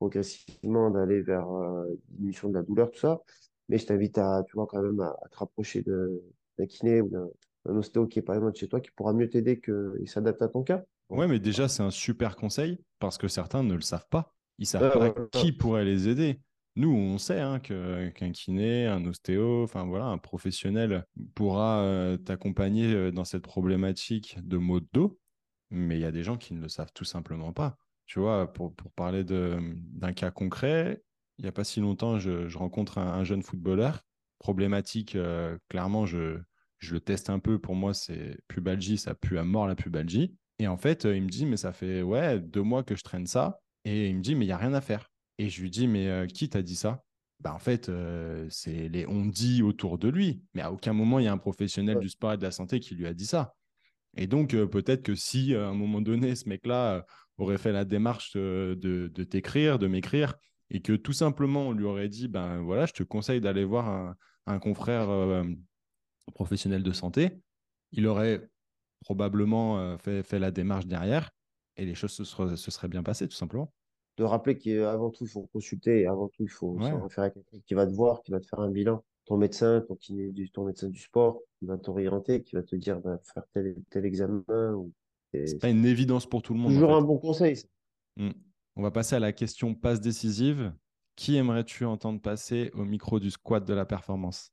progressivement 0.00 0.90
d'aller 0.90 1.20
vers 1.20 1.48
euh, 1.52 1.84
diminution 2.08 2.48
de 2.48 2.54
la 2.54 2.62
douleur, 2.62 2.90
tout 2.90 2.98
ça. 2.98 3.20
Mais 3.68 3.78
je 3.78 3.86
t'invite 3.86 4.18
à, 4.18 4.42
tu 4.46 4.54
vois, 4.54 4.66
quand 4.66 4.82
même 4.82 4.98
à, 5.00 5.16
à 5.22 5.28
te 5.28 5.36
rapprocher 5.36 5.82
d'un 5.82 6.66
kiné 6.66 7.02
ou 7.02 7.08
d'un 7.08 7.76
ostéo 7.76 8.06
qui 8.06 8.18
est 8.18 8.22
pas 8.22 8.34
loin 8.36 8.50
de 8.50 8.56
chez 8.56 8.66
toi, 8.66 8.80
qui 8.80 8.90
pourra 8.90 9.12
mieux 9.12 9.28
t'aider 9.28 9.60
que, 9.60 9.96
et 10.00 10.06
s'adapte 10.06 10.42
à 10.42 10.48
ton 10.48 10.62
cas. 10.62 10.82
Ouais, 11.10 11.28
mais 11.28 11.38
déjà, 11.38 11.68
c'est 11.68 11.82
un 11.82 11.90
super 11.90 12.34
conseil 12.34 12.78
parce 12.98 13.18
que 13.18 13.28
certains 13.28 13.62
ne 13.62 13.74
le 13.74 13.80
savent 13.82 14.08
pas. 14.08 14.34
Ils 14.58 14.66
savent 14.66 14.92
pas 14.92 15.14
qui 15.32 15.52
pourrait 15.52 15.84
les 15.84 16.08
aider. 16.08 16.40
Nous, 16.76 16.90
on 16.94 17.18
sait 17.18 17.40
hein, 17.40 17.58
qu'un 17.58 18.30
kiné, 18.32 18.86
un 18.86 19.04
ostéo, 19.04 19.64
enfin 19.64 19.84
voilà, 19.84 20.06
un 20.06 20.18
professionnel 20.18 21.04
pourra 21.34 21.82
euh, 21.82 22.16
t'accompagner 22.16 22.94
euh, 22.94 23.10
dans 23.10 23.24
cette 23.24 23.42
problématique 23.42 24.38
de 24.42 24.56
maux 24.56 24.80
de 24.80 24.86
dos, 24.92 25.18
mais 25.70 25.96
il 25.96 26.00
y 26.00 26.04
a 26.04 26.12
des 26.12 26.22
gens 26.22 26.36
qui 26.36 26.54
ne 26.54 26.60
le 26.60 26.68
savent 26.68 26.92
tout 26.94 27.04
simplement 27.04 27.52
pas. 27.52 27.76
Tu 28.10 28.18
vois, 28.18 28.52
pour, 28.52 28.74
pour 28.74 28.90
parler 28.90 29.22
d'un 29.22 30.12
cas 30.12 30.32
concret, 30.32 31.00
il 31.38 31.42
n'y 31.42 31.48
a 31.48 31.52
pas 31.52 31.62
si 31.62 31.78
longtemps, 31.78 32.18
je, 32.18 32.48
je 32.48 32.58
rencontre 32.58 32.98
un, 32.98 33.06
un 33.06 33.22
jeune 33.22 33.44
footballeur. 33.44 34.00
Problématique, 34.40 35.14
euh, 35.14 35.56
clairement, 35.68 36.06
je, 36.06 36.40
je 36.78 36.94
le 36.94 37.00
teste 37.00 37.30
un 37.30 37.38
peu. 37.38 37.60
Pour 37.60 37.76
moi, 37.76 37.94
c'est 37.94 38.36
pubalgie, 38.48 38.98
ça 38.98 39.14
pue 39.14 39.38
à 39.38 39.44
mort 39.44 39.68
la 39.68 39.76
pubalgie. 39.76 40.34
Et 40.58 40.66
en 40.66 40.76
fait, 40.76 41.04
euh, 41.06 41.16
il 41.16 41.22
me 41.22 41.28
dit, 41.28 41.46
mais 41.46 41.56
ça 41.56 41.72
fait 41.72 42.02
ouais, 42.02 42.40
deux 42.40 42.62
mois 42.62 42.82
que 42.82 42.96
je 42.96 43.04
traîne 43.04 43.28
ça. 43.28 43.60
Et 43.84 44.08
il 44.08 44.16
me 44.16 44.22
dit, 44.22 44.34
mais 44.34 44.44
il 44.44 44.48
n'y 44.48 44.52
a 44.52 44.58
rien 44.58 44.74
à 44.74 44.80
faire. 44.80 45.08
Et 45.38 45.48
je 45.48 45.62
lui 45.62 45.70
dis, 45.70 45.86
mais 45.86 46.08
euh, 46.08 46.26
qui 46.26 46.48
t'a 46.48 46.62
dit 46.62 46.74
ça? 46.74 47.04
Bah, 47.38 47.54
En 47.54 47.60
fait, 47.60 47.88
euh, 47.90 48.44
c'est 48.50 48.88
les 48.88 49.06
on 49.06 49.24
dit 49.24 49.62
autour 49.62 49.98
de 49.98 50.08
lui. 50.08 50.42
Mais 50.54 50.62
à 50.62 50.72
aucun 50.72 50.94
moment, 50.94 51.20
il 51.20 51.26
y 51.26 51.28
a 51.28 51.32
un 51.32 51.38
professionnel 51.38 51.96
Ouais. 51.96 52.00
du 52.00 52.08
sport 52.08 52.32
et 52.32 52.38
de 52.38 52.42
la 52.42 52.50
santé 52.50 52.80
qui 52.80 52.96
lui 52.96 53.06
a 53.06 53.14
dit 53.14 53.26
ça. 53.26 53.54
Et 54.16 54.26
donc, 54.26 54.54
euh, 54.54 54.66
peut-être 54.66 55.04
que 55.04 55.14
si 55.14 55.54
à 55.54 55.68
un 55.68 55.74
moment 55.74 56.00
donné, 56.00 56.34
ce 56.34 56.48
mec-là 56.48 57.06
aurait 57.40 57.58
fait 57.58 57.72
la 57.72 57.84
démarche 57.84 58.36
de, 58.36 58.76
de 58.80 59.24
t'écrire, 59.24 59.78
de 59.78 59.86
m'écrire, 59.88 60.34
et 60.70 60.80
que 60.82 60.92
tout 60.94 61.12
simplement, 61.12 61.68
on 61.68 61.72
lui 61.72 61.84
aurait 61.84 62.08
dit, 62.08 62.28
ben 62.28 62.60
voilà, 62.62 62.86
je 62.86 62.92
te 62.92 63.02
conseille 63.02 63.40
d'aller 63.40 63.64
voir 63.64 63.88
un, 63.88 64.16
un 64.46 64.58
confrère 64.58 65.10
euh, 65.10 65.44
professionnel 66.34 66.82
de 66.82 66.92
santé, 66.92 67.40
il 67.92 68.06
aurait 68.06 68.48
probablement 69.00 69.78
euh, 69.80 69.96
fait, 69.98 70.22
fait 70.22 70.38
la 70.38 70.50
démarche 70.50 70.86
derrière, 70.86 71.30
et 71.76 71.84
les 71.84 71.94
choses 71.94 72.12
se 72.12 72.24
seraient, 72.24 72.56
se 72.56 72.70
seraient 72.70 72.88
bien 72.88 73.02
passées, 73.02 73.28
tout 73.28 73.36
simplement. 73.36 73.72
De 74.16 74.24
rappeler 74.24 74.58
qu'avant 74.58 75.10
tout, 75.10 75.24
il 75.24 75.30
faut 75.30 75.48
consulter 75.52 76.02
et 76.02 76.06
avant 76.06 76.28
tout, 76.28 76.42
il 76.42 76.50
faut 76.50 76.72
Ouais. 76.72 76.90
s'en 76.90 77.02
référer 77.02 77.28
à 77.28 77.30
quelqu'un 77.30 77.58
qui 77.66 77.74
va 77.74 77.86
te 77.86 77.92
voir, 77.92 78.22
qui 78.22 78.32
va 78.32 78.40
te 78.40 78.46
faire 78.46 78.60
un 78.60 78.70
bilan. 78.70 79.02
Ton 79.24 79.36
médecin, 79.38 79.80
ton 79.86 79.94
kiné, 79.94 80.32
ton 80.52 80.66
médecin 80.66 80.88
du 80.88 80.98
sport, 81.00 81.40
qui 81.58 81.66
va 81.66 81.78
t'orienter, 81.78 82.42
qui 82.42 82.56
va 82.56 82.62
te 82.62 82.76
dire, 82.76 83.00
va 83.00 83.18
faire 83.32 83.44
tel, 83.54 83.76
tel 83.88 84.04
examen. 84.04 84.74
Ou... 84.74 84.92
C'est 85.32 85.58
pas 85.60 85.68
une 85.70 85.84
évidence 85.84 86.26
pour 86.26 86.42
tout 86.42 86.52
le 86.54 86.60
monde, 86.60 86.72
en 86.72 86.74
toujours 86.74 86.90
fait. 86.90 86.96
un 86.96 87.02
bon 87.02 87.18
conseil. 87.18 87.56
ça. 87.56 87.66
Mm. 88.16 88.30
On 88.76 88.82
va 88.82 88.90
passer 88.90 89.16
à 89.16 89.20
la 89.20 89.32
question 89.32 89.74
passe 89.74 90.00
décisive. 90.00 90.72
Qui 91.16 91.36
aimerais-tu 91.36 91.84
entendre 91.84 92.20
passer 92.20 92.70
au 92.74 92.84
micro 92.84 93.20
du 93.20 93.30
squat 93.30 93.62
de 93.66 93.74
la 93.74 93.84
performance? 93.84 94.52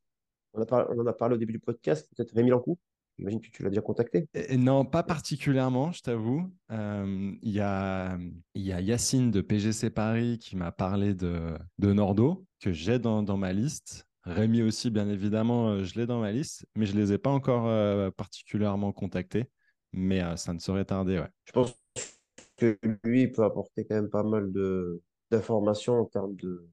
On, 0.52 0.60
a 0.60 0.66
par- 0.66 0.90
on 0.90 0.98
en 1.00 1.06
a 1.06 1.12
parlé 1.12 1.34
au 1.34 1.38
début 1.38 1.52
du 1.54 1.58
podcast, 1.60 2.08
peut-être 2.14 2.32
Rémi 2.34 2.50
Lancou. 2.50 2.78
J'imagine 3.16 3.40
que 3.40 3.48
tu 3.50 3.62
l'as 3.62 3.70
déjà 3.70 3.80
contacté. 3.80 4.28
Et- 4.34 4.56
Non, 4.58 4.84
pas 4.84 5.02
particulièrement, 5.02 5.90
je 5.92 6.02
t'avoue. 6.02 6.52
Euh, 6.70 7.32
Il 7.42 7.50
y, 7.52 7.60
a, 7.60 8.18
y 8.54 8.72
a 8.72 8.80
Yacine 8.80 9.30
de 9.30 9.40
PGC 9.40 9.90
Paris 9.90 10.38
qui 10.38 10.56
m'a 10.56 10.70
parlé 10.70 11.14
de, 11.14 11.56
de 11.78 11.92
Nordo, 11.92 12.44
que 12.60 12.72
j'ai 12.72 12.98
dans, 12.98 13.22
dans 13.22 13.36
ma 13.38 13.52
liste. 13.52 14.06
Rémi 14.24 14.60
aussi, 14.62 14.90
bien 14.90 15.08
évidemment, 15.08 15.70
euh, 15.70 15.84
je 15.84 15.98
l'ai 15.98 16.06
dans 16.06 16.20
ma 16.20 16.32
liste, 16.32 16.66
mais 16.76 16.84
je 16.86 16.94
ne 16.94 17.00
les 17.00 17.12
ai 17.14 17.18
pas 17.18 17.30
encore 17.30 17.66
euh, 17.66 18.10
particulièrement 18.10 18.92
contactés. 18.92 19.46
Mais 19.92 20.36
ça 20.36 20.52
ne 20.52 20.58
saurait 20.58 20.84
tarder. 20.84 21.18
Ouais. 21.18 21.30
Je 21.44 21.52
pense 21.52 21.74
que 22.56 22.78
lui 23.04 23.22
il 23.22 23.32
peut 23.32 23.44
apporter 23.44 23.84
quand 23.84 23.94
même 23.94 24.10
pas 24.10 24.22
mal 24.22 24.52
de 24.52 25.02
d'informations 25.30 25.94
en 25.94 26.04
termes 26.06 26.34
de 26.36 26.66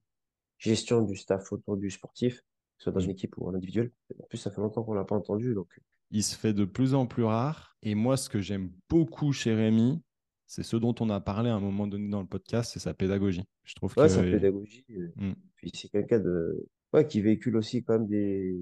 gestion 0.57 1.01
du 1.01 1.16
staff 1.16 1.51
autour 1.51 1.78
du 1.78 1.89
sportif, 1.89 2.38
que 2.38 2.43
ce 2.78 2.84
soit 2.86 2.93
dans 2.93 2.99
une 2.99 3.11
équipe 3.11 3.38
ou 3.38 3.47
en 3.47 3.53
individuel. 3.53 3.91
En 4.22 4.26
plus, 4.28 4.38
ça 4.38 4.51
fait 4.51 4.61
longtemps 4.61 4.84
qu'on 4.84 4.93
l'a 4.93 5.03
pas 5.03 5.16
entendu, 5.16 5.53
donc. 5.53 5.68
Il 6.11 6.24
se 6.24 6.38
fait 6.38 6.53
de 6.53 6.66
plus 6.66 6.93
en 6.93 7.07
plus 7.07 7.24
rare. 7.24 7.76
Et 7.82 7.95
moi, 7.95 8.16
ce 8.16 8.30
que 8.30 8.39
j'aime 8.39 8.72
beaucoup 8.89 9.34
chez 9.34 9.53
Rémi, 9.53 10.01
c'est 10.47 10.63
ce 10.63 10.78
dont 10.78 10.95
on 10.99 11.09
a 11.09 11.20
parlé 11.20 11.49
à 11.49 11.55
un 11.55 11.59
moment 11.59 11.88
donné 11.88 12.07
dans 12.09 12.22
le 12.22 12.28
podcast, 12.28 12.72
c'est 12.74 12.80
sa 12.80 12.93
pédagogie. 12.93 13.43
Je 13.63 13.74
trouve 13.74 13.93
ouais, 13.97 14.05
que 14.05 14.09
sa 14.09 14.22
pédagogie. 14.22 14.86
Mm. 15.16 15.34
Puis 15.55 15.72
c'est 15.74 15.89
quelqu'un 15.89 16.20
de 16.20 16.68
ouais, 16.93 17.07
qui 17.07 17.22
véhicule 17.22 17.57
aussi 17.57 17.84
quand 17.84 17.93
même 17.93 18.07
des 18.07 18.55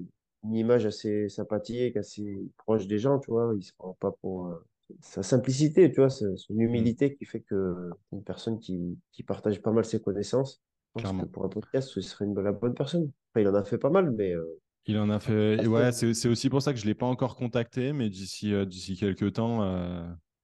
une 0.44 0.54
image 0.54 0.86
assez 0.86 1.28
sympathique, 1.28 1.96
assez 1.96 2.50
proche 2.56 2.86
des 2.86 2.98
gens, 2.98 3.18
tu 3.18 3.30
vois. 3.30 3.52
Il 3.56 3.62
se 3.62 3.72
prend 3.74 3.94
pas 3.94 4.12
pour 4.12 4.46
euh, 4.46 4.64
sa 5.00 5.22
simplicité, 5.22 5.90
tu 5.90 6.00
vois, 6.00 6.10
son 6.10 6.34
humilité 6.50 7.14
qui 7.14 7.24
fait 7.24 7.40
que 7.40 7.90
une 8.12 8.22
personne 8.22 8.58
qui, 8.58 8.98
qui 9.12 9.22
partage 9.22 9.60
pas 9.62 9.72
mal 9.72 9.84
ses 9.84 10.00
connaissances, 10.00 10.62
je 10.96 11.02
pense 11.02 11.22
que 11.22 11.26
pour 11.26 11.44
un 11.44 11.48
podcast, 11.48 11.88
ce 11.88 12.00
serait 12.00 12.24
une, 12.24 12.38
la 12.40 12.52
bonne 12.52 12.74
personne. 12.74 13.10
Enfin, 13.30 13.40
il 13.40 13.48
en 13.48 13.54
a 13.54 13.64
fait 13.64 13.78
pas 13.78 13.90
mal, 13.90 14.12
mais. 14.12 14.32
Euh, 14.32 14.60
il 14.86 14.98
en 14.98 15.08
a 15.08 15.18
fait. 15.18 15.66
ouais, 15.66 15.92
c'est 15.92 16.28
aussi 16.28 16.50
pour 16.50 16.60
ça 16.60 16.72
que 16.72 16.78
je 16.78 16.84
ne 16.84 16.88
l'ai 16.88 16.94
pas 16.94 17.06
encore 17.06 17.36
contacté, 17.36 17.92
mais 17.92 18.10
d'ici 18.10 18.52
euh, 18.52 18.66
d'ici 18.66 18.96
quelques 18.96 19.32
temps, 19.32 19.60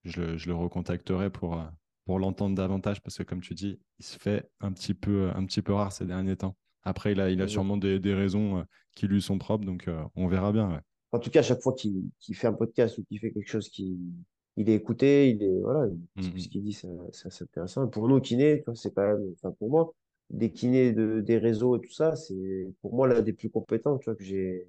je, 0.05 0.23
le, 0.23 0.37
je, 0.39 0.49
le, 0.49 0.55
recontacterai 0.55 1.29
pour, 1.29 1.63
pour 2.07 2.19
l'entendre 2.19 2.57
davantage, 2.57 3.03
parce 3.03 3.19
que 3.19 3.23
comme 3.23 3.43
tu 3.43 3.53
dis, 3.53 3.79
il 3.99 4.05
se 4.05 4.19
fait 4.19 4.51
un 4.61 4.73
petit 4.73 4.95
peu, 4.95 5.31
un 5.35 5.45
petit 5.45 5.61
peu 5.61 5.75
rare 5.75 5.93
ces 5.93 6.07
derniers 6.07 6.37
temps. 6.37 6.57
Après, 6.83 7.13
il 7.13 7.21
a, 7.21 7.31
il 7.31 7.41
a 7.43 7.49
sûrement 7.49 7.77
des, 7.77 7.99
des 7.99 8.15
raisons 8.15 8.65
qui 8.95 9.07
lui 9.07 9.21
sont 9.21 9.39
propres, 9.39 9.65
donc 9.65 9.89
on 10.17 10.29
verra 10.29 10.53
bien. 10.53 10.83
En 11.13 11.19
tout 11.19 11.31
cas, 11.31 11.41
à 11.41 11.43
chaque 11.43 11.61
fois 11.61 11.75
qu'il 11.75 12.11
fait 12.33 12.47
un 12.47 12.53
podcast 12.53 12.99
ou 12.99 13.05
qu'il 13.05 13.19
fait 13.19 13.33
quelque 13.33 13.51
chose 13.51 13.69
qui, 13.69 13.99
il 14.57 14.69
est 14.69 14.75
écouté, 14.75 15.31
il 15.31 15.43
est 15.43 15.61
voilà, 15.61 15.87
mmh, 16.17 16.23
ce 16.39 16.49
qu'il 16.49 16.63
dit, 16.63 16.73
c'est 16.73 17.43
intéressant. 17.43 17.89
Pour 17.89 18.09
nous 18.09 18.21
kinés, 18.21 18.65
c'est 18.75 18.95
quand 18.95 19.07
même, 19.07 19.33
enfin 19.35 19.55
pour 19.59 19.71
moi, 19.71 19.93
des 20.31 20.53
kinés 20.53 20.93
de, 20.93 21.21
des 21.21 21.39
réseaux 21.39 21.77
et 21.77 21.81
tout 21.81 21.93
ça, 21.93 22.15
c'est 22.17 22.69
pour 22.81 22.95
moi 22.95 23.09
l'un 23.09 23.21
des 23.21 23.33
plus 23.33 23.51
compétents, 23.51 23.99
tu 23.99 24.05
vois, 24.05 24.15
que 24.15 24.25
j'ai. 24.25 24.69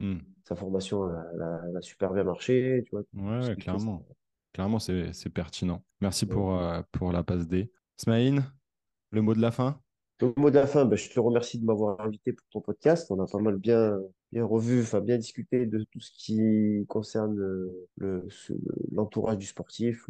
Mmh. 0.00 0.18
Sa 0.44 0.56
formation, 0.56 1.08
elle, 1.08 1.76
a 1.76 1.80
super 1.80 2.12
bien 2.12 2.24
marché, 2.24 2.82
tu 2.84 2.90
vois. 2.90 3.04
Ouais, 3.14 3.54
clairement. 3.56 4.04
Clairement, 4.52 4.78
c'est 4.78 5.30
pertinent. 5.32 5.84
Merci 6.00 6.26
pour, 6.26 6.56
euh, 6.56 6.80
pour 6.92 7.12
la 7.12 7.22
passe 7.24 7.48
D. 7.48 7.72
Smaïn, 7.96 8.44
le 9.10 9.22
mot 9.22 9.34
de 9.34 9.40
la 9.40 9.50
fin? 9.50 9.80
Le 10.20 10.32
mot 10.36 10.50
de 10.50 10.54
la 10.54 10.66
fin, 10.66 10.84
ben, 10.84 10.96
je 10.96 11.10
te 11.10 11.18
remercie 11.18 11.58
de 11.58 11.64
m'avoir 11.64 12.00
invité 12.00 12.32
pour 12.32 12.46
ton 12.48 12.60
podcast. 12.60 13.10
On 13.10 13.20
a 13.20 13.26
pas 13.26 13.40
mal 13.40 13.56
bien, 13.56 13.98
revu, 14.32 14.82
enfin 14.82 15.00
bien 15.00 15.18
discuté 15.18 15.66
de 15.66 15.84
tout 15.90 16.00
ce 16.00 16.10
qui 16.12 16.84
concerne 16.88 17.36
le, 17.36 18.28
l'entourage 18.92 19.38
du 19.38 19.46
sportif, 19.46 20.08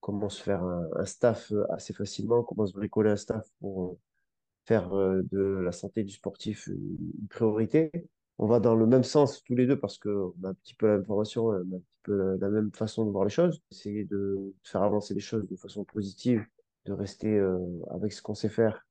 comment 0.00 0.28
se 0.28 0.42
faire 0.42 0.62
un, 0.62 1.04
staff 1.04 1.52
assez 1.70 1.92
facilement, 1.92 2.42
comment 2.42 2.66
se 2.66 2.72
bricoler 2.72 3.10
un 3.10 3.16
staff 3.16 3.46
pour 3.60 3.98
faire 4.64 4.92
euh, 4.94 5.22
de 5.30 5.38
la 5.38 5.72
santé 5.72 6.02
du 6.04 6.12
sportif 6.12 6.66
une 6.66 7.28
priorité. 7.28 7.90
On 8.38 8.46
va 8.46 8.60
dans 8.60 8.74
le 8.74 8.86
même 8.86 9.04
sens 9.04 9.42
tous 9.44 9.54
les 9.54 9.66
deux 9.66 9.78
parce 9.78 9.98
qu'on 9.98 10.34
a 10.44 10.48
un 10.48 10.54
petit 10.54 10.74
peu 10.74 10.86
la 10.86 10.96
même 10.96 11.04
formation, 11.06 11.52
un 11.52 11.62
petit 11.64 11.84
peu 12.02 12.36
la 12.38 12.48
même 12.48 12.70
façon 12.72 13.06
de 13.06 13.10
voir 13.10 13.24
les 13.24 13.30
choses. 13.30 13.62
Essayer 13.70 14.04
de 14.04 14.54
faire 14.62 14.82
avancer 14.82 15.14
les 15.14 15.20
choses 15.20 15.46
de 15.46 15.56
façon 15.56 15.84
positive, 15.84 16.44
de 16.86 16.92
rester 16.92 17.28
euh, 17.28 17.58
avec 17.90 18.12
ce 18.12 18.22
qu'on 18.22 18.34
sait 18.34 18.48
faire 18.48 18.86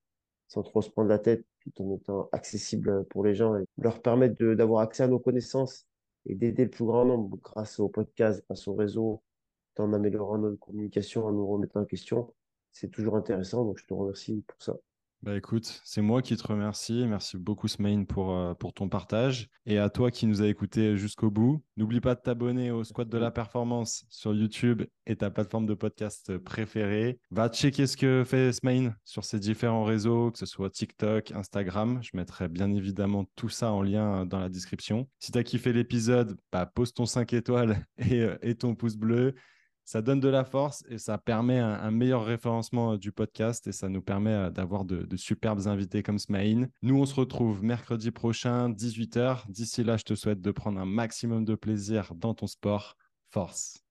sans 0.48 0.64
trop 0.64 0.82
se 0.82 0.90
prendre 0.90 1.10
la 1.10 1.20
tête, 1.20 1.46
tout 1.62 1.72
en 1.82 1.96
étant 1.96 2.30
accessible 2.32 3.06
pour 3.06 3.24
les 3.24 3.36
gens 3.36 3.56
et 3.56 3.66
leur 3.78 4.02
permettre 4.02 4.54
d'avoir 4.54 4.82
accès 4.82 5.04
à 5.04 5.08
nos 5.08 5.20
connaissances 5.20 5.88
et 6.28 6.36
d'aider 6.36 6.66
le 6.66 6.70
plus 6.70 6.86
grand 6.86 7.06
nombre 7.06 7.38
grâce 7.42 7.80
au 7.80 7.90
podcast, 7.90 8.44
grâce 8.48 8.68
au 8.68 8.76
réseau, 8.76 9.24
en 9.78 9.94
améliorant 9.94 10.38
notre 10.38 10.60
communication, 10.60 11.26
en 11.26 11.32
nous 11.32 11.48
remettant 11.48 11.82
en 11.82 11.86
question. 11.86 12.34
C'est 12.72 12.90
toujours 12.92 13.16
intéressant, 13.16 13.66
donc 13.66 13.78
je 13.80 13.86
te 13.86 13.94
remercie 13.94 14.44
pour 14.48 14.62
ça. 14.62 14.76
Bah 15.26 15.36
écoute, 15.36 15.82
c'est 15.84 16.04
moi 16.04 16.22
qui 16.22 16.38
te 16.38 16.46
remercie. 16.46 17.04
Merci 17.08 17.38
beaucoup 17.38 17.68
Smain 17.68 18.04
pour, 18.04 18.38
euh, 18.38 18.54
pour 18.54 18.74
ton 18.74 18.90
partage. 18.90 19.50
Et 19.66 19.80
à 19.80 19.90
toi 19.90 20.12
qui 20.12 20.28
nous 20.28 20.44
a 20.44 20.48
écoutés 20.48 20.98
jusqu'au 20.98 21.32
bout, 21.32 21.64
n'oublie 21.78 22.00
pas 22.00 22.14
de 22.14 22.20
t'abonner 22.22 22.70
au 22.70 22.84
Squat 22.84 23.10
de 23.10 23.18
la 23.18 23.32
Performance 23.32 24.06
sur 24.08 24.36
YouTube 24.36 24.84
et 25.08 25.16
ta 25.16 25.32
plateforme 25.32 25.66
de 25.66 25.74
podcast 25.74 26.38
préférée. 26.38 27.18
Va 27.32 27.50
checker 27.50 27.88
ce 27.88 27.98
que 27.98 28.24
fait 28.24 28.54
Smain 28.54 28.94
sur 29.04 29.26
ses 29.26 29.40
différents 29.40 29.84
réseaux, 29.84 30.30
que 30.30 30.38
ce 30.38 30.46
soit 30.46 30.70
TikTok, 30.70 31.32
Instagram. 31.32 31.98
Je 32.04 32.12
mettrai 32.14 32.48
bien 32.48 32.72
évidemment 32.72 33.26
tout 33.36 33.50
ça 33.50 33.72
en 33.72 33.82
lien 33.82 34.28
dans 34.28 34.40
la 34.40 34.50
description. 34.50 35.10
Si 35.18 35.32
tu 35.32 35.40
as 35.40 35.44
kiffé 35.44 35.74
l'épisode, 35.74 36.38
bah, 36.52 36.68
pose 36.68 36.94
ton 36.94 37.08
5 37.08 37.34
étoiles 37.34 37.84
et, 37.98 38.22
euh, 38.22 38.38
et 38.44 38.54
ton 38.54 38.76
pouce 38.76 38.96
bleu 38.96 39.34
ça 39.86 40.02
donne 40.02 40.20
de 40.20 40.28
la 40.28 40.44
force 40.44 40.84
et 40.90 40.98
ça 40.98 41.18
permet 41.18 41.60
un, 41.60 41.92
meilleur 41.92 42.26
référencement 42.26 42.94
euh, 42.94 42.98
du 42.98 43.12
podcast 43.12 43.68
et 43.68 43.72
ça 43.72 43.88
nous 43.88 44.02
permet 44.02 44.34
euh, 44.34 44.50
d'avoir 44.50 44.84
de, 44.84 45.16
superbes 45.16 45.68
invités 45.68 46.04
comme 46.04 46.20
Smaïn. 46.20 46.68
Nous, 46.82 46.98
on 47.00 47.06
se 47.06 47.16
retrouve 47.16 47.64
mercredi 47.64 48.12
prochain, 48.12 48.70
18h. 48.70 49.50
D'ici 49.50 49.84
là, 49.84 49.98
je 49.98 50.04
te 50.04 50.16
souhaite 50.16 50.42
de 50.42 50.52
prendre 50.52 50.80
un 50.80 50.86
maximum 50.86 51.46
de 51.46 51.56
plaisir 51.56 52.14
dans 52.16 52.34
ton 52.34 52.48
sport. 52.48 52.98
Force. 53.32 53.85